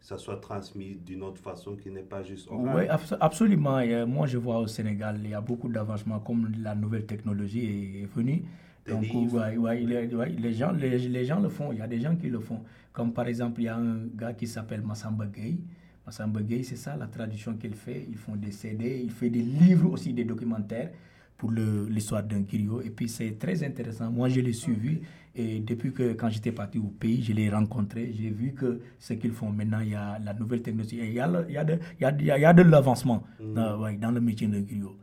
ça 0.00 0.16
soit 0.16 0.36
transmis 0.36 0.96
d'une 1.04 1.22
autre 1.22 1.40
façon 1.40 1.76
qui 1.76 1.90
n'est 1.90 2.02
pas 2.02 2.22
juste 2.22 2.48
oral. 2.50 2.76
Oui, 2.76 3.16
absolument. 3.20 3.80
moi, 4.06 4.26
je 4.26 4.38
vois 4.38 4.58
au 4.60 4.66
Sénégal, 4.66 5.20
il 5.22 5.30
y 5.30 5.34
a 5.34 5.40
beaucoup 5.40 5.68
d'avancements 5.68 6.20
comme 6.20 6.52
la 6.62 6.74
nouvelle 6.74 7.06
technologie 7.06 8.00
est, 8.02 8.06
venue. 8.06 8.44
Donc, 8.88 9.04
ouais, 9.32 9.80
les, 9.80 10.52
gens, 10.52 10.70
les, 10.70 11.24
gens 11.24 11.40
le 11.40 11.48
font. 11.48 11.72
Il 11.72 11.78
y 11.78 11.82
a 11.82 11.88
des 11.88 11.98
gens 11.98 12.14
qui 12.14 12.28
le 12.28 12.38
font. 12.38 12.60
Comme 12.92 13.12
par 13.12 13.26
exemple, 13.26 13.60
il 13.60 13.64
y 13.64 13.68
a 13.68 13.76
un 13.76 14.06
gars 14.14 14.32
qui 14.32 14.46
s'appelle 14.46 14.80
Massamba 14.80 15.26
Gueye. 15.26 15.58
Massamba 16.06 16.40
Gueye, 16.40 16.62
c'est 16.62 16.76
ça 16.76 16.96
la 16.96 17.08
tradition 17.08 17.54
qu'il 17.54 17.74
fait. 17.74 18.06
Ils 18.08 18.16
font 18.16 18.36
des 18.36 18.52
CD, 18.52 19.00
il 19.02 19.10
fait 19.10 19.28
des 19.28 19.42
livres 19.42 19.90
aussi, 19.90 20.12
des 20.12 20.24
documentaires 20.24 20.92
pour 21.36 21.50
l'histoire 21.50 22.22
d'un 22.22 22.40
griot. 22.40 22.80
Et 22.82 22.90
puis 22.90 23.08
c'est 23.08 23.38
très 23.38 23.62
intéressant. 23.62 24.10
Moi, 24.10 24.28
je 24.28 24.40
l'ai 24.40 24.52
suivi 24.52 25.00
et 25.38 25.60
depuis 25.60 25.92
que 25.92 26.14
quand 26.14 26.30
j'étais 26.30 26.52
parti 26.52 26.78
au 26.78 26.88
pays, 26.88 27.22
je 27.22 27.34
l'ai 27.34 27.50
rencontré. 27.50 28.10
J'ai 28.18 28.30
vu 28.30 28.54
que 28.54 28.80
ce 28.98 29.12
qu'ils 29.12 29.32
font 29.32 29.50
maintenant, 29.50 29.80
il 29.80 29.90
y 29.90 29.94
a 29.94 30.18
la 30.18 30.32
nouvelle 30.32 30.62
technologie. 30.62 30.98
il 30.98 31.12
y 31.12 31.20
a, 31.20 31.44
il 31.46 31.54
y 31.54 31.58
a 31.58 31.64
de, 31.64 31.78
il 32.00 32.02
y 32.02 32.06
a, 32.06 32.38
il 32.38 32.40
y 32.40 32.44
a 32.44 32.52
de 32.54 32.62
l'avancement 32.62 33.22
mm. 33.38 33.54
dans, 33.54 33.92
dans, 33.98 34.10
le 34.10 34.20
métier 34.20 34.46
de 34.46 34.60
griot. 34.60 34.96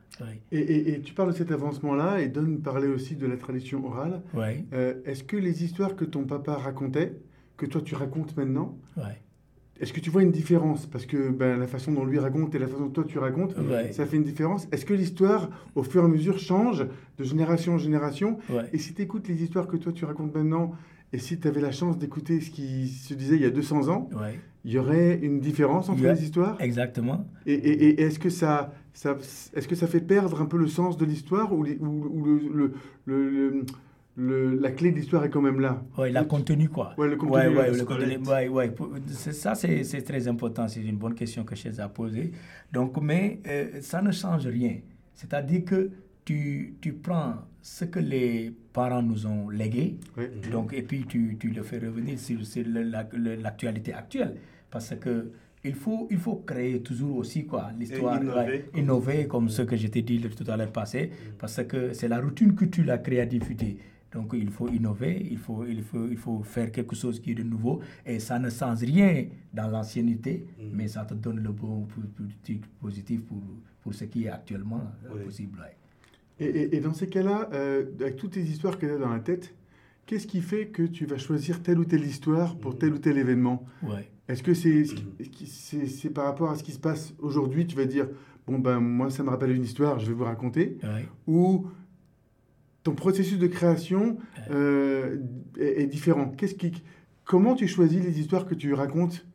Et, 0.52 0.93
et, 0.93 1.02
tu 1.02 1.13
parles 1.13 1.34
de 1.34 1.38
cet 1.38 1.52
avancement-là 1.52 2.19
et 2.22 2.30
donne 2.30 2.62
parler 2.62 2.88
aussi 2.88 3.15
de 3.15 3.28
la 3.28 3.38
tradition 3.38 3.86
orale. 3.86 4.22
Ouais. 4.34 4.65
Euh, 4.74 4.96
est-ce 5.06 5.24
que 5.24 5.38
les 5.38 5.63
histoires 5.63 5.96
que 5.96 6.06
ton 6.06 6.24
papa 6.26 6.56
racontait, 6.56 7.19
que 7.58 7.65
toi 7.65 7.82
tu 7.82 7.96
racontes 7.96 8.36
maintenant, 8.38 8.78
ouais. 8.98 9.22
Est-ce 9.84 9.91
que 9.91 10.00
tu 10.00 10.10
vois 10.10 10.24
une 10.24 10.32
différence? 10.32 10.86
Parce 10.86 11.06
que 11.06 11.30
ben, 11.30 11.60
la 11.60 11.67
façon 11.67 11.91
dont 11.91 12.06
lui 12.06 12.17
raconte 12.17 12.56
et 12.56 12.60
la 12.60 12.67
façon 12.67 12.86
dont 12.86 12.89
toi 12.89 13.04
tu 13.06 13.19
racontes, 13.19 13.54
ça 13.91 14.06
fait 14.06 14.15
une 14.15 14.24
différence. 14.24 14.65
Est-ce 14.72 14.86
que 14.86 14.93
l'histoire, 14.93 15.50
au 15.76 15.84
fur 15.84 16.04
et 16.04 16.06
à 16.06 16.08
mesure, 16.08 16.39
change 16.39 16.88
de 17.17 17.24
génération 17.26 17.74
en 17.74 17.78
génération? 17.78 18.38
Et 18.72 18.78
si 18.78 18.93
tu 18.93 19.02
écoutes 19.02 19.28
les 19.28 19.43
histoires 19.43 19.67
que 19.67 19.76
toi 19.76 19.91
tu 19.91 20.06
racontes 20.06 20.34
maintenant, 20.34 20.72
et 21.12 21.19
si 21.19 21.38
tu 21.38 21.50
avais 21.50 21.60
la 21.60 21.74
chance 21.74 21.98
d'écouter 21.98 22.39
ce 22.39 22.50
qui 22.50 22.88
se 22.88 23.13
disait 23.13 23.36
il 23.36 23.41
y 23.41 23.46
a 23.46 23.50
200 23.50 23.89
ans, 23.89 24.10
il 24.63 24.72
y 24.72 24.78
aurait 24.78 25.19
une 25.22 25.41
différence 25.41 25.89
entre 25.89 26.04
les 26.04 26.24
histoires? 26.24 26.56
Exactement. 26.62 27.28
Et, 27.46 27.54
et, 27.54 28.04
est-ce 28.04 28.19
que 28.19 28.30
ça, 28.30 28.74
ça, 28.93 29.17
est-ce 29.54 29.67
que 29.67 29.76
ça 29.76 29.88
fait 29.88 30.00
perdre 30.00 30.41
un 30.41 30.46
peu 30.46 30.58
le 30.58 30.67
sens 30.67 30.98
de 30.98 31.04
l'histoire 31.04 31.52
ou, 31.52 31.65
ou, 31.65 32.26
le, 32.26 32.39
le 32.56 32.74
le, 33.06 33.65
la 34.15 34.71
clé 34.71 34.91
de 34.91 34.97
l'histoire 34.97 35.26
est 35.26 35.30
quand 35.30 35.41
même 35.41 35.60
là. 35.60 35.82
Oui, 35.97 36.12
la 36.12 36.23
contenu, 36.23 36.69
quoi. 36.69 36.93
Oui, 36.97 37.10
le 37.10 37.15
contenu. 37.15 37.36
Ouais, 37.36 37.47
ouais, 37.47 37.71
le 37.71 37.86
contenu 37.86 38.17
ouais, 38.17 38.47
ouais. 38.47 38.73
Ça, 39.08 39.56
c'est 39.56 40.04
très 40.04 40.28
important. 40.28 40.67
C'est 40.67 40.82
une 40.84 40.97
bonne 40.97 41.15
question 41.15 41.43
que 41.43 41.56
Chez 41.56 41.80
a 41.80 41.89
posée. 41.89 42.32
Donc, 42.71 43.02
mais 43.02 43.39
euh, 43.47 43.82
ça 43.82 44.02
ne 44.02 44.12
change 44.12 44.45
rien. 44.45 44.78
C'est-à-dire 45.15 45.65
que 45.65 45.89
tu, 46.26 46.76
tu 46.80 46.93
prends 46.93 47.36
ce 47.62 47.86
que 47.86 47.99
les 47.99 48.54
parents 48.71 49.02
nous 49.02 49.26
ont 49.26 49.49
légué, 49.49 49.97
donc, 50.52 50.73
et 50.73 50.82
puis 50.84 51.06
tu, 51.08 51.38
tu 51.39 51.49
le 51.49 51.63
fais 51.63 51.80
revenir 51.80 52.17
sur, 52.19 52.38
l'actualité 53.38 53.93
actuelle. 53.93 54.36
Parce 54.69 54.95
que 54.95 55.32
il 55.65 55.76
faut, 55.76 56.08
il 56.12 56.17
faut 56.17 56.43
créer 56.45 56.82
toujours 56.82 57.17
aussi 57.17 57.45
quoi 57.45 57.71
l'histoire 57.80 58.21
innover, 58.21 58.65
innover, 58.76 59.28
comme 59.28 59.47
ce 59.47 59.62
que 59.62 59.78
je 59.78 59.88
t'ai 59.88 60.02
dit 60.02 60.19
tout 60.19 60.43
à 60.52 60.58
l'heure 60.58 60.71
passé 60.71 61.06
mm. 61.08 61.32
parce 61.39 61.63
que 61.63 61.93
c'est 61.93 62.10
la 62.10 62.19
routine 62.19 62.54
que 62.54 62.65
tu 62.65 62.84
la 62.84 62.97
créativité 62.97 63.78
donc 64.13 64.34
il 64.34 64.52
faut 64.52 64.69
innover, 64.69 65.28
il 65.30 65.38
faut, 65.38 65.65
il, 65.65 65.82
faut, 65.82 66.08
il 66.08 66.17
faut 66.17 66.43
faire 66.43 66.71
quelque 66.71 66.95
chose 66.95 67.19
qui 67.19 67.32
est 67.32 67.36
de 67.36 67.43
nouveau. 67.43 67.82
Et 68.06 68.19
ça 68.19 68.38
ne 68.38 68.49
change 68.49 68.80
rien 68.80 69.26
dans 69.54 69.67
l'ancienneté, 69.67 70.45
mm. 70.58 70.63
mais 70.71 70.88
ça 70.88 71.04
te 71.06 71.13
donne 71.15 71.39
le 71.41 71.52
bon 71.52 71.88
positif 72.80 73.21
pour, 73.23 73.41
pour 73.82 73.93
ce 73.93 74.06
qui 74.06 74.26
est 74.26 74.30
actuellement 74.30 74.91
euh, 75.06 75.26
possible. 75.26 75.60
Et, 76.39 76.76
et, 76.76 76.80
dans 76.80 76.93
ces 76.93 77.08
cas-là, 77.08 77.49
euh, 77.54 77.86
avec 77.99 78.17
toutes 78.17 78.36
les 78.36 78.49
histoires 78.49 78.78
que 78.78 78.86
tu 78.86 78.91
as 78.91 78.97
dans 78.97 79.13
la 79.13 79.19
tête, 79.19 79.56
qu'est-ce 80.06 80.28
qui 80.28 80.41
fait 80.41 80.67
que 80.67 80.84
tu 80.84 81.06
vas 81.06 81.17
choisir 81.17 81.62
telle 81.62 81.80
ou 81.80 81.86
telle 81.86 82.04
histoire 82.04 82.58
pour 82.58 82.76
mm. 82.76 82.78
tel 82.78 82.93
ou 82.93 82.97
tel 82.99 83.17
événement? 83.17 83.65
Ouais. 83.82 84.10
Est-ce 84.28 84.43
que 84.43 84.54
c'est 84.54 84.84
mm. 84.84 85.88
c'est 85.88 86.10
par 86.12 86.26
rapport 86.26 86.52
à 86.52 86.56
ce 86.56 86.63
qui 86.63 86.71
se 86.71 86.80
passe 86.80 87.15
aujourd'hui, 87.19 87.65
tu 87.65 87.76
vas 87.76 87.86
dire, 87.86 88.08
bon 88.45 88.60
ben 88.60 88.80
moi 88.80 89.10
ça 89.10 89.23
me 89.23 89.30
rappelle 89.30 89.52
une 89.52 89.63
histoire, 89.63 89.99
je 89.99 90.08
vais 90.08 90.13
vous 90.13 90.26
raconter, 90.26 90.78
ou 91.26 91.65
ton 92.84 92.96
processus 92.96 93.39
de 93.39 93.48
création 93.48 94.17
euh, 94.52 95.17
est, 95.58 95.88
différent. 95.88 96.30
Qu'est-ce 96.30 96.56
qui, 96.56 96.84
comment 97.24 97.56
tu 97.56 97.67
choisis 97.67 98.04
les 98.04 98.19
histoires 98.19 98.46
que 98.46 98.56
tu 98.56 98.74
racontes 98.74 99.26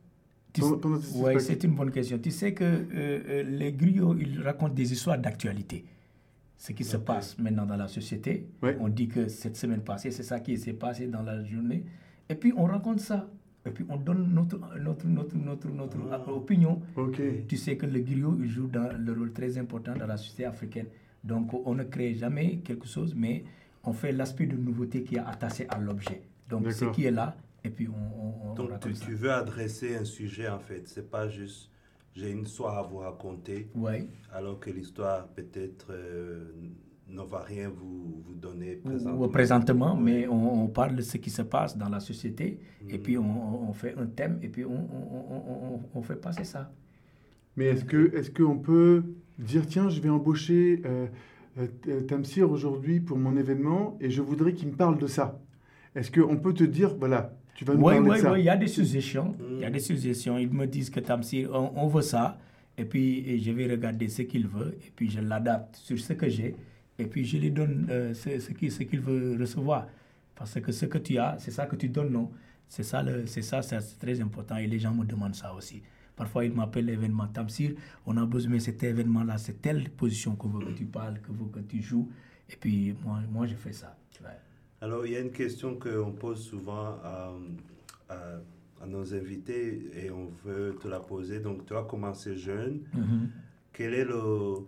Oui, 0.61 1.33
c'est 1.39 1.63
une 1.63 1.73
bonne 1.75 1.91
question. 1.91 2.19
Tu 2.19 2.31
sais 2.31 2.53
que 2.53 2.63
euh, 2.63 2.85
euh, 2.93 3.43
les 3.43 3.71
griots, 3.73 4.15
ils 4.15 4.41
racontent 4.41 4.73
des 4.73 4.93
histoires 4.93 5.17
d'actualité. 5.17 5.85
Ce 6.57 6.73
qui 6.73 6.83
se 6.83 6.97
passe 6.97 7.37
maintenant 7.39 7.65
dans 7.65 7.77
la 7.77 7.87
société. 7.87 8.49
On 8.81 8.89
dit 8.89 9.07
que 9.07 9.29
cette 9.29 9.55
semaine 9.55 9.81
passée, 9.81 10.11
c'est 10.11 10.23
ça 10.23 10.41
qui 10.41 10.57
s'est 10.57 10.73
passé 10.73 11.07
dans 11.07 11.23
la 11.23 11.41
journée. 11.43 11.85
Et 12.27 12.35
puis 12.35 12.53
on 12.55 12.65
raconte 12.65 12.99
ça. 12.99 13.29
Et 13.65 13.71
puis 13.71 13.85
on 13.87 13.95
donne 13.95 14.33
notre, 14.33 14.59
notre, 14.77 15.07
notre, 15.07 15.37
notre, 15.37 15.67
notre 15.69 15.97
ah. 16.11 16.31
opinion. 16.31 16.81
Tu 17.47 17.55
sais 17.55 17.77
que 17.77 17.85
le 17.85 18.01
griot 18.01 18.37
il 18.41 18.49
joue 18.49 18.67
dans 18.67 18.89
le 18.97 19.13
rôle 19.13 19.31
très 19.31 19.57
important 19.57 19.93
dans 19.95 20.05
la 20.05 20.17
société 20.17 20.43
africaine. 20.43 20.87
Donc 21.23 21.53
on 21.53 21.75
ne 21.75 21.83
crée 21.83 22.15
jamais 22.15 22.57
quelque 22.57 22.87
chose, 22.87 23.13
mais 23.15 23.43
on 23.83 23.93
fait 23.93 24.11
l'aspect 24.11 24.45
de 24.45 24.55
nouveauté 24.55 25.03
qui 25.03 25.15
est 25.15 25.19
attaché 25.19 25.67
à 25.69 25.77
l'objet. 25.77 26.21
Donc 26.49 26.71
ce 26.71 26.85
qui 26.85 27.05
est 27.05 27.11
là, 27.11 27.35
et 27.63 27.69
puis 27.69 27.87
on... 27.87 28.53
Donc 28.53 28.79
tu, 28.79 29.13
veux 29.13 29.31
adresser 29.31 29.95
un 29.95 30.05
sujet 30.05 30.47
en 30.47 30.59
fait, 30.59 30.87
c'est 30.87 31.09
pas 31.09 31.29
juste 31.29 31.69
j'ai 32.13 32.31
une 32.31 32.41
histoire 32.43 32.77
à 32.77 32.81
vous 32.81 32.97
raconter, 32.97 33.69
alors 34.33 34.59
que 34.59 34.69
l'histoire 34.71 35.27
peut-être 35.27 35.87
euh, 35.91 36.51
ne 37.07 37.21
va 37.21 37.39
rien 37.41 37.69
vous, 37.69 38.23
vous 38.25 38.33
donner 38.33 38.75
présentement. 38.75 39.29
présentement, 39.29 39.95
mais 39.95 40.27
on, 40.27 40.67
parle 40.67 40.95
de 40.95 41.01
ce 41.01 41.17
qui 41.17 41.29
se 41.29 41.43
passe 41.43 41.77
dans 41.77 41.87
la 41.87 41.99
société, 41.99 42.59
et 42.89 42.97
puis 42.97 43.15
mm. 43.15 43.25
on, 43.25 43.69
on, 43.69 43.73
fait 43.73 43.95
un 43.97 44.07
thème, 44.07 44.39
et 44.41 44.49
puis 44.49 44.65
on, 44.65 45.81
on 45.93 46.01
fait 46.01 46.15
passer 46.15 46.43
ça. 46.43 46.71
Mais 47.57 47.65
est-ce 47.65 47.85
que 47.85 48.15
est-ce 48.15 48.31
qu'on 48.31 48.57
peut 48.57 49.03
dire 49.37 49.65
tiens 49.67 49.89
je 49.89 49.99
vais 50.01 50.09
embaucher 50.09 50.81
euh, 50.85 51.07
euh, 51.57 52.01
Tamsir 52.01 52.49
aujourd'hui 52.49 52.99
pour 52.99 53.17
mon 53.17 53.35
événement 53.35 53.97
et 53.99 54.09
je 54.09 54.21
voudrais 54.21 54.53
qu'il 54.53 54.69
me 54.69 54.75
parle 54.75 54.97
de 54.97 55.07
ça. 55.07 55.39
Est-ce 55.95 56.11
qu'on 56.11 56.37
peut 56.37 56.53
te 56.53 56.63
dire 56.63 56.95
voilà 56.95 57.33
tu 57.55 57.65
vas 57.65 57.73
nous 57.73 57.83
parler 57.83 58.09
de 58.09 58.15
ça? 58.15 58.31
Oui, 58.31 58.39
il 58.41 58.45
y 58.45 58.49
a 58.49 58.55
des 58.55 58.67
suggestions. 58.67 59.35
Il 59.51 59.59
y 59.59 59.65
a 59.65 59.69
des 59.69 59.79
suggestions. 59.79 60.37
Ils 60.37 60.49
me 60.49 60.65
disent 60.67 60.89
que 60.89 60.99
Tamsir 60.99 61.49
on, 61.53 61.87
veut 61.87 62.01
ça 62.01 62.37
et 62.77 62.85
puis 62.85 63.41
je 63.41 63.51
vais 63.51 63.67
regarder 63.67 64.07
ce 64.07 64.21
qu'il 64.21 64.47
veut 64.47 64.77
et 64.85 64.91
puis 64.95 65.09
je 65.09 65.19
l'adapte 65.19 65.75
sur 65.75 65.99
ce 65.99 66.13
que 66.13 66.29
j'ai 66.29 66.55
et 66.97 67.05
puis 67.05 67.25
je 67.25 67.37
lui 67.37 67.51
donne 67.51 67.87
euh, 67.89 68.13
ce, 68.13 68.39
ce 68.39 68.51
qu'il 68.51 68.71
ce 68.71 68.83
qu'il 68.83 69.01
veut 69.01 69.37
recevoir 69.39 69.87
parce 70.35 70.59
que 70.61 70.71
ce 70.71 70.85
que 70.85 70.97
tu 70.97 71.17
as 71.17 71.37
c'est 71.39 71.51
ça 71.51 71.65
que 71.65 71.75
tu 71.75 71.89
donnes 71.89 72.11
non? 72.11 72.29
C'est 72.67 72.83
ça 72.83 73.03
c'est 73.25 73.41
ça 73.41 73.61
c'est 73.61 73.99
très 73.99 74.21
important 74.21 74.57
et 74.57 74.67
les 74.67 74.79
gens 74.79 74.93
me 74.93 75.03
demandent 75.03 75.35
ça 75.35 75.53
aussi. 75.53 75.81
Parfois, 76.19 76.43
il 76.43 76.51
m'appelle 76.51 76.87
l'événement 76.87 77.27
Tamsir. 77.27 77.71
On 78.05 78.17
a 78.17 78.25
besoin 78.25 78.55
de 78.55 78.59
cet 78.59 78.83
événement-là, 78.83 79.37
c'est 79.37 79.61
telle 79.61 79.89
position 79.89 80.35
que 80.35 80.47
veut 80.47 80.65
que 80.65 80.71
tu 80.77 80.83
parles, 80.83 81.21
que 81.21 81.31
veut 81.31 81.49
que 81.49 81.61
tu 81.61 81.81
joues. 81.81 82.09
Et 82.49 82.57
puis, 82.57 82.93
moi, 83.05 83.21
moi 83.31 83.47
je 83.47 83.55
fais 83.55 83.71
ça. 83.71 83.95
Alors, 84.81 85.05
il 85.05 85.13
y 85.13 85.15
a 85.15 85.21
une 85.21 85.31
question 85.31 85.79
qu'on 85.79 86.11
pose 86.11 86.43
souvent 86.43 86.97
à, 87.05 87.33
à, 88.09 88.85
nos 88.85 89.13
invités 89.13 89.91
et 89.95 90.11
on 90.11 90.29
veut 90.43 90.75
te 90.81 90.89
la 90.89 90.99
poser. 90.99 91.39
Donc, 91.39 91.65
tu 91.65 91.73
as 91.73 91.83
commencé 91.83 92.35
jeune. 92.35 92.81
Mm-hmm. 92.93 93.27
Quel 93.71 93.93
est 93.93 94.05
le 94.05 94.65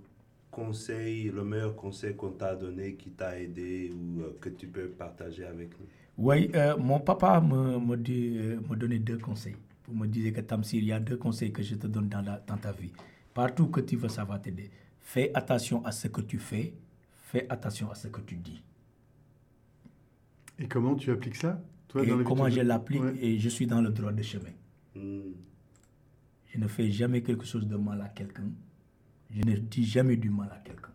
conseil, 0.51 1.31
le 1.31 1.43
meilleur 1.43 1.75
conseil 1.75 2.15
qu'on 2.15 2.31
t'a 2.31 2.55
donné, 2.55 2.93
qui 2.93 3.09
t'a 3.09 3.37
aidé 3.37 3.91
ou 3.93 4.21
euh, 4.21 4.37
que 4.39 4.47
tu 4.47 4.67
peux 4.67 4.87
partager 4.87 5.43
avec 5.43 5.77
nous? 5.77 5.85
Oui, 6.17 6.49
euh, 6.55 6.77
mon 6.77 7.01
papa 7.01 7.41
me, 7.41 7.77
me, 7.77 7.97
dit, 7.97 8.37
euh, 8.37 8.59
me 8.69 8.75
donnait 8.77 8.99
deux 8.99 9.17
conseils 9.17 9.57
pour 9.91 9.99
me 9.99 10.07
dire 10.07 10.31
que 10.33 10.39
Tamsir, 10.41 10.81
il 10.81 10.87
y 10.87 10.91
a 10.93 10.99
deux 10.99 11.17
conseils 11.17 11.51
que 11.51 11.61
je 11.61 11.75
te 11.75 11.87
donne 11.87 12.07
dans, 12.07 12.21
la, 12.21 12.41
dans 12.47 12.57
ta 12.57 12.71
vie. 12.71 12.91
Partout 13.33 13.67
que 13.67 13.81
tu 13.81 13.97
veux, 13.97 14.07
ça 14.09 14.23
va 14.23 14.39
t'aider. 14.39 14.71
Fais 15.01 15.31
attention 15.33 15.85
à 15.85 15.91
ce 15.91 16.07
que 16.07 16.21
tu 16.21 16.39
fais, 16.39 16.73
fais 17.23 17.45
attention 17.49 17.91
à 17.91 17.95
ce 17.95 18.07
que 18.07 18.21
tu 18.21 18.35
dis. 18.35 18.63
Et 20.59 20.67
comment 20.67 20.95
tu 20.95 21.11
appliques 21.11 21.35
ça 21.35 21.61
Toi, 21.87 22.03
et 22.05 22.23
comment 22.23 22.49
je 22.49 22.61
l'applique 22.61 23.01
et 23.19 23.37
je 23.37 23.49
suis 23.49 23.67
dans 23.67 23.81
le 23.81 23.89
droit 23.89 24.13
de 24.13 24.21
chemin. 24.21 24.53
Hmm. 24.95 25.33
Je 26.53 26.57
ne 26.59 26.67
fais 26.67 26.89
jamais 26.89 27.21
quelque 27.21 27.45
chose 27.45 27.67
de 27.67 27.75
mal 27.75 28.01
à 28.01 28.09
quelqu'un. 28.09 28.49
Je 29.29 29.41
ne 29.41 29.55
dis 29.57 29.83
jamais 29.85 30.15
du 30.15 30.29
mal 30.29 30.49
à 30.51 30.59
quelqu'un. 30.59 30.89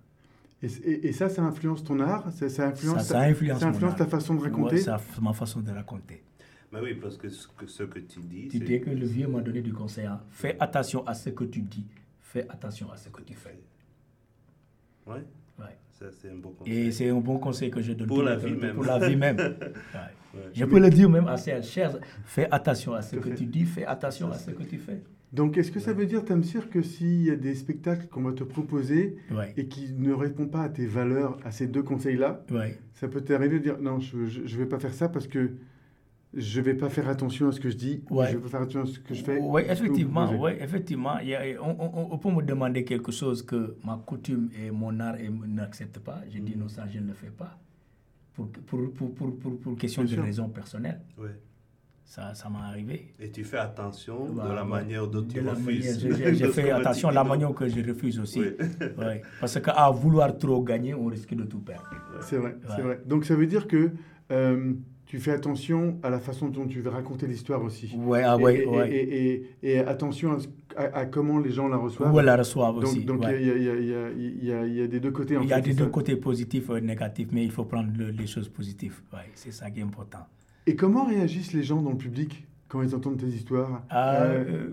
Et, 0.62 1.09
et, 1.09 1.12
ça, 1.12 1.28
ça 1.28 1.42
influence 1.42 1.85
ton 1.85 2.00
art? 2.00 2.32
Ça, 2.32 2.48
ça, 2.48 2.68
influence, 2.68 3.04
ça, 3.04 3.20
influence, 3.20 3.61
ça 3.61 3.68
influence 3.68 3.96
ta 3.96 4.06
façon 4.06 4.35
de 4.35 4.40
raconter? 4.40 4.78
C'est 4.78 5.20
ma 5.20 5.35
façon 5.35 5.61
de 5.61 5.70
raconter. 5.70 6.22
Mais 6.72 6.81
oui, 6.81 6.94
parce 6.94 7.16
que 7.16 7.29
ce 7.29 7.48
que, 7.48 7.66
ce 7.66 7.85
que 7.85 7.98
tu 8.00 8.20
dis. 8.20 8.48
Tu 8.48 8.59
dis 8.59 8.81
que 8.81 8.90
le 8.90 9.07
vieux 9.07 9.29
m'a 9.29 9.40
donné 9.40 9.62
du 9.62 9.72
conseil. 9.72 10.07
Hein. 10.07 10.20
Fais 10.31 10.57
attention 10.61 11.07
à 11.07 11.14
ce 11.14 11.31
que 11.31 11.44
tu 11.44 11.62
dis. 11.62 11.87
Fais 12.20 12.46
attention 12.48 12.90
à 12.90 12.96
ce 12.96 13.09
que 13.09 13.22
tu 13.22 13.35
fais. 13.35 13.59
Oui. 15.07 15.18
Ouais. 15.59 15.79
Ça, 15.98 16.07
c'est 16.11 16.31
un 16.31 16.37
bon 16.37 16.50
conseil. 16.50 16.74
Et 16.74 16.92
c'est 16.92 17.09
un 17.09 17.20
bon 17.20 17.38
conseil 17.38 17.70
que 17.70 17.81
je 17.81 17.92
donne 17.92 18.09
pour, 18.09 18.22
la 18.22 18.37
vie, 18.37 18.52
même. 18.52 18.74
pour 18.74 18.85
la 18.85 18.98
vie 18.98 19.16
même. 19.16 19.37
Je 20.52 20.66
peux 20.66 20.79
le 20.79 20.90
dire 20.90 21.09
même 21.09 21.29
à 21.29 21.38
ses 21.38 21.62
chers. 21.62 21.98
Fais 22.24 22.46
attention 22.50 22.92
à 22.92 23.00
ce 23.00 23.16
que 23.16 23.31
tu 23.31 23.46
dis. 23.46 23.64
Fais 23.64 23.87
attention 23.87 24.31
à 24.31 24.37
ce 24.37 24.50
que 24.50 24.62
tu 24.64 24.76
fais. 24.76 25.00
Donc, 25.33 25.57
est-ce 25.57 25.72
que 25.72 25.81
ça 25.81 25.92
veut 25.92 26.07
dire, 26.07 26.24
Tamsir, 26.24 26.70
que 26.70 26.83
s'il 26.83 27.24
y 27.24 27.31
a 27.31 27.37
des 27.37 27.55
spectacles 27.55 28.07
qu'on 28.09 28.22
va 28.22 28.33
te 28.33 28.44
proposer 28.44 29.16
et 29.57 29.66
qui 29.66 29.92
ne 29.92 30.12
répondent 30.12 30.50
pas 30.50 30.62
à 30.62 30.68
tes 30.68 30.87
valeurs, 30.87 31.38
à 31.44 31.50
ces 31.50 31.66
deux 31.66 31.83
conseils-là, 31.83 32.44
ça 32.94 33.09
peut 33.09 33.20
t'arriver 33.22 33.59
de 33.59 33.64
dire 33.64 33.79
non, 33.79 33.98
je 34.00 34.16
ne 34.18 34.59
vais 34.59 34.66
pas 34.66 34.79
faire 34.79 34.94
ça 34.94 35.09
parce 35.09 35.26
que 35.26 35.52
je 36.35 36.61
vais 36.61 36.75
pas 36.75 36.91
faire 36.91 37.09
attention 37.09 37.49
à 37.49 37.53
ce 37.53 37.61
que 37.61 37.71
je 37.71 37.77
dis, 37.77 38.03
je 38.11 38.15
vais 38.15 38.39
pas 38.39 38.49
faire 38.49 38.61
attention 38.62 38.83
à 38.83 38.87
ce 38.87 38.99
que 38.99 39.15
je 39.15 39.23
fais. 39.25 39.39
Oui, 39.41 39.62
effectivement, 39.69 40.31
oui, 40.39 40.53
effectivement. 40.61 41.19
Il 41.21 41.29
y 41.29 41.35
a, 41.35 41.43
on, 41.62 42.09
on, 42.12 42.19
peut 42.19 42.31
me 42.31 42.43
demander 42.43 42.85
quelque 42.85 43.12
chose 43.12 43.43
que 43.43 43.77
ma 43.85 43.97
coutume 44.05 44.51
et 44.61 44.71
mon 44.71 44.99
art 45.01 45.17
n'acceptent 45.47 46.01
pas. 46.01 46.21
Je 46.31 46.39
dis 46.39 46.57
non, 46.57 46.69
ça, 46.69 46.87
je 46.93 46.99
ne 46.99 47.09
le 47.09 47.15
fais 47.15 47.31
pas. 47.31 47.59
Pour, 48.35 48.49
pour, 48.49 48.93
pour, 48.93 49.15
pour, 49.15 49.61
pour 49.61 49.77
question 49.79 50.05
de 50.05 50.21
raison 50.21 50.49
personnelle. 50.49 51.01
Oui. 51.17 51.31
Ça, 52.07 52.35
ça 52.35 52.49
m'est 52.49 52.59
arrivé. 52.59 53.12
Et 53.19 53.31
tu 53.33 53.43
fais 53.43 53.59
attention 53.59 54.33
de 54.33 54.55
la 54.55 54.65
manière 54.65 55.09
dont 55.09 55.25
tu 55.25 55.41
refuses. 55.41 55.99
je, 56.39 56.47
fais 56.53 56.71
attention 56.71 57.09
à 57.09 57.12
la 57.12 57.25
manière 57.25 57.53
que 57.53 57.67
je 57.69 57.81
refuse 57.81 58.21
aussi. 58.21 58.41
Oui. 58.41 58.87
ouais. 58.99 59.23
Parce 59.41 59.59
qu'à 59.61 59.91
vouloir 59.91 60.39
trop 60.39 60.62
gagner, 60.62 60.95
on 60.95 61.07
risque 61.07 61.35
de 61.35 61.45
tout 61.45 61.59
perdre. 61.59 61.91
C'est 62.21 62.37
vrai, 62.37 62.57
c'est 62.77 62.83
vrai. 62.83 63.01
Donc 63.05 63.25
ça 63.25 63.35
veut 63.35 63.47
dire 63.47 63.67
que 63.67 63.91
euh, 64.31 64.75
tu 65.07 65.21
fais 65.21 65.31
attention 65.31 65.99
à 66.03 66.11
la 66.11 66.19
façon 66.19 66.49
dont 66.49 66.66
tu 66.66 66.81
veux 66.81 66.90
raconter 66.90 67.27
l'histoire 67.29 67.62
aussi. 67.62 67.95
Ouais, 67.97 68.23
ah, 68.25 68.37
ouais, 68.37 68.62
et, 68.62 68.66
ouais. 68.66 68.92
Et, 68.92 69.51
et, 69.62 69.79
attention 69.79 70.37
à, 70.77 71.07
comment 71.07 71.38
les 71.38 71.53
gens 71.53 71.69
la 71.69 71.77
reçoivent. 71.77 72.12
Ou 72.12 72.19
la 72.19 72.37
reçoivent 72.37 72.77
aussi. 72.79 73.05
Donc 73.05 73.25
il 73.25 73.47
y, 73.47 74.53
a, 74.53 74.64
y, 74.75 74.81
a, 74.83 74.87
des 74.88 75.01
deux 75.01 75.12
côtés. 75.12 75.38
Il 75.40 75.49
y 75.49 75.53
a 75.53 75.61
des 75.61 75.75
deux 75.75 75.87
côtés 75.87 76.16
positifs 76.16 76.71
et 76.71 76.81
négatifs, 76.81 77.29
mais 77.31 77.45
il 77.45 77.53
faut 77.53 77.64
prendre 77.64 77.90
les 77.97 78.27
choses 78.27 78.49
positives. 78.49 79.01
Ouais, 79.12 79.31
c'est 79.35 79.53
ça 79.53 79.71
qui 79.71 79.79
est 79.81 79.85
important. 79.85 80.27
Et 80.66 80.75
comment 80.75 81.05
réagissent 81.05 81.53
les 81.53 81.62
gens 81.62 81.81
dans 81.81 81.90
le 81.90 81.97
public 81.97 82.45
quand 82.66 82.83
ils 82.83 82.92
entendent 82.95 83.19
tes 83.19 83.29
histoires? 83.29 83.85
Ah, 83.88 84.23
euh, 84.23 84.45
euh, 84.49 84.71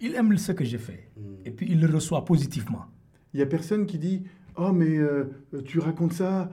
Ils 0.00 0.14
aiment 0.14 0.38
ce 0.38 0.52
que 0.52 0.64
j'ai 0.64 0.78
fait. 0.78 1.10
Hmm. 1.18 1.34
Et 1.44 1.50
puis 1.50 1.66
ils 1.70 1.80
le 1.80 1.92
reçoivent 1.92 2.24
positivement. 2.24 2.86
Il 3.34 3.36
n'y 3.36 3.42
a 3.42 3.46
personne 3.46 3.84
qui 3.84 3.98
dit 3.98 4.22
Oh, 4.58 4.72
mais 4.72 4.98
euh, 4.98 5.24
tu 5.64 5.78
racontes 5.78 6.14
ça, 6.14 6.50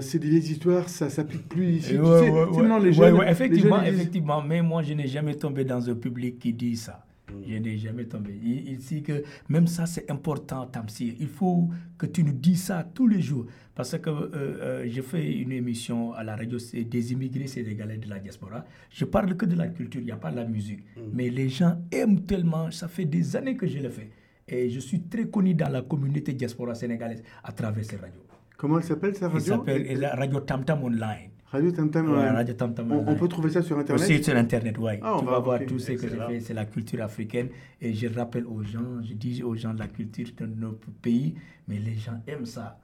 c'est 0.00 0.18
des 0.18 0.28
vieilles 0.28 0.52
histoires, 0.52 0.88
ça 0.88 1.08
s'applique 1.08 1.48
plus 1.48 1.76
ici. 1.76 1.98
Ouais, 1.98 2.28
tu 2.50 2.54
sais, 2.54 2.80
les 2.80 3.30
effectivement, 3.30 3.82
effectivement. 3.82 4.42
Mais 4.42 4.62
moi, 4.62 4.82
je 4.82 4.92
n'ai 4.92 5.06
jamais 5.06 5.34
tombé 5.34 5.64
dans 5.64 5.88
un 5.88 5.94
public 5.94 6.38
qui 6.38 6.52
dit 6.52 6.76
ça. 6.76 7.06
Je 7.46 7.56
n'ai 7.56 7.76
jamais 7.76 8.04
tombé. 8.04 8.38
Il, 8.42 8.78
dit 8.78 9.02
que 9.02 9.22
même 9.48 9.66
ça, 9.66 9.86
c'est 9.86 10.10
important, 10.10 10.66
Tamsir. 10.66 11.14
Il 11.18 11.28
faut 11.28 11.68
que 11.98 12.06
tu 12.06 12.22
nous 12.22 12.32
dises 12.32 12.64
ça 12.64 12.84
tous 12.94 13.08
les 13.08 13.20
jours. 13.20 13.46
Parce 13.74 13.98
que 13.98 14.08
euh, 14.08 14.28
euh, 14.34 14.86
je 14.88 15.02
fais 15.02 15.32
une 15.32 15.52
émission 15.52 16.12
à 16.14 16.24
la 16.24 16.34
radio 16.36 16.56
des 16.72 17.12
immigrés 17.12 17.46
sénégalais 17.46 17.98
de 17.98 18.08
la 18.08 18.18
diaspora. 18.18 18.64
Je 18.90 19.04
parle 19.04 19.36
que 19.36 19.44
de 19.44 19.54
la 19.54 19.68
culture, 19.68 20.00
il 20.00 20.06
n'y 20.06 20.12
a 20.12 20.16
pas 20.16 20.30
de 20.30 20.36
la 20.36 20.44
musique. 20.44 20.80
Mm. 20.96 21.00
Mais 21.12 21.28
les 21.28 21.48
gens 21.48 21.76
aiment 21.92 22.20
tellement. 22.22 22.70
Ça 22.70 22.88
fait 22.88 23.04
des 23.04 23.36
années 23.36 23.56
que 23.56 23.66
je 23.66 23.78
le 23.78 23.90
fais. 23.90 24.10
Et 24.48 24.70
je 24.70 24.78
suis 24.80 25.02
très 25.02 25.28
connu 25.28 25.54
dans 25.54 25.68
la 25.68 25.82
communauté 25.82 26.32
diaspora 26.32 26.74
sénégalaise 26.74 27.22
à 27.42 27.52
travers 27.52 27.84
ces 27.84 27.96
radios. 27.96 28.22
Comment 28.56 28.78
elle 28.78 28.84
s'appelle, 28.84 29.14
cette 29.14 29.30
radio 29.30 29.64
Elle 29.66 29.98
s'appelle 30.00 30.18
Radio 30.18 30.40
Tam 30.40 30.64
Tam 30.64 30.82
Online. 30.84 31.30
Radio 31.50 31.70
Tam 31.72 31.90
Tam, 31.90 32.10
Radio 32.10 32.54
Tam 32.54 32.72
-Tam 32.74 32.92
on, 32.92 33.08
on, 33.08 33.14
peut 33.16 33.28
trouver 33.28 33.50
ça 33.50 33.62
sur 33.62 33.78
Internet 33.78 34.02
Aussi 34.02 34.22
sur 34.22 34.36
Internet, 34.36 34.76
oui. 34.78 34.92
Ah, 35.02 35.16
tu 35.18 35.26
vas 35.26 35.38
voir 35.38 35.60
tout 35.66 35.78
ce 35.78 35.92
que 35.92 36.08
j'ai 36.08 36.16
fait, 36.16 36.40
c'est 36.40 36.54
la 36.54 36.64
culture 36.64 37.02
africaine. 37.02 37.48
Et 37.80 37.92
je 37.92 38.08
rappelle 38.08 38.46
aux 38.46 38.62
gens, 38.62 39.02
je 39.02 39.14
dis 39.14 39.42
aux 39.42 39.54
gens 39.54 39.72
la 39.72 39.88
culture 39.88 40.26
de 40.36 40.46
notre 40.46 40.90
pays, 41.02 41.34
mais 41.68 41.78
les 41.78 41.94
gens 41.94 42.20
aiment 42.26 42.46
ça. 42.46 42.78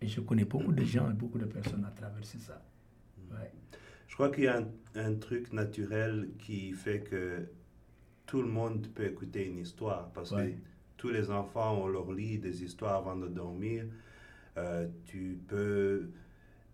Et 0.00 0.08
je 0.08 0.20
connais 0.20 0.44
beaucoup 0.44 0.72
de 0.72 0.84
gens 0.84 1.08
et 1.10 1.14
beaucoup 1.14 1.38
de 1.38 1.46
personnes 1.46 1.84
à 1.84 1.90
travers 1.90 2.24
ça. 2.24 2.62
Ouais. 3.30 3.50
Je 4.08 4.14
crois 4.14 4.30
qu'il 4.30 4.44
y 4.44 4.48
a 4.48 4.58
un, 4.58 4.66
un, 4.96 5.14
truc 5.14 5.52
naturel 5.52 6.30
qui 6.38 6.72
fait 6.72 7.00
que 7.00 7.48
tout 8.26 8.42
le 8.42 8.48
monde 8.48 8.88
peut 8.94 9.06
écouter 9.06 9.46
une 9.46 9.58
histoire. 9.58 10.10
Parce 10.12 10.30
que 10.30 10.52
tous 11.02 11.08
les 11.08 11.32
enfants, 11.32 11.80
on 11.82 11.88
leur 11.88 12.12
lit 12.12 12.38
des 12.38 12.62
histoires 12.62 12.94
avant 12.94 13.16
de 13.16 13.26
dormir. 13.26 13.86
Euh, 14.56 14.86
tu 15.04 15.36
peux 15.48 16.10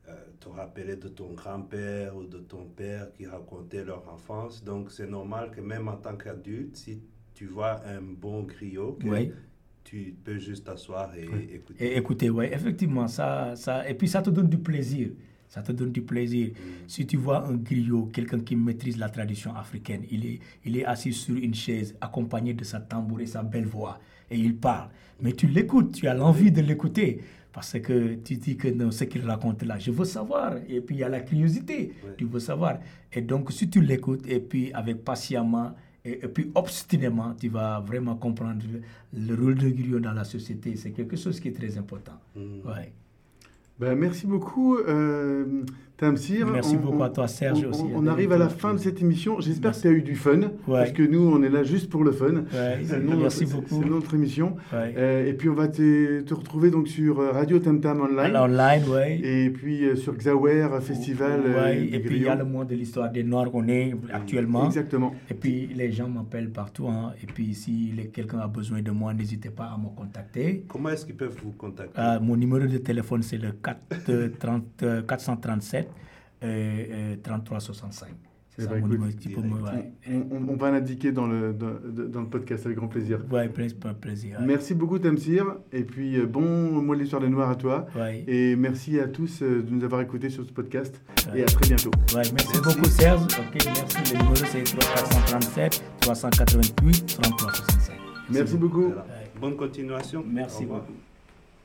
euh, 0.06 0.12
te 0.38 0.50
rappeler 0.50 0.96
de 0.96 1.08
ton 1.08 1.32
grand-père 1.32 2.14
ou 2.14 2.24
de 2.24 2.36
ton 2.36 2.66
père 2.66 3.10
qui 3.14 3.24
racontait 3.24 3.84
leur 3.84 4.06
enfance. 4.12 4.62
Donc, 4.62 4.90
c'est 4.90 5.08
normal 5.08 5.50
que 5.50 5.62
même 5.62 5.88
en 5.88 5.96
tant 5.96 6.14
qu'adulte, 6.14 6.76
si 6.76 7.00
tu 7.32 7.46
vois 7.46 7.80
un 7.86 8.02
bon 8.02 8.42
griot, 8.42 8.98
tu 9.82 10.14
peux 10.22 10.38
juste 10.38 10.66
t'asseoir 10.66 11.16
et 11.16 11.54
écouter. 11.54 11.82
Et 11.86 11.96
écouter, 11.96 12.28
oui, 12.28 12.44
effectivement. 12.52 13.08
Ça, 13.08 13.56
ça, 13.56 13.88
et 13.88 13.94
puis, 13.94 14.08
ça 14.08 14.20
te 14.20 14.28
donne 14.28 14.50
du 14.50 14.58
plaisir. 14.58 15.08
Ça 15.48 15.62
te 15.62 15.72
donne 15.72 15.92
du 15.92 16.02
plaisir. 16.02 16.50
Si 16.86 17.06
tu 17.06 17.16
vois 17.16 17.46
un 17.46 17.54
griot, 17.54 18.10
quelqu'un 18.12 18.40
qui 18.40 18.56
maîtrise 18.56 18.98
la 18.98 19.08
tradition 19.08 19.56
africaine, 19.56 20.04
il 20.10 20.26
est, 20.26 20.40
il 20.66 20.76
est 20.76 20.84
assis 20.84 21.14
sur 21.14 21.36
une 21.36 21.54
chaise, 21.54 21.96
accompagné 22.02 22.52
de 22.52 22.64
sa 22.64 22.80
tambour 22.80 23.22
et 23.22 23.26
sa 23.26 23.42
belle 23.42 23.64
voix, 23.64 23.98
et 24.30 24.36
il 24.36 24.56
parle. 24.56 24.88
Mais 25.20 25.32
tu 25.32 25.46
l'écoutes, 25.46 25.92
tu 25.92 26.06
as 26.06 26.14
l'envie 26.14 26.52
de 26.52 26.60
l'écouter. 26.60 27.20
Parce 27.52 27.78
que 27.80 28.14
tu 28.14 28.36
dis 28.36 28.56
que 28.56 28.68
non, 28.68 28.90
ce 28.90 29.04
qu'il 29.04 29.26
raconte 29.26 29.62
là, 29.64 29.78
je 29.78 29.90
veux 29.90 30.04
savoir. 30.04 30.56
Et 30.68 30.80
puis 30.80 30.96
il 30.96 30.98
y 30.98 31.04
a 31.04 31.08
la 31.08 31.20
curiosité, 31.20 31.92
tu 32.16 32.24
veux 32.24 32.40
savoir. 32.40 32.78
Et 33.12 33.20
donc 33.20 33.50
si 33.52 33.68
tu 33.68 33.80
l'écoutes, 33.80 34.28
et 34.28 34.38
puis 34.38 34.72
avec 34.72 35.04
patiemment, 35.04 35.74
et, 36.04 36.28
puis 36.28 36.50
obstinément, 36.54 37.34
tu 37.34 37.48
vas 37.48 37.80
vraiment 37.80 38.14
comprendre 38.14 38.62
le, 39.12 39.34
rôle 39.34 39.56
de 39.56 39.68
griot 39.70 39.98
dans 39.98 40.12
la 40.12 40.24
société. 40.24 40.76
C'est 40.76 40.92
quelque 40.92 41.16
chose 41.16 41.40
qui 41.40 41.48
est 41.48 41.52
très 41.52 41.76
important. 41.76 42.18
Mm. 42.36 42.66
Ouais. 42.66 42.92
Ben, 43.78 43.94
merci 43.94 44.26
beaucoup. 44.26 44.76
Euh, 44.78 45.64
Tamsir. 45.98 46.46
Merci 46.46 46.76
beaucoup 46.76 47.02
à 47.02 47.10
toi, 47.10 47.26
Serge 47.26 47.64
on, 47.66 47.70
aussi. 47.70 47.82
On, 47.92 48.06
arrive 48.06 48.30
à 48.30 48.38
la 48.38 48.48
fin 48.48 48.72
de 48.72 48.78
cette 48.78 49.02
émission. 49.02 49.40
J'espère 49.40 49.72
que 49.72 49.80
tu 49.80 49.88
as 49.88 49.90
eu 49.90 50.02
du 50.02 50.14
fun. 50.14 50.40
Parce 50.66 50.92
que 50.92 51.02
nous, 51.02 51.28
on 51.28 51.42
est 51.42 51.48
là 51.48 51.64
juste 51.64 51.90
pour 51.90 52.04
le 52.04 52.12
fun. 52.12 52.44
Merci 53.18 53.46
beaucoup. 53.46 53.82
C'est 53.82 53.88
notre 53.88 54.14
émission. 54.14 54.56
Euh, 54.72 55.26
et 55.26 55.32
puis, 55.32 55.48
on 55.48 55.54
va 55.54 55.66
te, 55.66 56.20
te, 56.20 56.34
retrouver 56.34 56.70
donc 56.70 56.86
sur 56.86 57.18
euh, 57.18 57.32
Radio 57.32 57.58
Tam 57.58 57.80
Online. 57.84 58.36
online, 58.36 58.82
oui. 58.88 59.20
Et 59.24 59.50
puis 59.50 59.84
euh, 59.84 59.96
sur 59.96 60.14
Xawer 60.14 60.68
Festival. 60.80 61.40
et 61.92 61.98
puis, 61.98 62.16
il 62.16 62.22
y 62.22 62.28
a 62.28 62.36
le 62.36 62.44
mois 62.44 62.64
de 62.64 62.76
l'histoire 62.76 63.10
des 63.10 63.24
Noirs 63.24 63.50
qu'on 63.50 63.66
est 63.66 63.94
actuellement. 64.12 64.66
Exactement. 64.66 65.14
Et 65.28 65.34
puis, 65.34 65.68
les 65.74 65.90
gens 65.90 66.08
m'appellent 66.08 66.50
partout. 66.50 66.86
Hein. 66.86 67.12
Et 67.20 67.26
puis, 67.26 67.54
si 67.54 67.92
quelqu'un 68.12 68.38
a 68.38 68.46
besoin 68.46 68.82
de 68.82 68.92
moi, 68.92 69.12
n'hésitez 69.14 69.50
pas 69.50 69.64
à 69.64 69.76
me 69.76 69.88
contacter. 69.96 70.64
Comment 70.68 70.90
est-ce 70.90 71.04
qu'ils 71.04 71.16
peuvent 71.16 71.36
vous 71.42 71.52
contacter? 71.52 72.00
Mon 72.22 72.36
numéro 72.36 72.64
de 72.64 72.78
téléphone, 72.78 73.22
c'est 73.22 73.38
le 73.38 73.50
4, 73.50 74.38
30, 74.38 75.06
437. 75.08 75.87
3365. 76.40 78.08
Eh 78.60 78.66
ben, 78.66 78.82
on, 80.48 80.56
va 80.56 80.72
l'indiquer 80.72 81.12
dans 81.12 81.28
le, 81.28 81.52
dans, 81.52 82.20
le 82.20 82.26
podcast 82.26 82.66
avec 82.66 82.76
grand 82.76 82.88
plaisir. 82.88 83.20
Ouais, 83.30 83.48
plaisir. 83.48 84.38
Merci 84.44 84.74
beaucoup 84.74 84.98
Tamsir. 84.98 85.44
Et 85.72 85.84
puis 85.84 86.16
euh, 86.18 86.26
bon 86.26 86.82
mois 86.82 86.96
de 86.96 87.02
l'histoire 87.02 87.22
des 87.22 87.28
Noirs 87.28 87.50
à 87.50 87.54
toi. 87.54 87.86
Et 88.26 88.56
merci 88.56 88.98
à 88.98 89.06
tous 89.06 89.42
euh, 89.42 89.62
de 89.62 89.70
nous 89.70 89.84
avoir 89.84 90.00
écoutés 90.00 90.28
sur 90.28 90.44
ce 90.44 90.50
podcast. 90.50 91.00
Et 91.36 91.42
à 91.42 91.46
très 91.46 91.68
bientôt. 91.68 91.92
merci, 92.14 92.60
beaucoup 92.60 92.84
Serge. 92.86 93.22
merci. 93.64 94.12
Le 94.12 94.18
numéro 94.18 94.34
c'est 94.34 94.64
437 94.64 95.84
388 96.00 97.06
3365. 97.06 97.94
Merci 98.30 98.56
beaucoup. 98.56 98.92
Bonne 99.40 99.56
continuation. 99.56 100.24
Merci 100.26 100.66
beaucoup. 100.66 101.07